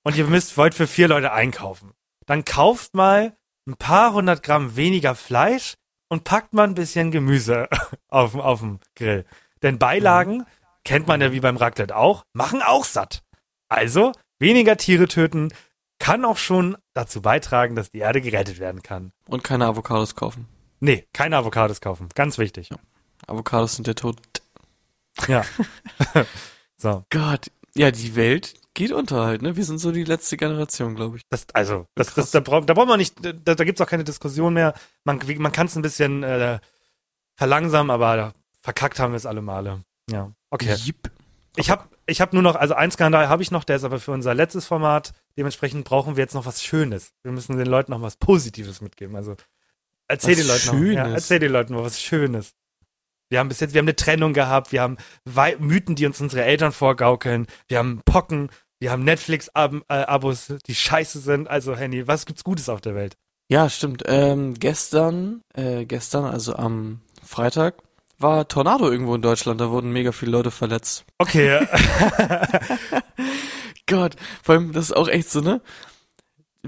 und 0.04 0.16
ihr 0.16 0.24
müsst, 0.28 0.56
wollt 0.56 0.74
für 0.76 0.86
vier 0.86 1.08
Leute 1.08 1.32
einkaufen, 1.32 1.94
dann 2.26 2.44
kauft 2.44 2.94
mal 2.94 3.36
ein 3.66 3.74
paar 3.74 4.12
hundert 4.12 4.44
Gramm 4.44 4.76
weniger 4.76 5.16
Fleisch 5.16 5.74
und 6.08 6.22
packt 6.22 6.54
mal 6.54 6.62
ein 6.62 6.76
bisschen 6.76 7.10
Gemüse 7.10 7.68
auf, 8.08 8.36
auf 8.36 8.60
dem 8.60 8.78
Grill. 8.94 9.24
Denn 9.62 9.80
Beilagen, 9.80 10.46
kennt 10.84 11.08
man 11.08 11.20
ja 11.20 11.32
wie 11.32 11.40
beim 11.40 11.56
Raclette 11.56 11.96
auch, 11.96 12.22
machen 12.34 12.62
auch 12.62 12.84
satt. 12.84 13.24
Also, 13.68 14.12
weniger 14.38 14.76
Tiere 14.76 15.08
töten 15.08 15.52
kann 16.00 16.24
auch 16.24 16.38
schon 16.38 16.76
dazu 16.94 17.22
beitragen, 17.22 17.76
dass 17.76 17.92
die 17.92 17.98
Erde 17.98 18.20
gerettet 18.20 18.58
werden 18.58 18.82
kann. 18.82 19.12
Und 19.28 19.44
keine 19.44 19.66
Avocados 19.66 20.16
kaufen. 20.16 20.48
Nee, 20.80 21.06
keine 21.12 21.36
Avocados 21.36 21.80
kaufen. 21.80 22.08
Ganz 22.16 22.38
wichtig. 22.38 22.70
Avocados 23.28 23.76
sind 23.76 23.86
der 23.86 23.94
Tod. 23.94 24.16
Ja. 25.28 25.44
so. 26.76 27.04
Gott, 27.10 27.52
ja, 27.74 27.90
die 27.90 28.16
Welt 28.16 28.54
geht 28.74 28.92
unter 28.92 29.24
halt, 29.24 29.42
ne? 29.42 29.56
Wir 29.56 29.64
sind 29.64 29.78
so 29.78 29.92
die 29.92 30.04
letzte 30.04 30.36
Generation, 30.36 30.96
glaube 30.96 31.18
ich. 31.18 31.22
Das, 31.28 31.46
also, 31.52 31.86
das, 31.94 32.14
das, 32.14 32.30
da, 32.30 32.40
braucht, 32.40 32.68
da 32.68 32.74
braucht 32.74 32.88
man 32.88 32.98
nicht, 32.98 33.16
da, 33.20 33.54
da 33.54 33.64
gibt's 33.64 33.80
auch 33.80 33.86
keine 33.86 34.04
Diskussion 34.04 34.54
mehr. 34.54 34.74
Man, 35.04 35.20
man 35.38 35.52
kann 35.52 35.66
es 35.66 35.76
ein 35.76 35.82
bisschen 35.82 36.22
äh, 36.22 36.58
verlangsamen, 37.36 37.90
aber 37.90 38.32
verkackt 38.62 38.98
haben 38.98 39.12
wir 39.12 39.18
es 39.18 39.26
alle 39.26 39.42
Male. 39.42 39.82
Ja. 40.08 40.32
Okay. 40.48 40.74
Jipp. 40.74 41.10
Ich 41.56 41.70
habe 41.70 41.84
ich 42.10 42.20
hab 42.20 42.32
nur 42.32 42.42
noch, 42.42 42.56
also 42.56 42.74
ein 42.74 42.90
Skandal 42.90 43.28
habe 43.28 43.42
ich 43.42 43.50
noch, 43.50 43.64
der 43.64 43.76
ist 43.76 43.84
aber 43.84 44.00
für 44.00 44.12
unser 44.12 44.34
letztes 44.34 44.66
Format. 44.66 45.12
Dementsprechend 45.36 45.84
brauchen 45.84 46.16
wir 46.16 46.22
jetzt 46.22 46.34
noch 46.34 46.46
was 46.46 46.62
Schönes. 46.62 47.12
Wir 47.22 47.32
müssen 47.32 47.56
den 47.56 47.66
Leuten 47.66 47.92
noch 47.92 48.02
was 48.02 48.16
Positives 48.16 48.80
mitgeben. 48.80 49.16
Also 49.16 49.36
erzähl 50.08 50.36
Was 50.36 50.38
den 50.38 50.48
Leuten 50.48 50.66
noch, 50.66 50.92
ja, 50.94 51.04
Schönes? 51.04 51.22
erzähl 51.22 51.38
den 51.38 51.52
Leuten 51.52 51.74
mal 51.74 51.84
was 51.84 52.00
Schönes. 52.00 52.52
Wir 53.28 53.38
haben 53.38 53.48
bis 53.48 53.60
jetzt, 53.60 53.74
wir 53.74 53.78
haben 53.78 53.86
eine 53.86 53.96
Trennung 53.96 54.32
gehabt, 54.32 54.72
wir 54.72 54.82
haben 54.82 54.96
Wei 55.24 55.56
Mythen, 55.60 55.94
die 55.94 56.04
uns 56.04 56.20
unsere 56.20 56.42
Eltern 56.42 56.72
vorgaukeln, 56.72 57.46
wir 57.68 57.78
haben 57.78 58.02
Pocken, 58.04 58.50
wir 58.80 58.90
haben 58.90 59.04
Netflix-Abos, 59.04 60.54
die 60.66 60.74
scheiße 60.74 61.20
sind. 61.20 61.48
Also 61.48 61.76
Henny, 61.76 62.08
was 62.08 62.26
gibt's 62.26 62.42
Gutes 62.42 62.68
auf 62.68 62.80
der 62.80 62.94
Welt? 62.94 63.16
Ja, 63.48 63.68
stimmt. 63.68 64.02
Ähm, 64.06 64.54
gestern, 64.54 65.42
äh, 65.54 65.84
gestern, 65.84 66.24
also 66.24 66.56
am 66.56 67.00
Freitag, 67.22 67.76
war 68.20 68.46
Tornado 68.48 68.90
irgendwo 68.90 69.14
in 69.14 69.22
Deutschland. 69.22 69.60
Da 69.60 69.70
wurden 69.70 69.92
mega 69.92 70.12
viele 70.12 70.32
Leute 70.32 70.50
verletzt. 70.50 71.04
Okay, 71.18 71.66
Gott, 73.86 74.16
vor 74.42 74.54
allem, 74.54 74.72
das 74.72 74.86
ist 74.86 74.96
auch 74.96 75.08
echt 75.08 75.30
so, 75.30 75.40
ne? 75.40 75.60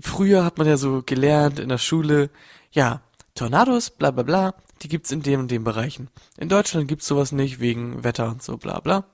Früher 0.00 0.44
hat 0.44 0.58
man 0.58 0.66
ja 0.66 0.76
so 0.76 1.02
gelernt 1.04 1.58
in 1.58 1.68
der 1.68 1.78
Schule, 1.78 2.30
ja, 2.72 3.02
Tornados, 3.34 3.90
bla 3.90 4.10
bla 4.10 4.22
bla, 4.22 4.54
die 4.82 4.88
gibt's 4.88 5.12
in 5.12 5.22
dem 5.22 5.40
und 5.40 5.50
dem 5.50 5.64
Bereichen. 5.64 6.08
In 6.38 6.48
Deutschland 6.48 6.88
gibt's 6.88 7.06
sowas 7.06 7.30
nicht 7.30 7.60
wegen 7.60 8.02
Wetter 8.02 8.28
und 8.28 8.42
so 8.42 8.56
bla 8.56 8.80
bla. 8.80 9.04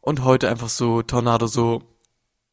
Und 0.00 0.24
heute 0.24 0.48
einfach 0.48 0.68
so 0.68 1.02
Tornado 1.02 1.46
so, 1.46 1.82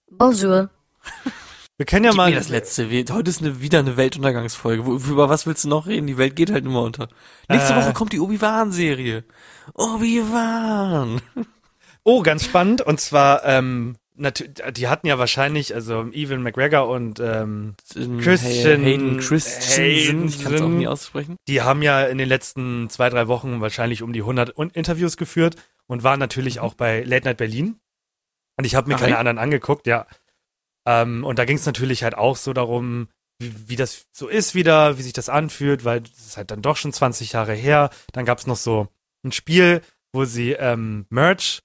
Bonjour. 0.09 0.69
wir 1.77 1.85
können 1.85 2.05
ja 2.05 2.11
gib 2.11 2.17
mal 2.17 2.29
mir 2.29 2.37
das 2.37 2.49
letzte. 2.49 2.89
Heute 2.89 3.29
ist 3.29 3.41
eine, 3.41 3.61
wieder 3.61 3.79
eine 3.79 3.97
Weltuntergangsfolge. 3.97 4.83
Über 4.83 5.29
was 5.29 5.45
willst 5.45 5.63
du 5.65 5.67
noch 5.69 5.87
reden? 5.87 6.07
Die 6.07 6.17
Welt 6.17 6.35
geht 6.35 6.51
halt 6.51 6.65
immer 6.65 6.81
unter. 6.83 7.09
Nächste 7.49 7.73
Äh. 7.73 7.77
Woche 7.77 7.93
kommt 7.93 8.13
die 8.13 8.19
Obi-Wan-Serie. 8.19 9.23
Obi-Wan. 9.73 11.21
Oh, 12.07 12.21
ganz 12.21 12.45
spannend. 12.45 12.83
Und 12.83 13.01
zwar, 13.01 13.43
ähm, 13.45 13.95
die 14.13 14.87
hatten 14.87 15.07
ja 15.07 15.17
wahrscheinlich, 15.17 15.73
also 15.73 16.05
Evan 16.11 16.43
McGregor 16.43 16.87
und 16.87 17.19
ähm, 17.19 17.73
Christian- 18.21 18.83
Hayden 18.83 19.19
Christensen, 19.19 20.27
ich 20.27 20.43
kann 20.43 20.53
es 20.53 20.61
auch 20.61 20.67
nie 20.69 20.87
aussprechen. 20.87 21.37
die 21.47 21.63
haben 21.63 21.81
ja 21.81 22.03
in 22.03 22.19
den 22.19 22.29
letzten 22.29 22.91
zwei, 22.91 23.09
drei 23.09 23.27
Wochen 23.27 23.59
wahrscheinlich 23.59 24.03
um 24.03 24.13
die 24.13 24.19
100 24.21 24.55
Un- 24.55 24.69
Interviews 24.69 25.17
geführt 25.17 25.55
und 25.87 26.03
waren 26.03 26.19
natürlich 26.19 26.59
auch 26.59 26.75
bei 26.75 27.01
Late 27.01 27.25
Night 27.25 27.37
Berlin. 27.37 27.79
Und 28.57 28.65
ich 28.65 28.75
habe 28.75 28.87
mir 28.87 28.97
Ach, 28.97 28.99
keine 28.99 29.17
anderen 29.17 29.39
angeguckt, 29.39 29.87
ja. 29.87 30.05
Ähm, 30.85 31.23
und 31.23 31.39
da 31.39 31.45
ging 31.45 31.57
es 31.57 31.65
natürlich 31.65 32.03
halt 32.03 32.15
auch 32.15 32.35
so 32.35 32.53
darum, 32.53 33.07
wie, 33.39 33.69
wie 33.69 33.75
das 33.75 34.05
so 34.11 34.27
ist 34.27 34.55
wieder, 34.55 34.97
wie 34.97 35.01
sich 35.01 35.13
das 35.13 35.29
anfühlt, 35.29 35.83
weil 35.83 36.01
das 36.01 36.17
ist 36.17 36.37
halt 36.37 36.51
dann 36.51 36.61
doch 36.61 36.77
schon 36.77 36.93
20 36.93 37.33
Jahre 37.33 37.53
her. 37.53 37.89
Dann 38.13 38.25
gab 38.25 38.37
es 38.37 38.47
noch 38.47 38.55
so 38.55 38.87
ein 39.23 39.31
Spiel, 39.31 39.81
wo 40.13 40.25
sie 40.25 40.53
ähm, 40.53 41.05
Merch, 41.09 41.61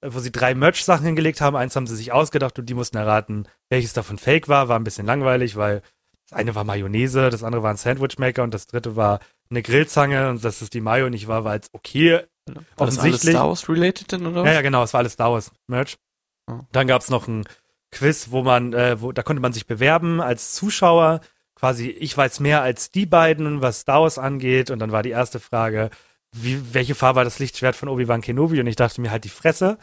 äh, 0.00 0.10
wo 0.12 0.18
sie 0.18 0.32
drei 0.32 0.54
Merch-Sachen 0.54 1.06
hingelegt 1.06 1.40
haben. 1.40 1.56
Eins 1.56 1.76
haben 1.76 1.86
sie 1.86 1.96
sich 1.96 2.12
ausgedacht 2.12 2.58
und 2.58 2.66
die 2.66 2.74
mussten 2.74 2.96
erraten, 2.96 3.48
welches 3.70 3.92
davon 3.92 4.18
fake 4.18 4.48
war. 4.48 4.68
War 4.68 4.78
ein 4.78 4.84
bisschen 4.84 5.06
langweilig, 5.06 5.56
weil 5.56 5.82
das 6.28 6.38
eine 6.38 6.54
war 6.54 6.64
Mayonnaise, 6.64 7.30
das 7.30 7.42
andere 7.42 7.62
war 7.62 7.70
ein 7.70 7.76
Sandwichmaker 7.76 8.42
und 8.42 8.54
das 8.54 8.66
dritte 8.66 8.96
war 8.96 9.20
eine 9.50 9.62
Grillzange 9.62 10.30
und 10.30 10.44
dass 10.44 10.62
es 10.62 10.70
die 10.70 10.80
Mayo 10.80 11.10
nicht 11.10 11.28
war, 11.28 11.44
war 11.44 11.54
jetzt 11.54 11.70
okay. 11.72 12.12
War 12.46 12.54
das 12.54 12.64
alles 12.76 12.98
Offensichtlich. 12.98 13.34
Star 13.34 13.48
Wars 13.48 13.68
related 13.68 14.12
denn, 14.12 14.26
oder 14.26 14.42
was? 14.42 14.46
Ja, 14.46 14.54
ja, 14.54 14.62
genau, 14.62 14.82
es 14.82 14.92
war 14.92 14.98
alles 14.98 15.14
Star 15.14 15.32
Wars 15.32 15.50
Merch. 15.66 15.96
Oh. 16.50 16.60
Dann 16.72 16.86
gab's 16.86 17.08
noch 17.08 17.28
ein 17.28 17.44
Quiz, 17.94 18.28
wo 18.30 18.42
man, 18.42 18.72
äh, 18.72 19.00
wo, 19.00 19.12
da 19.12 19.22
konnte 19.22 19.40
man 19.40 19.52
sich 19.52 19.66
bewerben 19.66 20.20
als 20.20 20.52
Zuschauer. 20.52 21.20
Quasi, 21.54 21.88
ich 21.88 22.16
weiß 22.16 22.40
mehr 22.40 22.62
als 22.62 22.90
die 22.90 23.06
beiden, 23.06 23.62
was 23.62 23.80
Star 23.80 24.02
Wars 24.02 24.18
angeht. 24.18 24.70
Und 24.70 24.80
dann 24.80 24.92
war 24.92 25.02
die 25.02 25.10
erste 25.10 25.40
Frage, 25.40 25.90
wie, 26.32 26.74
welche 26.74 26.94
Farbe 26.94 27.16
war 27.16 27.24
das 27.24 27.38
Lichtschwert 27.38 27.76
von 27.76 27.88
Obi-Wan 27.88 28.20
Kenobi? 28.20 28.60
Und 28.60 28.66
ich 28.66 28.76
dachte 28.76 29.00
mir 29.00 29.10
halt 29.10 29.24
die 29.24 29.28
Fresse. 29.30 29.78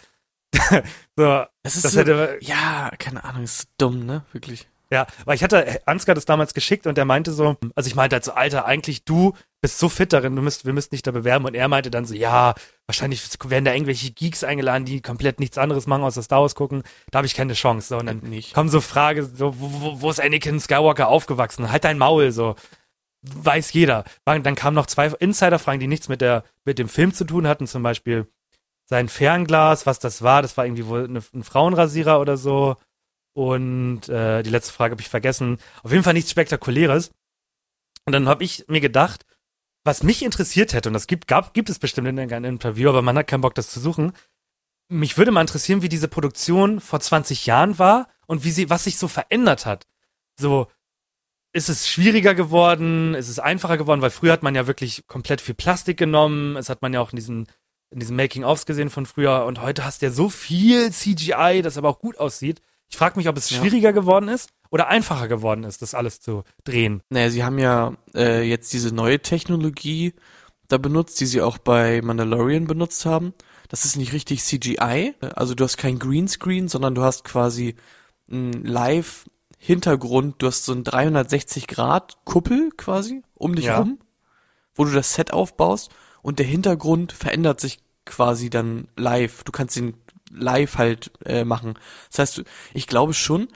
so, 1.16 1.46
Das 1.64 1.76
ist 1.76 1.86
das 1.86 1.94
so, 1.94 2.00
hätte, 2.02 2.38
ja, 2.42 2.92
keine 3.00 3.24
Ahnung, 3.24 3.44
ist 3.44 3.62
so 3.62 3.68
dumm, 3.78 4.06
ne? 4.06 4.26
Wirklich. 4.34 4.68
Ja, 4.92 5.08
weil 5.24 5.36
ich 5.36 5.44
hatte 5.44 5.82
Ansgar 5.88 6.16
das 6.16 6.26
damals 6.26 6.54
geschickt 6.54 6.86
und 6.86 6.98
er 6.98 7.06
meinte 7.06 7.32
so, 7.32 7.56
also 7.76 7.88
ich 7.88 7.96
meinte 7.96 8.16
halt 8.16 8.26
so, 8.26 8.34
Alter, 8.34 8.66
eigentlich 8.66 9.06
du 9.06 9.34
bist 9.62 9.80
so 9.80 9.88
fit 9.88 10.12
darin, 10.12 10.36
du 10.36 10.42
müsst, 10.42 10.66
wir 10.66 10.74
müssten 10.74 10.96
dich 10.96 11.02
da 11.02 11.12
bewerben 11.12 11.46
und 11.46 11.54
er 11.54 11.68
meinte 11.70 11.90
dann 11.90 12.06
so, 12.06 12.14
ja, 12.14 12.54
wahrscheinlich 12.88 13.24
werden 13.46 13.64
da 13.64 13.74
irgendwelche 13.74 14.12
Geeks 14.12 14.44
eingeladen, 14.44 14.84
die 14.84 15.02
komplett 15.02 15.40
nichts 15.40 15.58
anderes 15.58 15.88
machen, 15.88 16.04
außer 16.04 16.22
Star 16.22 16.42
Wars 16.42 16.56
gucken, 16.56 16.84
da 17.10 17.18
habe 17.18 17.28
ich 17.28 17.36
keine 17.36 17.54
Chance. 17.54 17.88
So, 17.88 17.98
und 18.00 18.08
dann 18.08 18.20
Nicht. 18.20 18.54
kommen 18.54 18.70
so 18.70 18.82
Frage, 18.82 19.24
so, 19.24 19.60
wo, 19.60 19.82
wo, 19.82 20.02
wo 20.02 20.10
ist 20.10 20.20
Anakin 20.20 20.60
Skywalker 20.60 21.08
aufgewachsen? 21.08 21.72
Halt 21.72 21.86
dein 21.86 21.98
Maul, 21.98 22.32
so. 22.32 22.56
Weiß 23.22 23.72
jeder. 23.72 24.04
Dann 24.26 24.56
kamen 24.56 24.76
noch 24.76 24.88
zwei 24.88 25.08
Insider-Fragen, 25.08 25.80
die 25.80 25.88
nichts 25.88 26.10
mit 26.10 26.22
der, 26.22 26.44
mit 26.66 26.80
dem 26.80 26.90
Film 26.90 27.14
zu 27.14 27.24
tun 27.24 27.48
hatten, 27.48 27.68
zum 27.68 27.84
Beispiel 27.84 28.28
sein 28.92 29.08
Fernglas, 29.08 29.86
was 29.86 30.00
das 30.00 30.22
war, 30.22 30.42
das 30.42 30.58
war 30.58 30.66
irgendwie 30.66 30.86
wohl 30.86 31.06
eine, 31.06 31.22
ein 31.34 31.44
Frauenrasierer 31.44 32.20
oder 32.20 32.36
so. 32.36 32.76
Und 33.34 34.10
äh, 34.10 34.44
die 34.44 34.50
letzte 34.50 34.74
Frage 34.74 34.92
habe 34.92 35.02
ich 35.02 35.10
vergessen. 35.10 35.58
Auf 35.84 35.92
jeden 35.92 36.04
Fall 36.04 36.14
nichts 36.14 36.32
Spektakuläres. 36.32 37.12
Und 38.06 38.14
dann 38.14 38.28
habe 38.28 38.44
ich 38.44 38.66
mir 38.68 38.82
gedacht, 38.82 39.26
was 39.84 40.04
mich 40.04 40.24
interessiert 40.24 40.74
hätte, 40.74 40.90
und 40.90 40.94
das 40.94 41.08
gibt, 41.08 41.28
gab, 41.28 41.54
gibt 41.54 41.70
es 41.70 41.80
bestimmt 41.80 42.08
in 42.08 42.20
einem 42.20 42.46
Interview, 42.46 42.90
aber 42.90 43.02
man 43.02 43.18
hat 43.18 43.28
keinen 43.28 43.42
Bock, 43.42 43.56
das 43.56 43.70
zu 43.70 43.80
suchen. 43.80 44.14
Mich 44.90 45.18
würde 45.18 45.32
mal 45.32 45.42
interessieren, 45.42 45.82
wie 45.82 45.90
diese 45.90 46.08
Produktion 46.08 46.80
vor 46.80 47.00
20 47.00 47.46
Jahren 47.46 47.80
war 47.80 48.08
und 48.28 48.44
wie 48.44 48.52
sie, 48.52 48.70
was 48.70 48.84
sich 48.84 48.98
so 48.98 49.08
verändert 49.08 49.66
hat. 49.66 49.88
So, 50.40 50.68
ist 51.54 51.70
es 51.70 51.90
schwieriger 51.90 52.36
geworden? 52.36 53.14
Ist 53.14 53.30
es 53.30 53.40
einfacher 53.40 53.78
geworden? 53.78 54.02
Weil 54.02 54.10
früher 54.10 54.34
hat 54.34 54.44
man 54.44 54.56
ja 54.56 54.68
wirklich 54.68 55.08
komplett 55.08 55.42
viel 55.42 55.56
Plastik 55.56 55.98
genommen. 55.98 56.56
Es 56.58 56.70
hat 56.70 56.82
man 56.82 56.94
ja 56.94 57.02
auch 57.02 57.12
in 57.12 57.18
diesen, 57.18 57.48
in 57.90 58.00
diesen 58.00 58.16
Making-ofs 58.16 58.66
gesehen 58.66 58.90
von 58.90 59.06
früher. 59.06 59.46
Und 59.46 59.62
heute 59.62 59.84
hast 59.84 60.02
du 60.02 60.08
ja 60.08 60.12
so 60.12 60.30
viel 60.30 60.92
CGI, 60.92 61.62
das 61.64 61.78
aber 61.78 61.90
auch 61.90 62.00
gut 62.00 62.18
aussieht. 62.18 62.62
Ich 62.92 62.98
frage 62.98 63.18
mich, 63.18 63.28
ob 63.30 63.38
es 63.38 63.50
Ja. 63.50 63.60
schwieriger 63.60 63.94
geworden 63.94 64.28
ist 64.28 64.50
oder 64.70 64.88
einfacher 64.90 65.28
geworden 65.28 65.64
ist, 65.64 65.82
das 65.82 65.94
alles 65.96 66.20
zu 66.22 66.44
drehen. 66.66 67.02
Naja, 67.10 67.30
sie 67.30 67.44
haben 67.44 67.58
ja 67.58 67.94
äh, 68.14 68.44
jetzt 68.44 68.74
diese 68.74 68.94
neue 68.94 69.20
Technologie 69.22 70.14
da 70.68 70.78
benutzt, 70.78 71.20
die 71.20 71.26
sie 71.26 71.42
auch 71.42 71.58
bei 71.58 72.02
Mandalorian 72.02 72.68
benutzt 72.68 73.06
haben. 73.06 73.34
Das 73.70 73.86
ist 73.86 73.96
nicht 73.96 74.12
richtig 74.14 74.44
CGI, 74.44 75.14
also 75.36 75.56
du 75.56 75.64
hast 75.64 75.78
kein 75.78 76.00
Greenscreen, 76.00 76.68
sondern 76.68 76.94
du 76.96 77.02
hast 77.04 77.24
quasi 77.24 77.76
ein 78.30 78.52
Live-Hintergrund, 78.64 80.36
du 80.42 80.48
hast 80.48 80.66
so 80.66 80.74
ein 80.74 80.84
360-Grad-Kuppel 80.84 82.72
quasi 82.78 83.24
um 83.36 83.56
dich 83.56 83.66
Ja. 83.66 83.80
rum, 83.80 84.00
wo 84.76 84.86
du 84.86 84.92
das 84.92 85.14
Set 85.14 85.34
aufbaust 85.34 85.90
und 86.22 86.40
der 86.40 86.46
Hintergrund 86.46 87.12
verändert 87.14 87.60
sich 87.62 87.80
quasi 88.06 88.50
dann 88.50 88.88
live. 88.98 89.44
Du 89.44 89.52
kannst 89.52 89.78
ihn 89.78 89.96
live 90.34 90.78
halt 90.78 91.12
äh, 91.26 91.44
machen. 91.44 91.76
Das 92.10 92.20
heißt, 92.20 92.44
ich 92.74 92.88
glaube 92.88 93.14
schon, 93.14 93.48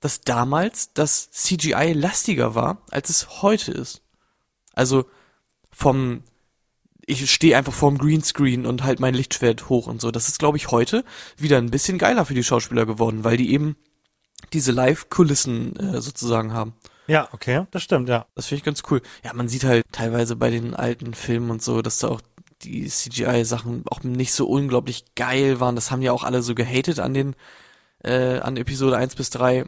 dass 0.00 0.22
damals 0.22 0.92
das 0.92 1.30
CGI 1.30 1.92
lastiger 1.92 2.54
war, 2.54 2.82
als 2.90 3.10
es 3.10 3.42
heute 3.42 3.72
ist. 3.72 4.02
Also 4.74 5.04
vom 5.70 6.22
ich 7.06 7.28
stehe 7.30 7.56
einfach 7.56 7.72
vorm 7.72 7.98
Greenscreen 7.98 8.66
und 8.66 8.84
halt 8.84 9.00
mein 9.00 9.14
Lichtschwert 9.14 9.68
hoch 9.68 9.88
und 9.88 10.00
so. 10.00 10.12
Das 10.12 10.28
ist, 10.28 10.38
glaube 10.38 10.56
ich, 10.56 10.70
heute 10.70 11.04
wieder 11.36 11.58
ein 11.58 11.70
bisschen 11.70 11.98
geiler 11.98 12.24
für 12.24 12.34
die 12.34 12.44
Schauspieler 12.44 12.86
geworden, 12.86 13.24
weil 13.24 13.36
die 13.36 13.52
eben 13.52 13.76
diese 14.52 14.70
Live-Kulissen 14.70 15.76
äh, 15.76 16.00
sozusagen 16.00 16.52
haben. 16.52 16.74
Ja, 17.06 17.28
okay, 17.32 17.66
das 17.72 17.82
stimmt, 17.82 18.08
ja. 18.08 18.26
Das 18.36 18.46
finde 18.46 18.58
ich 18.58 18.64
ganz 18.64 18.82
cool. 18.90 19.02
Ja, 19.24 19.32
man 19.32 19.48
sieht 19.48 19.64
halt 19.64 19.84
teilweise 19.90 20.36
bei 20.36 20.50
den 20.50 20.74
alten 20.74 21.14
Filmen 21.14 21.50
und 21.50 21.62
so, 21.62 21.82
dass 21.82 21.98
da 21.98 22.08
auch 22.08 22.20
die 22.62 22.86
CGI-Sachen 22.86 23.84
auch 23.90 24.02
nicht 24.02 24.32
so 24.32 24.46
unglaublich 24.46 25.14
geil 25.14 25.60
waren. 25.60 25.74
Das 25.74 25.90
haben 25.90 26.02
ja 26.02 26.12
auch 26.12 26.24
alle 26.24 26.42
so 26.42 26.54
gehatet 26.54 27.00
an 27.00 27.14
den, 27.14 27.36
äh, 28.04 28.38
an 28.38 28.56
Episode 28.56 28.96
1 28.96 29.14
bis 29.14 29.30
3. 29.30 29.64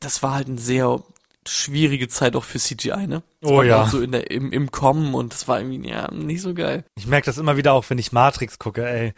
Das 0.00 0.22
war 0.22 0.34
halt 0.34 0.48
eine 0.48 0.58
sehr 0.58 1.02
schwierige 1.48 2.08
Zeit 2.08 2.36
auch 2.36 2.44
für 2.44 2.58
CGI, 2.58 3.06
ne? 3.06 3.22
Das 3.40 3.50
Oh 3.50 3.62
ja. 3.62 3.82
auch 3.82 3.88
So 3.88 4.00
in 4.00 4.12
der, 4.12 4.30
im, 4.30 4.52
im 4.52 4.70
Kommen 4.70 5.14
und 5.14 5.32
das 5.32 5.46
war 5.48 5.60
irgendwie, 5.60 5.88
ja, 5.88 6.10
nicht 6.12 6.42
so 6.42 6.54
geil. 6.54 6.84
Ich 6.96 7.06
merke 7.06 7.26
das 7.26 7.38
immer 7.38 7.56
wieder 7.56 7.72
auch, 7.72 7.88
wenn 7.88 7.98
ich 7.98 8.12
Matrix 8.12 8.58
gucke, 8.58 8.86
ey. 8.88 9.14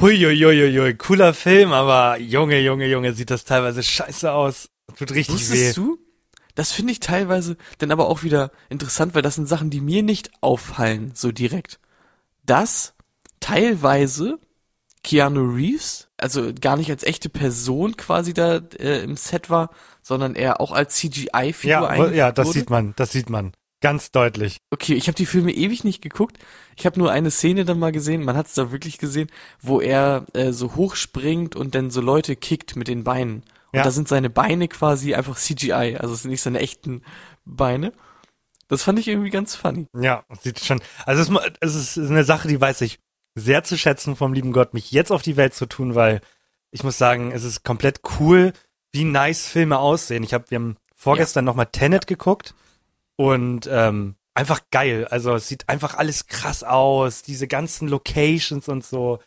Huiuiuiui, 0.00 0.94
cooler 0.94 1.32
Film, 1.32 1.72
aber 1.72 2.18
Junge, 2.18 2.60
Junge, 2.60 2.86
Junge, 2.86 3.14
sieht 3.14 3.30
das 3.30 3.44
teilweise 3.44 3.82
scheiße 3.82 4.30
aus. 4.30 4.68
Tut 4.98 5.12
richtig 5.12 5.36
weh. 5.36 5.52
Wusstest 5.52 5.76
du, 5.76 5.98
das 6.54 6.72
finde 6.72 6.92
ich 6.92 7.00
teilweise 7.00 7.56
dann 7.78 7.90
aber 7.90 8.08
auch 8.08 8.22
wieder 8.22 8.50
interessant, 8.68 9.14
weil 9.14 9.22
das 9.22 9.36
sind 9.36 9.48
Sachen, 9.48 9.70
die 9.70 9.80
mir 9.80 10.02
nicht 10.02 10.30
auffallen, 10.42 11.12
so 11.14 11.32
direkt. 11.32 11.78
Dass 12.46 12.94
teilweise 13.40 14.38
Keanu 15.02 15.54
Reeves, 15.54 16.08
also 16.16 16.52
gar 16.60 16.76
nicht 16.76 16.90
als 16.90 17.04
echte 17.04 17.28
Person 17.28 17.96
quasi 17.96 18.34
da 18.34 18.56
äh, 18.78 19.04
im 19.04 19.16
Set 19.16 19.50
war, 19.50 19.70
sondern 20.02 20.34
er 20.34 20.60
auch 20.60 20.72
als 20.72 20.96
CGI-Figur 20.96 21.94
Ja, 21.94 22.08
ja, 22.10 22.32
das 22.32 22.48
wurde. 22.48 22.58
sieht 22.58 22.70
man, 22.70 22.92
das 22.96 23.12
sieht 23.12 23.30
man. 23.30 23.52
Ganz 23.80 24.10
deutlich. 24.10 24.56
Okay, 24.70 24.94
ich 24.94 25.06
habe 25.06 25.14
die 25.16 25.26
Filme 25.26 25.52
ewig 25.52 25.84
nicht 25.84 26.00
geguckt. 26.02 26.38
Ich 26.76 26.86
habe 26.86 26.98
nur 26.98 27.12
eine 27.12 27.30
Szene 27.30 27.64
dann 27.64 27.78
mal 27.78 27.92
gesehen, 27.92 28.24
man 28.24 28.36
hat 28.36 28.46
es 28.46 28.54
da 28.54 28.72
wirklich 28.72 28.98
gesehen, 28.98 29.28
wo 29.60 29.80
er 29.80 30.24
äh, 30.32 30.52
so 30.52 30.74
hochspringt 30.76 31.54
und 31.54 31.74
dann 31.74 31.90
so 31.90 32.00
Leute 32.00 32.34
kickt 32.36 32.74
mit 32.74 32.88
den 32.88 33.04
Beinen. 33.04 33.42
Und 33.72 33.78
Ja. 33.78 33.82
da 33.84 33.90
sind 33.90 34.08
seine 34.08 34.30
Beine 34.30 34.66
quasi 34.68 35.14
einfach 35.14 35.36
CGI, 35.36 35.98
also 36.00 36.14
es 36.14 36.22
sind 36.22 36.30
nicht 36.30 36.42
seine 36.42 36.60
echten 36.60 37.02
Beine. 37.44 37.92
Das 38.68 38.82
fand 38.82 38.98
ich 38.98 39.08
irgendwie 39.08 39.30
ganz 39.30 39.54
funny. 39.54 39.86
Ja, 39.98 40.24
sieht 40.40 40.60
schon. 40.60 40.80
Also 41.04 41.22
es, 41.22 41.28
mu- 41.30 41.40
es 41.60 41.74
ist 41.74 41.98
eine 41.98 42.24
Sache, 42.24 42.48
die 42.48 42.60
weiß 42.60 42.80
ich 42.80 42.98
sehr 43.34 43.62
zu 43.64 43.76
schätzen 43.78 44.16
vom 44.16 44.32
lieben 44.32 44.52
Gott, 44.52 44.74
mich 44.74 44.90
jetzt 44.92 45.12
auf 45.12 45.22
die 45.22 45.36
Welt 45.36 45.54
zu 45.54 45.66
tun, 45.66 45.94
weil 45.94 46.20
ich 46.70 46.82
muss 46.82 46.98
sagen, 46.98 47.30
es 47.32 47.44
ist 47.44 47.64
komplett 47.64 48.00
cool, 48.18 48.52
wie 48.92 49.04
nice 49.04 49.46
Filme 49.46 49.78
aussehen. 49.78 50.22
Ich 50.24 50.34
habe, 50.34 50.46
wir 50.50 50.56
haben 50.56 50.76
vorgestern 50.94 51.44
noch 51.44 51.54
mal 51.54 51.66
Tenet 51.66 52.06
geguckt 52.06 52.54
und 53.16 53.68
ähm, 53.70 54.16
einfach 54.34 54.60
geil. 54.70 55.06
Also 55.10 55.34
es 55.34 55.48
sieht 55.48 55.68
einfach 55.68 55.94
alles 55.96 56.26
krass 56.26 56.64
aus, 56.64 57.22
diese 57.22 57.46
ganzen 57.46 57.88
Locations 57.88 58.68
und 58.68 58.84
so. 58.84 59.20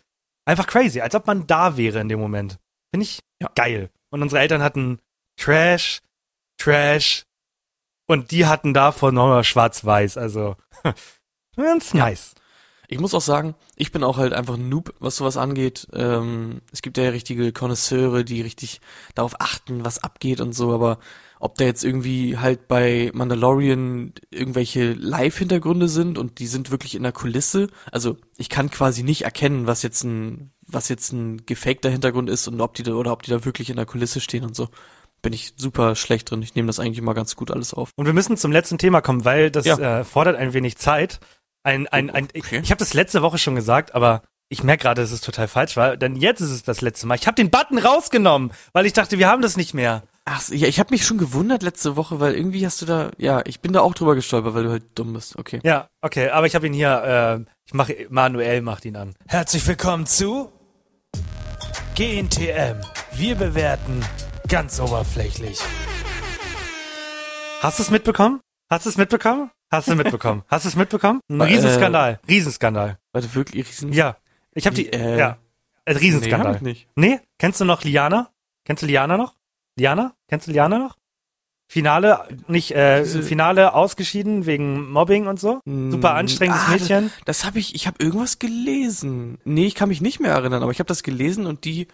Einfach 0.45 0.67
crazy, 0.67 1.01
als 1.01 1.13
ob 1.15 1.27
man 1.27 1.45
da 1.47 1.77
wäre 1.77 1.99
in 1.99 2.09
dem 2.09 2.19
Moment. 2.19 2.57
Finde 2.91 3.03
ich 3.03 3.19
Ja. 3.41 3.49
geil. 3.55 3.89
Und 4.09 4.21
unsere 4.23 4.41
Eltern 4.41 4.63
hatten 4.63 4.99
Trash, 5.37 6.01
Trash 6.57 7.25
und 8.09 8.31
die 8.31 8.45
hatten 8.47 8.73
davon 8.73 9.15
nochmal 9.15 9.43
schwarz-weiß. 9.45 10.17
Also 10.17 10.55
ganz 11.55 11.93
Ja. 11.93 12.05
nice. 12.05 12.33
Ich 12.91 12.99
muss 12.99 13.13
auch 13.13 13.21
sagen, 13.21 13.53
ich 13.75 13.91
bin 13.91 14.03
auch 14.03 14.17
halt 14.17 14.33
einfach 14.33 14.55
ein 14.55 14.67
Noob, 14.67 14.95
was 14.99 15.15
sowas 15.17 15.37
angeht. 15.37 15.85
Ähm, 15.93 16.61
es 16.71 16.81
gibt 16.81 16.97
ja 16.97 17.09
richtige 17.09 17.53
Konnoisseure, 17.53 18.25
die 18.25 18.41
richtig 18.41 18.81
darauf 19.13 19.39
achten, 19.39 19.85
was 19.85 20.01
abgeht 20.03 20.41
und 20.41 20.53
so, 20.53 20.73
aber 20.73 20.97
ob 21.39 21.55
da 21.59 21.65
jetzt 21.65 21.83
irgendwie 21.83 22.39
halt 22.39 22.67
bei 22.67 23.11
Mandalorian 23.13 24.13
irgendwelche 24.31 24.93
Live-Hintergründe 24.93 25.87
sind 25.87 26.17
und 26.17 26.39
die 26.39 26.47
sind 26.47 26.71
wirklich 26.71 26.95
in 26.95 27.03
der 27.03 27.11
Kulisse, 27.11 27.67
also 27.91 28.17
ich 28.37 28.49
kann 28.49 28.71
quasi 28.71 29.03
nicht 29.03 29.21
erkennen, 29.21 29.67
was 29.67 29.83
jetzt 29.83 30.03
ein, 30.03 30.51
was 30.65 30.89
jetzt 30.89 31.11
ein 31.13 31.45
gefakter 31.45 31.91
Hintergrund 31.91 32.27
ist 32.27 32.47
und 32.47 32.59
ob 32.59 32.73
die 32.73 32.83
da, 32.83 32.93
oder 32.93 33.11
ob 33.13 33.21
die 33.21 33.29
da 33.31 33.45
wirklich 33.45 33.69
in 33.69 33.75
der 33.75 33.85
Kulisse 33.85 34.19
stehen 34.19 34.43
und 34.43 34.55
so. 34.55 34.67
Bin 35.21 35.33
ich 35.33 35.53
super 35.57 35.95
schlecht 35.95 36.31
drin. 36.31 36.41
Ich 36.41 36.55
nehme 36.55 36.67
das 36.67 36.79
eigentlich 36.79 36.97
immer 36.97 37.13
ganz 37.13 37.35
gut 37.35 37.51
alles 37.51 37.73
auf. 37.73 37.91
Und 37.95 38.05
wir 38.05 38.13
müssen 38.13 38.37
zum 38.37 38.51
letzten 38.51 38.77
Thema 38.77 39.01
kommen, 39.01 39.25
weil 39.25 39.51
das 39.51 39.65
Ja. 39.65 39.99
äh, 39.99 40.03
fordert 40.03 40.35
ein 40.37 40.53
wenig 40.53 40.77
Zeit. 40.77 41.19
Ein, 41.63 41.87
ein, 41.87 42.09
ein, 42.09 42.29
ich 42.33 42.45
Okay. 42.45 42.61
ich 42.63 42.71
habe 42.71 42.79
das 42.79 42.93
letzte 42.93 43.21
Woche 43.21 43.37
schon 43.37 43.55
gesagt, 43.55 43.93
aber 43.95 44.21
ich 44.47 44.63
merke 44.63 44.83
gerade, 44.83 45.01
dass 45.01 45.11
es 45.11 45.21
total 45.21 45.47
falsch 45.47 45.77
war, 45.77 45.95
denn 45.97 46.15
jetzt 46.15 46.39
ist 46.41 46.49
es 46.49 46.63
das 46.63 46.81
letzte 46.81 47.05
Mal. 47.05 47.15
Ich 47.15 47.27
habe 47.27 47.35
den 47.35 47.51
Button 47.51 47.77
rausgenommen, 47.77 48.51
weil 48.73 48.85
ich 48.85 48.93
dachte, 48.93 49.19
wir 49.19 49.27
haben 49.27 49.41
das 49.43 49.57
nicht 49.57 49.73
mehr. 49.73 50.03
Ach, 50.25 50.47
ja, 50.49 50.67
ich 50.67 50.79
habe 50.79 50.91
mich 50.91 51.05
schon 51.05 51.17
gewundert 51.17 51.61
letzte 51.63 51.95
Woche, 51.95 52.19
weil 52.19 52.33
irgendwie 52.33 52.65
hast 52.65 52.81
du 52.81 52.85
da, 52.85 53.11
ja, 53.17 53.41
ich 53.45 53.59
bin 53.59 53.73
da 53.73 53.81
auch 53.81 53.93
drüber 53.93 54.15
gestolpert, 54.15 54.53
weil 54.55 54.63
du 54.63 54.71
halt 54.71 54.83
dumm 54.95 55.13
bist. 55.13 55.37
Okay. 55.37 55.59
Ja, 55.63 55.87
okay, 56.01 56.29
aber 56.29 56.47
ich 56.47 56.55
habe 56.55 56.65
ihn 56.65 56.73
hier, 56.73 57.43
äh, 57.45 57.51
ich 57.65 57.73
mache 57.73 58.07
manuell 58.09 58.61
macht 58.61 58.85
ihn 58.85 58.95
an. 58.95 59.13
Herzlich 59.27 59.67
willkommen 59.67 60.05
zu 60.05 60.51
GNTM. 61.95 62.81
Wir 63.13 63.35
bewerten 63.35 64.03
ganz 64.49 64.79
oberflächlich. 64.79 65.59
Hast 67.61 67.79
du 67.79 67.83
es 67.83 67.91
mitbekommen? 67.91 68.41
Hast 68.69 68.85
du 68.85 68.89
es 68.89 68.97
mitbekommen? 68.97 69.51
Hast 69.71 69.87
du 69.87 69.95
mitbekommen? 69.95 70.43
Hast 70.47 70.65
du 70.65 70.69
es 70.69 70.75
mitbekommen? 70.75 71.21
Ein 71.29 71.41
Äh, 71.41 71.43
Riesenskandal. 71.43 72.19
Riesenskandal. 72.27 72.97
Warte, 73.11 73.33
wirklich 73.35 73.67
riesen. 73.67 73.93
Ja. 73.93 74.17
Ich 74.53 74.65
habe 74.65 74.75
die, 74.75 74.91
Äh, 74.91 75.17
ja. 75.17 75.37
Ein 75.85 75.93
nee, 75.93 75.93
hab 75.95 76.01
Riesenskandal. 76.01 76.55
ich 76.55 76.61
nicht. 76.61 76.87
Nee, 76.95 77.19
kennst 77.37 77.59
du 77.61 77.65
noch 77.65 77.83
Liana? 77.83 78.29
Kennst 78.65 78.83
du 78.83 78.87
Liana 78.87 79.17
noch? 79.17 79.35
Liana? 79.75 80.13
Kennst 80.27 80.47
du 80.47 80.51
Liana 80.51 80.77
noch? 80.79 80.97
Finale, 81.71 82.27
nicht, 82.47 82.71
äh, 82.71 83.03
Diese- 83.03 83.21
Finale 83.21 83.73
ausgeschieden 83.75 84.47
wegen 84.47 84.89
Mobbing 84.91 85.27
und 85.27 85.39
so? 85.39 85.61
Super 85.65 86.15
anstrengendes 86.15 86.63
Ah, 86.67 86.71
Mädchen. 86.71 87.11
Das 87.25 87.45
habe 87.45 87.59
ich, 87.59 87.75
ich 87.75 87.85
habe 87.85 88.03
irgendwas 88.03 88.39
gelesen. 88.39 89.37
Nee, 89.45 89.67
ich 89.67 89.75
kann 89.75 89.89
mich 89.89 90.01
nicht 90.01 90.19
mehr 90.19 90.31
erinnern, 90.31 90.63
aber 90.63 90.71
ich 90.71 90.79
habe 90.79 90.87
das 90.87 91.03
gelesen 91.03 91.45
und 91.45 91.65
die, 91.65 91.87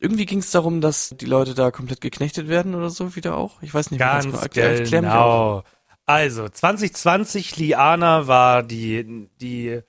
irgendwie 0.00 0.26
ging 0.26 0.38
es 0.38 0.50
darum, 0.50 0.80
dass 0.80 1.14
die 1.16 1.26
Leute 1.26 1.54
da 1.54 1.70
komplett 1.70 2.00
geknechtet 2.00 2.48
werden 2.48 2.74
oder 2.74 2.90
so 2.90 3.14
wieder 3.16 3.36
auch. 3.36 3.62
Ich 3.62 3.72
weiß 3.72 3.90
nicht 3.90 4.00
Ganz 4.00 4.24
genau. 4.24 4.38
Erklär, 4.38 4.70
erklär 4.70 5.00
genau. 5.02 5.62
Also, 6.06 6.48
2020, 6.48 7.56
Liana 7.58 8.26
war 8.26 8.62
die, 8.62 9.28
die 9.40 9.80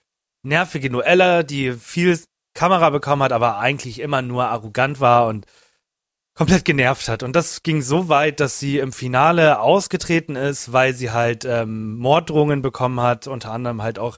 nervige 0.43 0.89
Noella, 0.89 1.43
die 1.43 1.74
viel 1.74 2.20
Kamera 2.53 2.89
bekommen 2.89 3.24
hat, 3.24 3.32
aber 3.32 3.57
eigentlich 3.57 3.99
immer 3.99 4.22
nur 4.22 4.47
arrogant 4.47 4.99
war 4.99 5.28
und 5.28 5.45
komplett 6.36 6.66
genervt 6.66 7.07
hat. 7.07 7.24
Und 7.24 7.36
das 7.36 7.64
ging 7.64 7.82
so 7.82 8.09
weit, 8.09 8.39
dass 8.39 8.59
sie 8.59 8.80
im 8.80 8.91
Finale 8.91 9.59
ausgetreten 9.59 10.36
ist, 10.36 10.74
weil 10.74 10.93
sie 10.93 11.12
halt 11.12 11.45
ähm, 11.45 11.97
Morddrohungen 11.97 12.62
bekommen 12.62 12.99
hat, 12.99 13.28
unter 13.28 13.51
anderem 13.51 13.82
halt 13.82 13.97
auch 13.97 14.18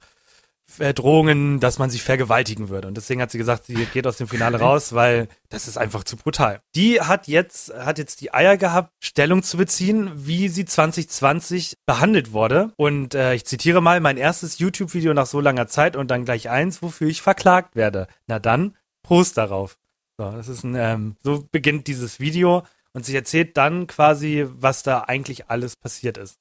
Drohungen, 0.80 1.59
dass 1.59 1.80
man 1.80 1.89
sie 1.89 1.99
vergewaltigen 1.99 2.69
würde. 2.69 2.88
Und 2.88 2.95
deswegen 2.97 3.21
hat 3.21 3.32
sie 3.32 3.38
gesagt, 3.38 3.65
sie 3.65 3.86
geht 3.86 4.07
aus 4.07 4.17
dem 4.17 4.28
Finale 4.28 4.59
raus, 4.59 4.93
weil 4.93 5.28
das 5.49 5.67
ist 5.67 5.78
einfach 5.78 6.03
zu 6.03 6.17
brutal. 6.17 6.61
Die 6.76 7.01
hat 7.01 7.28
jetzt, 7.28 7.74
hat 7.74 7.97
jetzt 7.97 8.21
die 8.21 8.34
Eier 8.34 8.57
gehabt, 8.57 8.91
Stellung 8.99 9.43
zu 9.43 9.57
beziehen, 9.57 10.11
wie 10.15 10.49
sie 10.49 10.65
2020 10.65 11.78
behandelt 11.86 12.32
wurde. 12.34 12.71
Und 12.78 13.15
äh, 13.15 13.34
ich 13.36 13.45
zitiere 13.45 13.82
mal 13.82 13.99
mein 13.99 14.17
erstes 14.17 14.57
YouTube-Video 14.59 15.13
nach 15.13 15.28
so 15.28 15.39
langer 15.39 15.67
Zeit 15.67 15.95
und 15.95 16.09
dann 16.11 16.26
gleich 16.26 16.49
eins, 16.49 16.82
wofür 16.82 17.07
ich 17.07 17.21
verklagt 17.21 17.76
werde. 17.76 18.07
Na 18.28 18.39
dann, 18.39 18.76
Prost 19.03 19.38
darauf. 19.38 19.78
So, 20.17 20.32
das 20.32 20.47
ist 20.47 20.63
ein, 20.63 20.76
ähm, 20.76 21.15
so 21.24 21.45
beginnt 21.51 21.88
dieses 21.88 22.19
Video 22.19 22.63
und 22.93 23.05
sie 23.05 23.15
erzählt 23.15 23.57
dann 23.57 23.88
quasi, 23.88 24.45
was 24.49 24.84
da 24.84 25.01
eigentlich 25.01 25.49
alles 25.49 25.76
passiert 25.76 26.17
ist. 26.17 26.38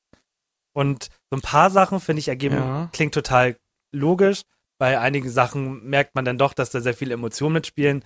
Und 0.75 1.09
so 1.31 1.37
ein 1.37 1.43
paar 1.43 1.71
Sachen, 1.71 2.01
finde 2.01 2.21
ich, 2.21 2.29
ergeben, 2.29 2.57
Ja. 2.57 2.89
klingt 2.93 3.15
total 3.15 3.57
logisch. 3.93 4.43
Bei 4.79 4.99
einigen 4.99 5.31
Sachen 5.31 5.85
merkt 5.85 6.15
man 6.15 6.25
dann 6.25 6.39
doch, 6.39 6.55
dass 6.55 6.71
da 6.71 6.81
sehr 6.81 6.95
viele 6.95 7.15
Emotionen 7.15 7.55
mitspielen. 7.55 8.05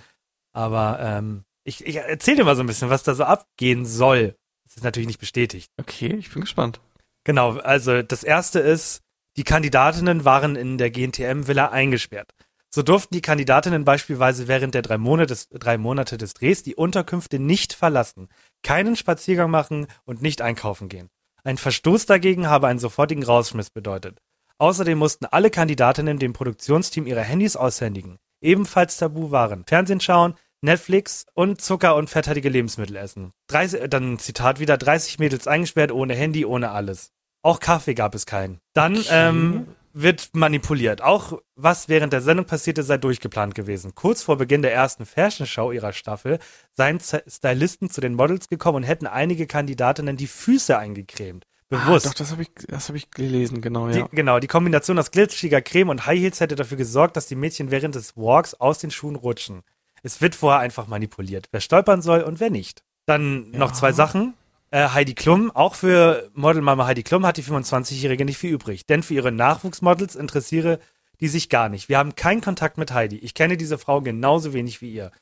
Aber 0.53 0.99
ähm, 1.01 1.45
ich, 1.65 1.87
ich 1.87 1.97
erzähle 1.97 2.39
dir 2.39 2.45
mal 2.45 2.57
so 2.57 2.63
ein 2.63 2.67
bisschen, 2.67 2.91
was 2.91 3.03
da 3.03 3.15
so 3.15 3.25
abgehen 3.25 3.87
soll. 3.87 4.37
Das 4.65 4.77
ist 4.77 4.85
natürlich 4.85 5.07
nicht 5.07 5.21
bestätigt. 5.21 5.71
Okay, 5.79 6.15
ich 6.15 6.31
bin 6.33 6.43
gespannt. 6.43 6.81
Genau, 7.25 7.59
also 7.59 8.03
das 8.03 8.23
erste 8.23 8.61
ist, 8.61 9.03
die 9.37 9.45
Kandidatinnen 9.45 10.25
waren 10.25 10.57
in 10.57 10.79
der 10.79 10.91
GNTM-Villa 10.91 11.71
eingesperrt. 11.71 12.33
So 12.71 12.83
durften 12.83 13.15
die 13.15 13.23
Kandidatinnen 13.23 13.85
beispielsweise 13.85 14.49
während 14.49 14.75
der 14.75 14.83
drei 14.83 14.99
Monate, 14.99 15.29
des, 15.29 15.49
drei 15.49 15.79
Monate 15.79 16.19
des 16.19 16.35
Drehs 16.35 16.63
die 16.63 16.75
Unterkünfte 16.75 17.39
nicht 17.39 17.73
verlassen, 17.73 18.29
keinen 18.63 18.97
Spaziergang 18.97 19.51
machen 19.51 19.87
und 20.05 20.21
nicht 20.23 20.43
einkaufen 20.43 20.89
gehen. 20.89 21.09
Ein 21.43 21.59
Verstoß 21.59 22.07
dagegen 22.07 22.49
habe 22.49 22.67
einen 22.67 22.79
sofortigen 22.79 23.23
Rausschmiss 23.23 23.71
bedeutet. 23.71 24.21
Außerdem 24.59 24.99
mussten 24.99 25.27
alle 25.27 25.51
Kandidatinnen 25.51 26.19
dem 26.19 26.33
Produktionsteam 26.33 27.07
ihre 27.07 27.23
Handys 27.23 27.57
aushändigen. 27.57 28.17
Ebenfalls 28.41 28.97
tabu 28.97 29.31
waren 29.31 29.65
Fernsehen 29.67 30.01
schauen, 30.01 30.35
Netflix 30.63 31.27
und 31.35 31.61
Zucker 31.61 31.97
und 31.97 32.09
fetthaltige 32.09 32.49
Lebensmittel 32.49 32.97
essen. 32.97 33.33
30, 33.49 33.89
dann 33.89 34.19
Zitat 34.19 34.59
wieder, 34.59 34.77
30 34.79 35.19
Mädels 35.19 35.47
eingesperrt, 35.47 35.93
ohne 35.93 36.15
Handy, 36.15 36.45
ohne 36.45 36.71
alles. 36.71 37.13
Auch 37.43 37.61
Kaffee 37.61 37.95
gab 37.95 38.15
es 38.15 38.27
keinen. 38.27 38.59
Dann 38.73 39.05
ähm, 39.11 39.69
wird 39.93 40.31
manipuliert. 40.33 41.03
Auch 41.03 41.41
was 41.55 41.89
während 41.89 42.13
der 42.13 42.21
Sendung 42.21 42.47
passierte, 42.47 42.83
sei 42.83 42.99
durchgeplant 42.99 43.55
gewesen. 43.55 43.95
Kurz 43.95 44.23
vor 44.23 44.37
Beginn 44.37 44.63
der 44.63 44.75
ersten 44.75 45.07
Fashion 45.07 45.47
Show 45.47 45.71
ihrer 45.71 45.93
Staffel 45.93 46.39
seien 46.73 46.99
Stylisten 47.01 47.89
zu 47.89 48.01
den 48.01 48.15
Models 48.15 48.49
gekommen 48.49 48.77
und 48.77 48.83
hätten 48.83 49.07
einige 49.07 49.47
Kandidatinnen 49.47 50.17
die 50.17 50.27
Füße 50.27 50.77
eingecremt. 50.77 51.47
Bewusst. 51.69 52.07
Ah, 52.07 52.11
doch, 52.11 52.15
das 52.15 52.31
habe 52.31 52.43
ich, 52.43 52.51
das 52.69 52.89
habe 52.89 52.97
ich 52.97 53.11
gelesen, 53.11 53.61
genau, 53.61 53.89
Die, 53.89 53.99
ja. 53.99 54.09
Genau, 54.13 54.39
die 54.39 54.47
Kombination 54.47 54.99
aus 54.99 55.11
glitschiger 55.11 55.61
Creme 55.61 55.89
und 55.89 56.07
High 56.07 56.21
Heels 56.21 56.41
hätte 56.41 56.55
dafür 56.55 56.77
gesorgt, 56.77 57.17
dass 57.17 57.27
die 57.27 57.35
Mädchen 57.35 57.71
während 57.71 57.97
des 57.97 58.17
Walks 58.17 58.55
aus 58.55 58.79
den 58.79 58.91
Schuhen 58.91 59.17
rutschen. 59.17 59.63
Es 60.03 60.21
wird 60.21 60.37
vorher 60.37 60.61
einfach 60.61 60.87
manipuliert, 60.87 61.49
wer 61.51 61.61
stolpern 61.61 62.03
soll 62.03 62.21
und 62.21 62.39
wer 62.39 62.51
nicht. 62.51 62.85
Dann 63.07 63.51
noch 63.51 63.73
zwei 63.73 63.93
Sachen. 63.93 64.35
Äh, 64.71 64.89
Heidi 64.89 65.15
Klum, 65.15 65.51
auch 65.51 65.75
für 65.75 66.31
Modelmama 66.35 66.87
Heidi 66.87 67.03
Klum 67.03 67.27
hat 67.27 67.37
die 67.37 67.43
25-Jährige 67.43 68.25
nicht 68.25 68.39
viel 68.39 68.53
übrig, 68.53 68.87
denn 68.87 69.03
für 69.03 69.15
ihre 69.15 69.33
Nachwuchsmodels 69.33 70.15
interessiere 70.15 70.79
die 71.21 71.29
sich 71.29 71.49
gar 71.49 71.69
nicht. 71.69 71.89
Wir 71.89 71.99
haben 71.99 72.15
keinen 72.15 72.41
Kontakt 72.41 72.79
mit 72.79 72.93
Heidi. 72.93 73.17
Ich 73.19 73.35
kenne 73.35 73.57
diese 73.57 73.79
Frau 73.79 74.01
genauso 74.03 74.53
wenig 74.53 74.83
wie 74.83 74.93
ihr. 74.93 75.13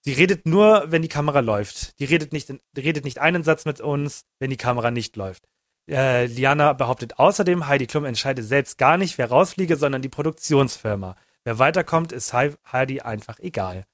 Sie 0.00 0.12
redet 0.12 0.46
nur, 0.46 0.84
wenn 0.86 1.02
die 1.02 1.08
Kamera 1.08 1.40
läuft. 1.40 1.98
Die 1.98 2.04
redet 2.04 2.32
nicht, 2.32 2.48
die 2.48 2.80
redet 2.80 3.04
nicht 3.04 3.18
einen 3.18 3.42
Satz 3.42 3.64
mit 3.64 3.80
uns, 3.80 4.24
wenn 4.38 4.50
die 4.50 4.56
Kamera 4.56 4.90
nicht 4.90 5.16
läuft. 5.16 5.46
Äh, 5.88 6.26
Liana 6.26 6.72
behauptet 6.72 7.18
außerdem, 7.18 7.68
Heidi 7.68 7.86
Klum 7.86 8.04
entscheide 8.04 8.42
selbst 8.42 8.76
gar 8.78 8.96
nicht, 8.96 9.18
wer 9.18 9.28
rausfliege, 9.28 9.76
sondern 9.76 10.02
die 10.02 10.08
Produktionsfirma. 10.08 11.16
Wer 11.44 11.58
weiterkommt, 11.58 12.12
ist 12.12 12.32
Hei- 12.32 12.56
Heidi 12.70 13.00
einfach 13.00 13.38
egal. 13.38 13.84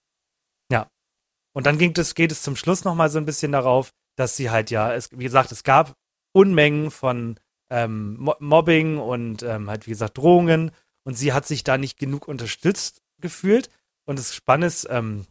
Ja. 0.70 0.88
Und 1.54 1.66
dann 1.66 1.76
ging 1.76 1.92
es, 1.96 2.14
geht 2.14 2.32
es 2.32 2.42
zum 2.42 2.56
Schluss 2.56 2.84
nochmal 2.84 3.10
so 3.10 3.18
ein 3.18 3.26
bisschen 3.26 3.52
darauf, 3.52 3.92
dass 4.16 4.36
sie 4.36 4.50
halt 4.50 4.70
ja, 4.70 4.94
es, 4.94 5.10
wie 5.12 5.24
gesagt, 5.24 5.52
es 5.52 5.64
gab 5.64 5.94
Unmengen 6.32 6.90
von 6.90 7.38
ähm, 7.70 8.16
Mo 8.18 8.34
Mobbing 8.38 8.98
und 8.98 9.42
ähm, 9.42 9.68
halt, 9.68 9.86
wie 9.86 9.90
gesagt, 9.90 10.16
Drohungen. 10.16 10.70
Und 11.04 11.14
sie 11.14 11.32
hat 11.32 11.46
sich 11.46 11.62
da 11.62 11.76
nicht 11.76 11.98
genug 11.98 12.26
unterstützt 12.26 13.02
gefühlt. 13.20 13.68
Und 14.06 14.18
das 14.18 14.34
Spannende 14.34 14.68
ist, 14.68 14.86
ähm, 14.90 15.26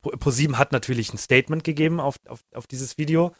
ProSieben 0.00 0.58
hat 0.58 0.72
natürlich 0.72 1.12
ein 1.12 1.18
Statement 1.18 1.62
gegeben 1.62 2.00
auf, 2.00 2.16
auf, 2.26 2.40
auf 2.54 2.66
dieses 2.66 2.98
Video. 2.98 3.32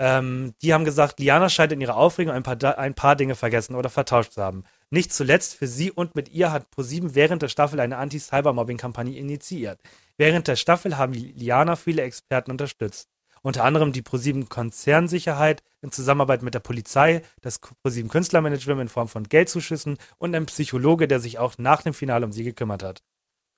Ähm, 0.00 0.54
die 0.62 0.72
haben 0.72 0.86
gesagt, 0.86 1.20
Liana 1.20 1.50
scheint 1.50 1.72
in 1.72 1.80
ihrer 1.82 1.98
Aufregung 1.98 2.32
ein 2.32 2.42
paar, 2.42 2.78
ein 2.78 2.94
paar 2.94 3.16
Dinge 3.16 3.34
vergessen 3.34 3.74
oder 3.74 3.90
vertauscht 3.90 4.32
zu 4.32 4.42
haben. 4.42 4.64
Nicht 4.88 5.12
zuletzt 5.12 5.54
für 5.54 5.66
sie 5.66 5.90
und 5.90 6.14
mit 6.16 6.30
ihr 6.30 6.50
hat 6.50 6.70
ProSieben 6.70 7.14
während 7.14 7.42
der 7.42 7.48
Staffel 7.48 7.78
eine 7.80 7.98
Anti-Cybermobbing-Kampagne 7.98 9.18
initiiert. 9.18 9.78
Während 10.16 10.48
der 10.48 10.56
Staffel 10.56 10.96
haben 10.96 11.12
Liana 11.12 11.76
viele 11.76 12.00
Experten 12.00 12.50
unterstützt. 12.50 13.10
Unter 13.42 13.62
anderem 13.64 13.92
die 13.92 14.00
ProSieben 14.00 14.48
Konzernsicherheit 14.48 15.62
in 15.82 15.92
Zusammenarbeit 15.92 16.42
mit 16.42 16.54
der 16.54 16.60
Polizei, 16.60 17.20
das 17.42 17.58
ProSieben 17.58 18.10
Künstlermanagement 18.10 18.80
in 18.80 18.88
Form 18.88 19.08
von 19.08 19.24
Geldzuschüssen 19.24 19.98
und 20.16 20.34
ein 20.34 20.46
Psychologe, 20.46 21.08
der 21.08 21.20
sich 21.20 21.38
auch 21.38 21.58
nach 21.58 21.82
dem 21.82 21.92
Finale 21.92 22.24
um 22.24 22.32
sie 22.32 22.44
gekümmert 22.44 22.82
hat. 22.82 23.02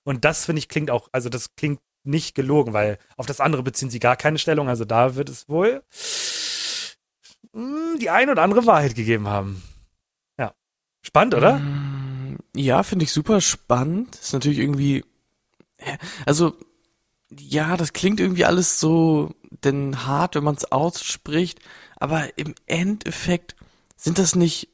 Und 0.03 0.25
das 0.25 0.45
finde 0.45 0.59
ich 0.59 0.69
klingt 0.69 0.91
auch, 0.91 1.09
also 1.13 1.29
das 1.29 1.55
klingt 1.55 1.79
nicht 2.05 2.35
gelogen, 2.35 2.73
weil 2.73 2.99
auf 3.17 3.27
das 3.27 3.41
andere 3.41 3.63
beziehen 3.63 3.91
sie 3.91 3.99
gar 3.99 4.17
keine 4.17 4.39
Stellung. 4.39 4.69
Also 4.69 4.85
da 4.85 5.15
wird 5.15 5.29
es 5.29 5.49
wohl 5.49 5.83
mh, 7.53 7.93
hm, 7.93 7.99
die 7.99 8.11
ein 8.11 8.31
oder 8.31 8.43
andere 8.43 8.67
Wahrheit 8.67 8.95
gegeben 8.95 9.29
haben. 9.29 9.63
Ja. 10.39 10.55
Spannend, 11.03 11.35
oder? 11.35 11.59
Mm, 11.59 12.39
ja, 12.55 12.83
finde 12.83 13.05
ich 13.05 13.13
super 13.13 13.41
spannend. 13.41 14.17
Ist 14.17 14.33
natürlich 14.33 14.59
irgendwie, 14.59 15.05
also, 16.27 16.57
ja, 17.31 17.77
das 17.77 17.93
klingt 17.93 18.21
irgendwie 18.21 18.45
alles 18.45 18.81
so 18.81 19.35
denn 19.65 20.07
hart, 20.07 20.35
wenn 20.35 20.45
man 20.45 20.55
es 20.55 20.71
ausspricht, 20.71 21.61
aber 21.97 22.37
im 22.37 22.55
Endeffekt 22.67 23.55
sind 23.97 24.19
das 24.19 24.35
nicht, 24.35 24.69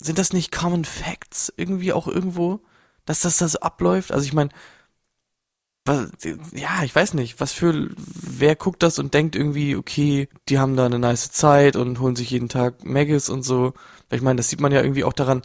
sind 0.00 0.18
das 0.18 0.32
nicht 0.32 0.52
Common 0.52 0.84
Facts 0.84 1.52
irgendwie 1.56 1.92
auch 1.92 2.06
irgendwo, 2.06 2.60
dass 3.04 3.20
das 3.20 3.38
das 3.38 3.56
abläuft? 3.56 4.12
Also 4.12 4.24
ich 4.24 4.32
meine, 4.32 4.50
was, 5.84 6.10
ja, 6.52 6.82
ich 6.84 6.94
weiß 6.94 7.14
nicht, 7.14 7.40
was 7.40 7.52
für, 7.52 7.90
wer 7.96 8.54
guckt 8.54 8.82
das 8.82 8.98
und 8.98 9.14
denkt 9.14 9.34
irgendwie, 9.34 9.76
okay, 9.76 10.28
die 10.48 10.58
haben 10.58 10.76
da 10.76 10.86
eine 10.86 10.98
nice 10.98 11.32
Zeit 11.32 11.76
und 11.76 12.00
holen 12.00 12.16
sich 12.16 12.30
jeden 12.30 12.48
Tag 12.48 12.84
Maggis 12.84 13.28
und 13.28 13.42
so. 13.42 13.72
Ich 14.10 14.22
meine, 14.22 14.36
das 14.36 14.50
sieht 14.50 14.60
man 14.60 14.72
ja 14.72 14.82
irgendwie 14.82 15.04
auch 15.04 15.12
daran. 15.12 15.42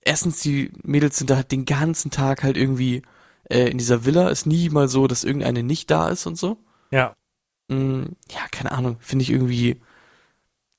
Erstens, 0.00 0.40
die 0.40 0.72
Mädels 0.82 1.16
sind 1.16 1.30
da 1.30 1.36
halt 1.36 1.52
den 1.52 1.64
ganzen 1.66 2.10
Tag 2.10 2.42
halt 2.42 2.56
irgendwie 2.56 3.02
äh, 3.50 3.68
in 3.70 3.78
dieser 3.78 4.04
Villa. 4.04 4.28
Ist 4.28 4.46
nie 4.46 4.70
mal 4.70 4.88
so, 4.88 5.06
dass 5.06 5.24
irgendeine 5.24 5.62
nicht 5.62 5.90
da 5.90 6.08
ist 6.08 6.26
und 6.26 6.36
so. 6.36 6.58
Ja. 6.90 7.14
Mm, 7.68 8.04
ja, 8.30 8.46
keine 8.50 8.72
Ahnung, 8.72 8.96
finde 9.00 9.22
ich 9.24 9.30
irgendwie, 9.30 9.80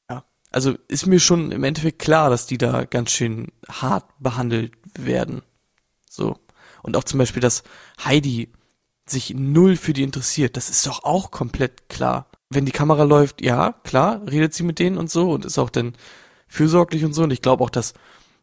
ja. 0.10 0.26
Also 0.52 0.76
ist 0.88 1.06
mir 1.08 1.20
schon 1.20 1.52
im 1.52 1.64
Endeffekt 1.64 2.00
klar, 2.00 2.30
dass 2.30 2.48
die 2.48 2.58
da 2.58 2.86
ganz 2.86 3.12
schön 3.12 3.52
hart 3.68 4.06
behandelt 4.20 4.74
werden. 4.98 5.42
So. 6.10 6.38
Und 6.86 6.96
auch 6.96 7.04
zum 7.04 7.18
Beispiel, 7.18 7.42
dass 7.42 7.64
Heidi 8.04 8.52
sich 9.08 9.34
null 9.34 9.76
für 9.76 9.94
die 9.94 10.04
interessiert, 10.04 10.56
das 10.56 10.70
ist 10.70 10.86
doch 10.86 11.04
auch 11.04 11.32
komplett 11.32 11.90
klar. 11.90 12.30
Wenn 12.50 12.66
die 12.66 12.72
Kamera 12.72 13.04
läuft, 13.04 13.42
ja, 13.42 13.74
klar, 13.84 14.22
redet 14.30 14.54
sie 14.54 14.62
mit 14.62 14.78
denen 14.78 14.98
und 14.98 15.10
so 15.10 15.32
und 15.32 15.46
ist 15.46 15.58
auch 15.58 15.72
dann 15.72 15.94
fürsorglich 16.48 17.04
und 17.04 17.14
so. 17.14 17.24
Und 17.24 17.32
ich 17.32 17.42
glaube 17.42 17.64
auch, 17.64 17.72
dass 17.72 17.96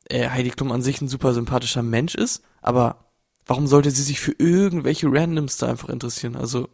äh, 0.08 0.28
Heidi 0.28 0.50
Klum 0.50 0.72
an 0.72 0.82
sich 0.82 1.00
ein 1.00 1.06
super 1.06 1.34
sympathischer 1.34 1.84
Mensch 1.84 2.16
ist, 2.16 2.42
aber 2.62 3.12
warum 3.46 3.68
sollte 3.68 3.92
sie 3.92 4.02
sich 4.02 4.18
für 4.18 4.34
irgendwelche 4.38 5.06
Randoms 5.06 5.56
da 5.58 5.68
einfach 5.68 5.88
interessieren? 5.88 6.34
Also, 6.34 6.68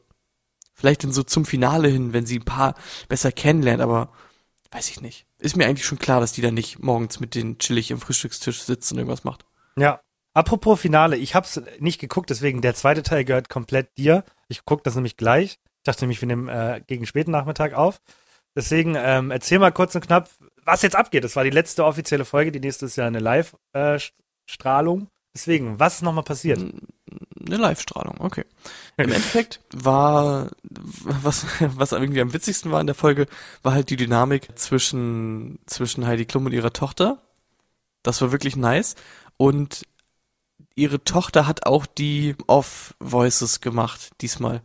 vielleicht 0.73 1.05
dann 1.05 1.12
so 1.12 1.23
zum 1.23 1.45
Finale 1.45 1.89
hin, 1.89 2.14
wenn 2.14 2.25
sie 2.25 2.39
ein 2.39 2.47
paar 2.47 2.77
besser 3.11 3.31
kennenlernt, 3.31 3.83
aber 3.83 4.11
weiß 4.71 4.89
ich 4.89 5.03
nicht. 5.03 5.27
Ist 5.39 5.57
mir 5.57 5.66
eigentlich 5.66 5.87
schon 5.87 5.99
klar, 5.99 6.21
dass 6.21 6.33
die 6.33 6.41
da 6.41 6.51
nicht 6.51 6.79
morgens 6.79 7.21
mit 7.21 7.35
denen 7.35 7.59
chillig 7.59 7.93
am 7.93 8.01
Frühstückstisch 8.01 8.62
sitzt 8.62 8.91
und 8.91 8.99
irgendwas 8.99 9.25
macht. 9.25 9.45
Ja, 9.77 10.01
Apropos 10.39 10.80
Finale, 10.80 11.16
ich 11.16 11.34
habe 11.34 11.47
es 11.47 11.61
nicht 11.80 12.01
geguckt, 12.01 12.30
deswegen 12.30 12.61
der 12.61 12.76
zweite 12.76 13.03
Teil 13.03 13.24
gehört 13.24 13.49
komplett 13.49 13.99
dir. 13.99 14.22
Ich 14.47 14.64
gucke 14.64 14.84
das 14.84 14.95
nämlich 14.95 15.16
gleich. 15.16 15.59
Ich 15.78 15.82
dachte 15.82 16.05
nämlich, 16.05 16.22
wir 16.22 16.28
nehmen 16.28 16.47
äh, 16.47 16.80
gegen 16.86 17.07
späten 17.07 17.32
Nachmittag 17.32 17.74
auf. 17.74 18.01
Deswegen 18.55 18.95
ähm, 18.97 19.32
erzähl 19.32 19.59
mal 19.59 19.72
kurz 19.72 19.97
und 19.97 20.07
knapp, 20.07 20.30
was 20.64 20.82
jetzt 20.82 20.95
abgeht. 20.95 21.24
Das 21.24 21.34
war 21.34 21.43
die 21.43 21.51
letzte 21.51 21.84
offizielle 21.84 22.24
Folge, 22.24 22.53
die 22.53 22.61
nächste 22.61 22.86
ist 22.86 22.95
ja 22.95 23.05
eine 23.05 23.18
Live-Strahlung. 23.18 25.03
Äh, 25.03 25.07
Deswegen, 25.34 25.80
was 25.80 25.97
ist 25.97 26.03
nochmal 26.03 26.22
passiert? 26.22 26.61
Eine 26.61 27.57
Live-Strahlung, 27.57 28.20
okay. 28.20 28.45
Im 28.97 29.11
Endeffekt 29.11 29.59
war, 29.74 30.51
was, 30.62 31.47
was 31.59 31.91
irgendwie 31.91 32.20
am 32.20 32.32
witzigsten 32.32 32.70
war 32.70 32.80
in 32.80 32.86
der 32.86 32.95
Folge, 32.95 33.26
war 33.64 33.72
halt 33.72 33.91
die 33.91 33.97
Dynamik 33.97 34.57
zwischen, 34.57 35.59
zwischen 35.66 36.07
Heidi 36.07 36.26
Klum 36.26 36.47
und 36.47 36.53
ihrer 36.53 36.72
Tochter. 36.72 37.20
Das 38.05 38.20
war 38.20 38.30
wirklich 38.30 38.55
nice. 38.55 38.95
Und 39.36 39.82
ihre 40.79 41.03
Tochter 41.03 41.47
hat 41.47 41.66
auch 41.66 41.87
die 41.87 42.37
Off-Voices 42.47 43.61
gemacht, 43.61 44.11
diesmal. 44.20 44.62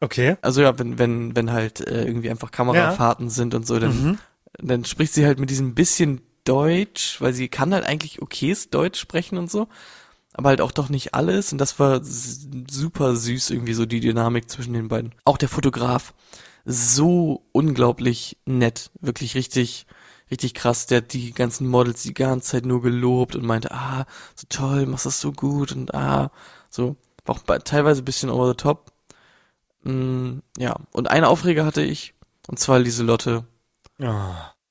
Okay. 0.00 0.36
Also 0.42 0.62
ja, 0.62 0.78
wenn, 0.78 0.98
wenn, 0.98 1.34
wenn 1.34 1.50
halt 1.50 1.80
äh, 1.80 2.04
irgendwie 2.04 2.30
einfach 2.30 2.50
Kamerafahrten 2.50 3.26
ja. 3.26 3.32
sind 3.32 3.54
und 3.54 3.66
so, 3.66 3.78
dann, 3.78 4.02
mhm. 4.02 4.18
dann 4.58 4.84
spricht 4.84 5.14
sie 5.14 5.26
halt 5.26 5.40
mit 5.40 5.50
diesem 5.50 5.74
bisschen 5.74 6.20
Deutsch, 6.44 7.20
weil 7.20 7.32
sie 7.32 7.48
kann 7.48 7.74
halt 7.74 7.84
eigentlich 7.84 8.22
okayes 8.22 8.70
Deutsch 8.70 9.00
sprechen 9.00 9.38
und 9.38 9.50
so, 9.50 9.68
aber 10.32 10.50
halt 10.50 10.60
auch 10.60 10.72
doch 10.72 10.88
nicht 10.88 11.14
alles 11.14 11.52
und 11.52 11.58
das 11.58 11.78
war 11.78 12.00
super 12.02 13.16
süß 13.16 13.50
irgendwie 13.50 13.74
so 13.74 13.86
die 13.86 14.00
Dynamik 14.00 14.48
zwischen 14.48 14.72
den 14.72 14.88
beiden. 14.88 15.14
Auch 15.24 15.36
der 15.36 15.48
Fotograf, 15.48 16.14
so 16.64 17.44
unglaublich 17.52 18.38
nett, 18.46 18.90
wirklich 19.00 19.34
richtig, 19.34 19.86
richtig 20.30 20.54
krass. 20.54 20.86
Der 20.86 20.98
hat 20.98 21.12
die 21.12 21.32
ganzen 21.32 21.66
Models 21.68 22.02
die 22.02 22.14
ganze 22.14 22.52
Zeit 22.52 22.66
nur 22.66 22.82
gelobt 22.82 23.36
und 23.36 23.44
meinte, 23.44 23.70
ah, 23.72 24.06
so 24.34 24.46
toll, 24.48 24.86
machst 24.86 25.06
das 25.06 25.20
so 25.20 25.32
gut 25.32 25.72
und 25.72 25.94
ah, 25.94 26.30
so. 26.70 26.96
War 27.24 27.36
auch 27.36 27.58
teilweise 27.58 28.02
ein 28.02 28.04
bisschen 28.06 28.30
over 28.30 28.48
the 28.48 28.54
top. 28.54 28.90
Mm, 29.82 30.38
ja, 30.56 30.76
und 30.92 31.10
eine 31.10 31.28
Aufreger 31.28 31.64
hatte 31.64 31.82
ich, 31.82 32.14
und 32.46 32.58
zwar 32.58 32.78
Lieselotte. 32.78 33.44
Oh. 34.00 34.06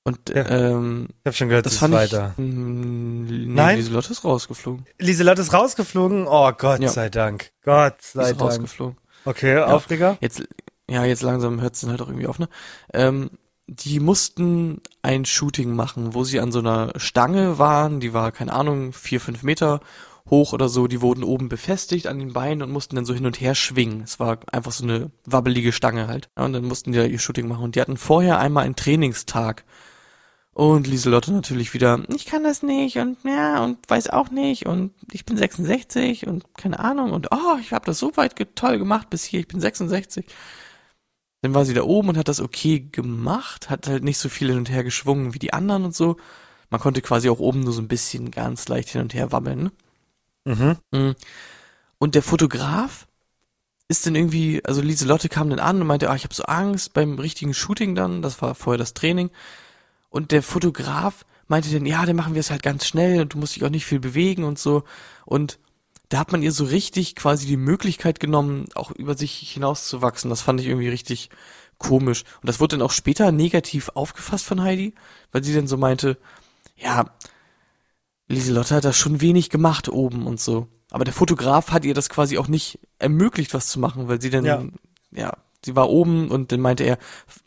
Und 0.03 0.29
ja. 0.29 0.47
ähm, 0.47 1.09
ich 1.09 1.25
habe 1.25 1.35
schon 1.35 1.49
gehört, 1.49 1.65
das 1.65 1.77
fand 1.77 1.93
weiter. 1.93 2.33
Ich, 2.37 2.43
mm, 2.43 3.25
nee, 3.25 3.45
Nein, 3.47 3.77
Lieselotte 3.77 4.11
ist 4.11 4.23
rausgeflogen. 4.23 4.85
Lieselotte 4.99 5.41
ist 5.41 5.53
rausgeflogen? 5.53 6.27
Oh 6.27 6.51
Gott 6.53 6.79
ja. 6.79 6.87
sei 6.87 7.09
Dank. 7.09 7.51
Gott 7.63 8.01
sei 8.01 8.21
ist 8.21 8.29
Dank. 8.29 8.41
rausgeflogen. 8.41 8.97
Okay, 9.25 9.55
ja. 9.55 9.65
Aufreger? 9.65 10.17
Jetzt, 10.21 10.43
ja, 10.89 11.03
jetzt 11.03 11.23
langsam 11.23 11.59
hört 11.61 11.75
es 11.75 11.81
dann 11.81 11.89
halt 11.89 12.01
auch 12.01 12.07
irgendwie 12.07 12.27
auf, 12.27 12.39
ne? 12.39 12.47
Ähm, 12.93 13.31
die 13.68 13.99
mussten 13.99 14.82
ein 15.01 15.26
Shooting 15.26 15.76
machen, 15.76 16.13
wo 16.13 16.24
sie 16.24 16.39
an 16.39 16.51
so 16.51 16.59
einer 16.59 16.93
Stange 16.97 17.59
waren, 17.59 17.99
die 17.99 18.13
war, 18.13 18.32
keine 18.32 18.53
Ahnung, 18.53 18.93
vier, 18.93 19.20
fünf 19.20 19.43
Meter 19.43 19.82
hoch 20.30 20.53
oder 20.53 20.70
so, 20.70 20.88
die 20.88 21.01
wurden 21.01 21.24
oben 21.24 21.49
befestigt 21.49 22.07
an 22.07 22.20
den 22.20 22.34
Beinen 22.34 22.61
und 22.61 22.72
mussten 22.72 22.95
dann 22.95 23.05
so 23.05 23.13
hin 23.13 23.26
und 23.26 23.39
her 23.39 23.55
schwingen. 23.55 24.01
Es 24.01 24.20
war 24.20 24.39
einfach 24.51 24.72
so 24.72 24.84
eine 24.84 25.11
wabbelige 25.26 25.72
Stange 25.72 26.07
halt. 26.07 26.30
Ja, 26.38 26.45
und 26.45 26.53
dann 26.53 26.65
mussten 26.65 26.91
die 26.91 26.97
da 26.97 27.05
ihr 27.05 27.20
Shooting 27.20 27.47
machen. 27.47 27.63
Und 27.63 27.76
die 27.76 27.82
hatten 27.82 27.97
vorher 27.97 28.39
einmal 28.39 28.65
einen 28.65 28.76
Trainingstag. 28.76 29.63
Und 30.53 30.88
Lieselotte 30.88 31.32
natürlich 31.32 31.76
wieder, 31.76 32.03
ich 32.15 32.26
kann 32.26 32.43
das 32.43 32.63
nicht 32.63 32.97
und 32.97 33.18
ja, 33.24 33.63
und 33.63 33.78
weiß 33.88 34.09
auch 34.09 34.32
nicht 34.32 34.65
und 34.65 34.91
ich 35.11 35.24
bin 35.24 35.38
66 35.38 36.26
und 36.26 36.45
keine 36.55 36.80
Ahnung 36.80 37.11
und 37.11 37.28
oh, 37.32 37.57
ich 37.61 37.74
habe 37.74 37.86
das 37.86 37.99
so 37.99 38.18
weit 38.18 38.34
toll 38.55 38.80
gemacht 38.80 39.07
bis 39.11 39.24
hier, 39.24 39.41
ich 39.41 39.47
bin 39.47 39.59
66. 39.59 40.26
Dann 41.41 41.53
war 41.53 41.65
sie 41.65 41.73
da 41.73 41.83
oben 41.83 42.09
und 42.09 42.17
hat 42.17 42.27
das 42.27 42.41
okay 42.41 42.88
gemacht, 42.91 43.69
hat 43.69 43.88
halt 43.88 44.03
nicht 44.03 44.17
so 44.17 44.29
viel 44.29 44.49
hin 44.49 44.57
und 44.57 44.71
her 44.71 44.83
geschwungen 44.83 45.33
wie 45.33 45.39
die 45.39 45.53
anderen 45.53 45.85
und 45.85 45.95
so. 45.95 46.17
Man 46.69 46.81
konnte 46.81 47.01
quasi 47.01 47.29
auch 47.29 47.39
oben 47.39 47.61
nur 47.61 47.73
so 47.73 47.81
ein 47.81 47.88
bisschen 47.88 48.31
ganz 48.31 48.67
leicht 48.67 48.89
hin 48.89 49.01
und 49.01 49.13
her 49.13 49.31
wabbeln. 49.31 49.63
Ne? 49.63 49.71
Mhm. 50.45 50.77
mhm. 50.91 51.15
Und 51.99 52.15
der 52.15 52.21
Fotograf 52.21 53.07
ist 53.88 54.05
dann 54.05 54.15
irgendwie, 54.15 54.63
also 54.65 54.81
Lieselotte 54.81 55.29
kam 55.29 55.49
dann 55.49 55.59
an 55.59 55.81
und 55.81 55.88
meinte, 55.88 56.09
ah, 56.09 56.15
ich 56.15 56.23
habe 56.23 56.33
so 56.33 56.43
Angst 56.43 56.93
beim 56.93 57.17
richtigen 57.17 57.53
Shooting 57.53 57.95
dann, 57.95 58.21
das 58.21 58.41
war 58.41 58.53
vorher 58.53 58.77
das 58.77 58.93
Training. 58.93 59.31
Und 60.09 60.31
der 60.31 60.43
Fotograf 60.43 61.25
meinte 61.47 61.71
dann, 61.71 61.85
ja, 61.85 62.05
dann 62.05 62.15
machen 62.15 62.33
wir 62.33 62.41
es 62.41 62.51
halt 62.51 62.63
ganz 62.63 62.85
schnell 62.85 63.21
und 63.21 63.33
du 63.33 63.38
musst 63.38 63.55
dich 63.55 63.63
auch 63.63 63.69
nicht 63.69 63.85
viel 63.85 63.99
bewegen 63.99 64.43
und 64.43 64.59
so. 64.59 64.83
Und 65.25 65.59
da 66.09 66.19
hat 66.19 66.31
man 66.31 66.41
ihr 66.41 66.51
so 66.51 66.63
richtig 66.63 67.15
quasi 67.15 67.47
die 67.47 67.57
Möglichkeit 67.57 68.19
genommen, 68.19 68.65
auch 68.75 68.91
über 68.91 69.17
sich 69.17 69.37
hinauszuwachsen. 69.51 70.29
Das 70.29 70.41
fand 70.41 70.61
ich 70.61 70.67
irgendwie 70.67 70.89
richtig 70.89 71.29
komisch. 71.77 72.23
Und 72.41 72.47
das 72.47 72.59
wurde 72.59 72.77
dann 72.77 72.85
auch 72.85 72.91
später 72.91 73.31
negativ 73.31 73.89
aufgefasst 73.93 74.45
von 74.45 74.61
Heidi, 74.61 74.93
weil 75.31 75.43
sie 75.43 75.53
dann 75.53 75.67
so 75.67 75.77
meinte, 75.77 76.17
ja, 76.75 77.05
Lieselotte 78.27 78.75
hat 78.75 78.85
da 78.85 78.93
schon 78.93 79.21
wenig 79.21 79.49
gemacht 79.49 79.89
oben 79.89 80.27
und 80.27 80.39
so. 80.39 80.67
Aber 80.91 81.03
der 81.03 81.13
Fotograf 81.13 81.71
hat 81.71 81.85
ihr 81.85 81.93
das 81.93 82.09
quasi 82.09 82.37
auch 82.37 82.47
nicht 82.47 82.79
ermöglicht, 82.99 83.53
was 83.53 83.67
zu 83.67 83.79
machen, 83.79 84.07
weil 84.07 84.21
sie 84.21 84.29
dann, 84.29 84.45
ja, 84.45 84.63
ja 85.11 85.33
sie 85.63 85.75
war 85.75 85.89
oben 85.89 86.29
und 86.29 86.51
dann 86.51 86.61
meinte 86.61 86.83
er, 86.83 86.97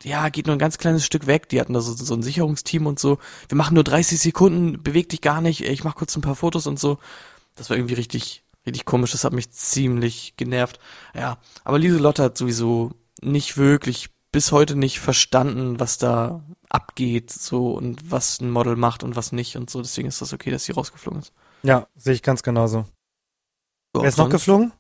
ja, 0.03 0.29
geht 0.29 0.47
nur 0.47 0.57
ein 0.57 0.61
ganz 0.61 0.79
kleines 0.79 1.05
Stück 1.05 1.27
weg. 1.27 1.49
Die 1.49 1.61
hatten 1.61 1.73
da 1.73 1.81
so, 1.81 1.93
so 1.93 2.15
ein 2.15 2.23
Sicherungsteam 2.23 2.87
und 2.87 2.99
so. 2.99 3.19
Wir 3.49 3.57
machen 3.57 3.75
nur 3.75 3.85
30 3.85 4.19
Sekunden, 4.21 4.83
beweg 4.83 5.09
dich 5.09 5.21
gar 5.21 5.41
nicht. 5.41 5.63
Ich 5.63 5.85
mach 5.85 5.97
kurz 5.97 6.17
ein 6.17 6.23
paar 6.23 6.37
Fotos 6.37 6.67
und 6.67 6.79
so. 6.79 6.99
Das 7.57 7.71
war 7.71 7.77
irgendwie 7.77 7.95
richtig, 7.95 8.43
richtig 8.67 8.85
komisch. 8.85 9.13
Das 9.13 9.25
hat 9.25 9.33
mich 9.33 9.51
ziemlich 9.51 10.37
genervt. 10.37 10.79
Ja, 11.15 11.39
aber 11.65 11.79
Lieselotte 11.79 12.23
hat 12.23 12.39
sowieso 12.39 12.93
nicht 13.21 13.57
wirklich 13.57 14.11
bis 14.33 14.53
heute 14.53 14.77
nicht 14.77 15.01
verstanden, 15.01 15.81
was 15.81 15.99
da 15.99 16.43
abgeht, 16.69 17.31
so 17.31 17.73
und 17.73 18.11
was 18.11 18.41
ein 18.41 18.51
Model 18.51 18.77
macht 18.77 19.03
und 19.03 19.17
was 19.17 19.33
nicht 19.33 19.57
und 19.57 19.71
so. 19.71 19.83
Deswegen 19.83 20.09
ist 20.09 20.21
das 20.21 20.33
okay, 20.33 20.51
dass 20.51 20.65
sie 20.65 20.73
rausgeflogen 20.73 21.21
ist. 21.21 21.33
Ja, 21.63 21.89
sehe 21.97 22.15
ich 22.15 22.23
ganz 22.23 22.43
genauso. 22.43 22.87
So, 23.93 24.03
Wer 24.03 24.09
ist 24.09 24.19
noch 24.19 24.29
geflogen? 24.29 24.73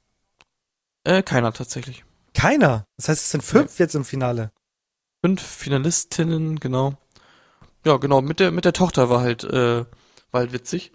Äh, 1.04 1.22
keiner 1.22 1.52
tatsächlich. 1.52 2.04
Keiner. 2.34 2.86
Das 2.96 3.08
heißt, 3.08 3.22
es 3.22 3.30
sind 3.30 3.42
fünf 3.42 3.78
jetzt 3.78 3.94
im 3.94 4.04
Finale. 4.04 4.52
Fünf 5.22 5.42
Finalistinnen, 5.42 6.60
genau. 6.60 6.96
Ja, 7.84 7.96
genau, 7.96 8.20
mit 8.20 8.40
der, 8.40 8.52
mit 8.52 8.64
der 8.64 8.72
Tochter 8.72 9.10
war 9.10 9.20
halt, 9.20 9.42
äh, 9.44 9.84
war 10.30 10.40
halt 10.40 10.52
witzig. 10.52 10.92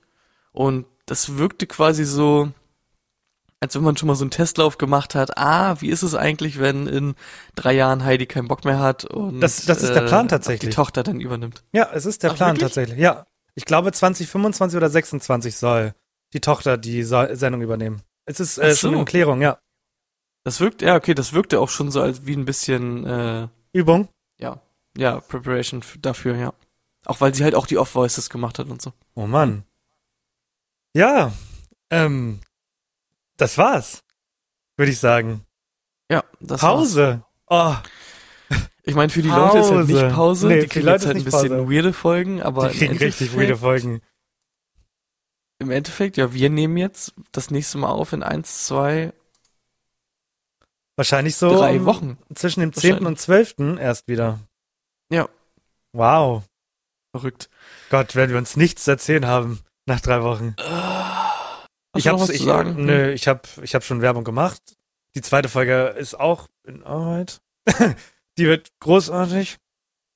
Und 0.51 0.85
das 1.05 1.37
wirkte 1.37 1.67
quasi 1.67 2.05
so, 2.05 2.51
als 3.65 3.75
wenn 3.75 3.83
man 3.83 3.97
schon 3.97 4.07
mal 4.07 4.15
so 4.15 4.23
einen 4.23 4.31
Testlauf 4.31 4.77
gemacht 4.77 5.15
hat. 5.15 5.37
Ah, 5.37 5.75
wie 5.81 5.89
ist 5.89 6.03
es 6.03 6.13
eigentlich, 6.15 6.59
wenn 6.59 6.87
in 6.87 7.15
drei 7.55 7.73
Jahren 7.73 8.03
Heidi 8.05 8.25
keinen 8.27 8.47
Bock 8.47 8.63
mehr 8.63 8.79
hat 8.79 9.05
und 9.05 9.41
Das- 9.41 9.65
das 9.65 9.81
ist 9.81 9.93
der 9.95 10.01
Plan 10.01 10.27
äh, 10.27 10.29
tatsächlich. 10.29 10.69
Die 10.69 10.75
Tochter 10.75 11.03
dann 11.03 11.19
übernimmt. 11.19 11.63
Ja, 11.73 11.89
es 11.93 12.05
ist 12.05 12.23
der 12.23 12.31
Ach, 12.31 12.35
Plan 12.35 12.49
wirklich? 12.51 12.61
tatsächlich. 12.63 12.99
Ja. 12.99 13.25
Ich 13.55 13.65
glaube, 13.65 13.91
2025 13.91 14.77
oder 14.77 14.89
26 14.89 15.55
soll 15.57 15.93
die 16.33 16.41
Tochter 16.41 16.77
die 16.77 17.03
so 17.03 17.25
Sendung 17.33 17.61
übernehmen. 17.61 18.01
Es 18.25 18.39
ist 18.39 18.57
äh, 18.57 18.71
so. 18.71 18.89
schon 18.89 18.99
in 18.99 19.05
Klärung, 19.05 19.41
ja. 19.41 19.57
Das 20.43 20.59
wirkt, 20.59 20.81
ja, 20.81 20.95
okay, 20.95 21.13
das 21.15 21.33
wirkte 21.33 21.59
auch 21.59 21.69
schon 21.69 21.89
so 21.91 22.01
als 22.01 22.25
wie 22.25 22.35
ein 22.35 22.45
bisschen, 22.45 23.05
äh, 23.05 23.47
Übung. 23.73 24.09
ja, 24.39 24.61
ja, 24.97 25.19
Preparation 25.21 25.81
dafür, 26.01 26.35
ja. 26.35 26.53
Auch 27.05 27.19
weil 27.21 27.33
sie 27.33 27.43
halt 27.43 27.55
auch 27.55 27.67
die 27.67 27.77
Off-Voices 27.77 28.29
gemacht 28.29 28.59
hat 28.59 28.67
und 28.67 28.81
so. 28.81 28.93
Oh 29.15 29.25
Mann. 29.27 29.63
Ja, 30.93 31.31
ähm, 31.89 32.39
das 33.37 33.57
war's, 33.57 34.03
würde 34.77 34.91
ich 34.91 34.99
sagen. 34.99 35.45
Ja, 36.11 36.23
das 36.39 36.61
war's. 36.61 36.71
Pause. 36.73 37.23
Oh, 37.47 37.75
Ich 38.83 38.93
meine, 38.95 39.09
für 39.11 39.21
die 39.21 39.29
Leute 39.29 39.57
ist 39.59 39.71
halt 39.71 39.87
Pause. 39.87 39.93
nicht 40.05 40.15
Pause, 40.15 40.47
Nee, 40.47 40.61
die 40.61 40.67
kriegen 40.67 40.87
jetzt 40.87 41.05
halt 41.05 41.17
ein 41.17 41.23
bisschen 41.23 41.49
Pause. 41.49 41.69
weirde 41.69 41.93
Folgen, 41.93 42.41
aber 42.41 42.69
die 42.69 42.77
kriegen 42.77 42.97
richtig 42.97 43.35
weirde 43.35 43.57
Folgen. 43.57 44.01
Im 45.59 45.71
Endeffekt, 45.71 46.17
ja, 46.17 46.33
wir 46.33 46.49
nehmen 46.49 46.77
jetzt 46.77 47.13
das 47.31 47.49
nächste 47.49 47.77
Mal 47.77 47.89
auf 47.89 48.13
in 48.13 48.23
eins, 48.23 48.65
zwei, 48.65 49.13
Wahrscheinlich 50.97 51.35
so 51.35 51.49
drei 51.57 51.83
Wochen. 51.85 52.17
zwischen 52.33 52.61
dem 52.61 52.71
10. 52.73 53.05
und 53.05 53.19
12. 53.19 53.77
erst 53.79 54.07
wieder. 54.07 54.39
Ja. 55.09 55.27
Wow. 55.93 56.43
Verrückt. 57.11 57.49
Gott, 57.89 58.15
werden 58.15 58.31
wir 58.31 58.37
uns 58.37 58.55
nichts 58.55 58.83
zu 58.85 58.91
erzählen 58.91 59.25
haben 59.25 59.59
nach 59.85 59.99
drei 60.01 60.21
Wochen. 60.23 60.55
Hast 61.95 62.05
ich 62.05 62.11
was 62.11 62.29
ich, 62.29 62.43
sagen? 62.43 62.85
Nö, 62.85 63.11
ich 63.11 63.27
hab, 63.27 63.47
ich 63.61 63.73
hab 63.73 63.83
schon 63.83 64.01
Werbung 64.01 64.25
gemacht. 64.25 64.61
Die 65.15 65.21
zweite 65.21 65.47
Folge 65.47 65.95
ist 65.97 66.19
auch 66.19 66.47
in 66.65 66.83
Arbeit. 66.83 67.41
Die 68.37 68.45
wird 68.45 68.69
großartig. 68.81 69.57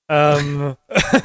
Ähm, 0.09 0.75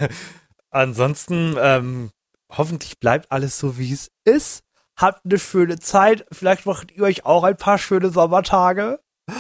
ansonsten, 0.70 1.56
ähm, 1.58 2.10
hoffentlich 2.50 3.00
bleibt 3.00 3.32
alles 3.32 3.58
so, 3.58 3.78
wie 3.78 3.92
es 3.92 4.12
ist. 4.24 4.62
Habt 4.96 5.24
eine 5.24 5.40
schöne 5.40 5.80
Zeit. 5.80 6.24
Vielleicht 6.30 6.66
macht 6.66 6.92
ihr 6.92 7.02
euch 7.02 7.24
auch 7.24 7.42
ein 7.42 7.56
paar 7.56 7.78
schöne 7.78 8.10
Sommertage. 8.10 9.00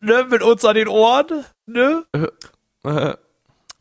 Ne, 0.00 0.24
mit 0.30 0.44
uns 0.44 0.64
an 0.64 0.76
den 0.76 0.86
Ohren. 0.86 1.44
Ne? 1.66 2.04
Äh, 2.84 3.14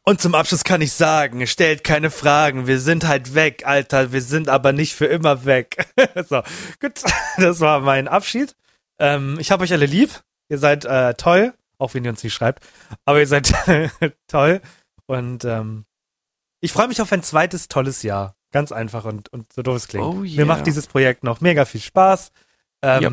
Und 0.08 0.22
zum 0.22 0.36
Abschluss 0.36 0.64
kann 0.64 0.80
ich 0.80 0.94
sagen, 0.94 1.46
stellt 1.48 1.84
keine 1.84 2.10
Fragen. 2.10 2.66
Wir 2.66 2.80
sind 2.80 3.06
halt 3.06 3.36
weg, 3.36 3.68
Alter. 3.68 4.14
Wir 4.14 4.22
sind 4.22 4.48
aber 4.48 4.72
nicht 4.72 4.96
für 4.96 5.06
immer 5.06 5.44
weg. 5.44 5.86
so, 6.30 6.44
gut. 6.80 7.04
Das 7.38 7.60
war 7.60 7.82
mein 7.82 8.08
Abschied. 8.08 8.56
Ähm, 9.00 9.38
ich 9.38 9.52
habe 9.52 9.66
euch 9.66 9.74
alle 9.74 9.86
lieb. 9.86 10.24
Ihr 10.48 10.60
seid 10.60 10.86
äh, 10.86 11.14
toll, 11.16 11.54
auch 11.78 11.94
wenn 11.94 12.06
ihr 12.06 12.12
uns 12.12 12.24
nicht 12.24 12.34
schreibt. 12.34 12.66
Aber 13.04 13.20
ihr 13.20 13.28
seid 13.28 13.54
toll. 14.28 14.62
Und 15.08 15.44
ähm, 15.44 15.84
ich 16.62 16.72
freue 16.72 16.88
mich 16.88 17.02
auf 17.02 17.12
ein 17.12 17.22
zweites 17.22 17.68
tolles 17.68 18.02
Jahr. 18.02 18.38
Ganz 18.54 18.72
einfach 18.72 19.04
und, 19.04 19.28
und 19.34 19.52
so 19.52 19.62
doof 19.62 19.76
es 19.76 19.88
klingt. 19.90 20.06
Oh 20.06 20.14
Mir 20.14 20.38
yeah. 20.38 20.46
macht 20.46 20.68
dieses 20.68 20.88
Projekt 20.88 21.26
noch 21.26 21.42
mega 21.42 21.66
viel 21.66 21.82
Spaß. 21.82 22.32
Ähm, 22.82 23.04
Ja. 23.04 23.12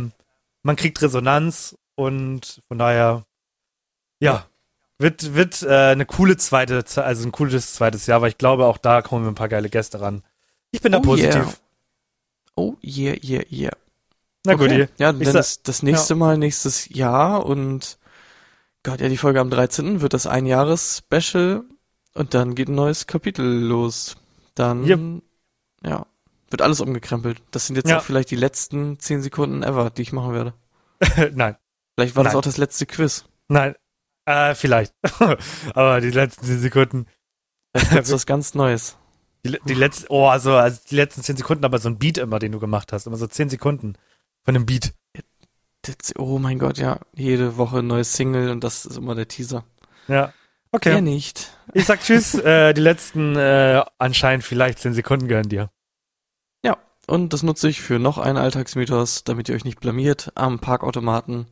Man 0.62 0.76
kriegt 0.76 1.02
Resonanz 1.02 1.76
und 1.96 2.62
von 2.68 2.78
daher, 2.78 3.24
ja, 4.20 4.46
wird, 4.98 5.34
wird 5.34 5.62
äh, 5.62 5.68
eine 5.92 6.06
coole 6.06 6.36
zweite, 6.36 6.84
also 7.04 7.26
ein 7.28 7.32
cooles 7.32 7.74
zweites 7.74 8.06
Jahr, 8.06 8.22
weil 8.22 8.30
ich 8.30 8.38
glaube, 8.38 8.66
auch 8.66 8.78
da 8.78 9.02
kommen 9.02 9.24
wir 9.24 9.30
ein 9.30 9.34
paar 9.36 9.48
geile 9.48 9.68
Gäste 9.70 10.00
ran. 10.00 10.22
Ich 10.70 10.80
bin 10.80 10.92
da 10.92 10.98
Oh 10.98 11.02
positiv. 11.02 11.34
yeah. 11.34 11.52
oh, 12.56 12.76
yeah, 12.82 13.16
yeah, 13.22 13.42
yeah. 13.50 13.72
Na 14.46 14.54
gut, 14.54 14.66
okay. 14.66 14.78
ihr- 14.80 14.88
Ja, 14.98 15.12
dann 15.12 15.20
ist 15.20 15.66
das 15.68 15.82
nächste 15.82 16.14
Mal 16.14 16.36
nächstes 16.38 16.88
Jahr 16.88 17.46
und 17.46 17.98
Gott, 18.82 19.00
ja, 19.00 19.08
die 19.08 19.16
Folge 19.16 19.40
am 19.40 19.48
13. 19.50 20.00
wird 20.02 20.12
das 20.12 20.26
Ein-Jahres-Special 20.26 21.64
und 22.14 22.34
dann 22.34 22.54
geht 22.54 22.68
ein 22.68 22.74
neues 22.74 23.06
Kapitel 23.06 23.44
los. 23.44 24.16
Dann, 24.54 24.84
Yep. 24.86 25.22
ja, 25.84 26.06
wird 26.50 26.60
alles 26.62 26.80
umgekrempelt. 26.80 27.40
Das 27.50 27.66
sind 27.66 27.76
jetzt 27.76 27.88
Ja. 27.88 27.98
auch 27.98 28.02
vielleicht 28.02 28.30
die 28.30 28.36
letzten 28.36 28.98
10 29.00 29.22
Sekunden 29.22 29.62
ever, 29.62 29.88
die 29.90 30.02
ich 30.02 30.12
machen 30.12 30.34
werde. 30.34 30.54
nein, 31.34 31.56
Vielleicht 31.96 32.14
war 32.16 32.24
das 32.24 32.32
Nein. 32.34 32.38
auch 32.38 32.44
das 32.44 32.56
letzte 32.58 32.86
Quiz. 32.86 33.24
nein, 33.48 33.74
äh, 34.26 34.54
vielleicht. 34.54 34.94
Aber 35.74 36.00
die 36.00 36.10
letzten 36.10 36.46
zehn 36.46 36.60
Sekunden, 36.60 37.06
Vielleicht 37.76 37.92
wird's 37.92 38.12
was 38.12 38.26
ganz 38.26 38.54
Neues. 38.54 38.96
die, 39.44 39.58
die 39.66 39.74
letzten, 39.74 40.06
oh, 40.08 40.26
also, 40.26 40.54
also 40.54 40.80
die 40.90 40.96
letzten 40.96 41.22
zehn 41.22 41.36
Sekunden, 41.36 41.64
aber 41.64 41.78
so 41.78 41.88
ein 41.88 41.98
Beat 41.98 42.18
immer, 42.18 42.38
den 42.38 42.52
du 42.52 42.60
gemacht 42.60 42.92
hast, 42.92 43.06
immer 43.06 43.16
so 43.16 43.26
zehn 43.26 43.48
Sekunden 43.48 43.94
von 44.44 44.54
einem 44.54 44.64
Beat. 44.66 44.94
Das, 45.82 46.14
oh 46.16 46.38
mein 46.38 46.58
Gott, 46.58 46.78
ja, 46.78 47.00
jede 47.14 47.56
Woche 47.56 47.80
ein 47.80 47.86
neues 47.88 48.14
Single 48.14 48.50
und 48.50 48.62
das 48.62 48.86
ist 48.86 48.96
immer 48.96 49.14
der 49.14 49.28
Teaser. 49.28 49.64
Ja. 50.08 50.14
Ja, 50.14 50.32
Okay. 50.70 51.00
nicht. 51.00 51.50
Ich 51.72 51.84
sag 51.84 52.00
Tschüss. 52.00 52.34
äh, 52.34 52.74
die 52.74 52.80
letzten 52.80 53.36
äh, 53.36 53.84
anscheinend 53.98 54.44
vielleicht 54.44 54.78
zehn 54.78 54.94
Sekunden 54.94 55.28
gehören 55.28 55.48
dir. 55.48 55.70
Und 57.06 57.32
das 57.32 57.42
nutze 57.42 57.68
ich 57.68 57.80
für 57.82 57.98
noch 57.98 58.18
einen 58.18 58.38
Alltagsmythos, 58.38 59.24
damit 59.24 59.48
ihr 59.48 59.54
euch 59.54 59.64
nicht 59.64 59.80
blamiert 59.80 60.32
am 60.36 60.58
Parkautomaten. 60.58 61.46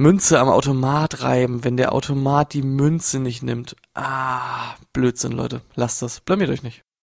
Münze 0.00 0.40
am 0.40 0.48
Automat 0.48 1.22
reiben, 1.22 1.62
wenn 1.62 1.76
der 1.76 1.92
Automat 1.92 2.54
die 2.54 2.62
Münze 2.62 3.20
nicht 3.20 3.42
nimmt. 3.42 3.76
Ah, 3.92 4.74
Blödsinn, 4.94 5.32
Leute. 5.32 5.60
Lasst 5.74 6.00
das. 6.00 6.20
Blamiert 6.20 6.48
euch 6.48 6.62
nicht. 6.62 6.84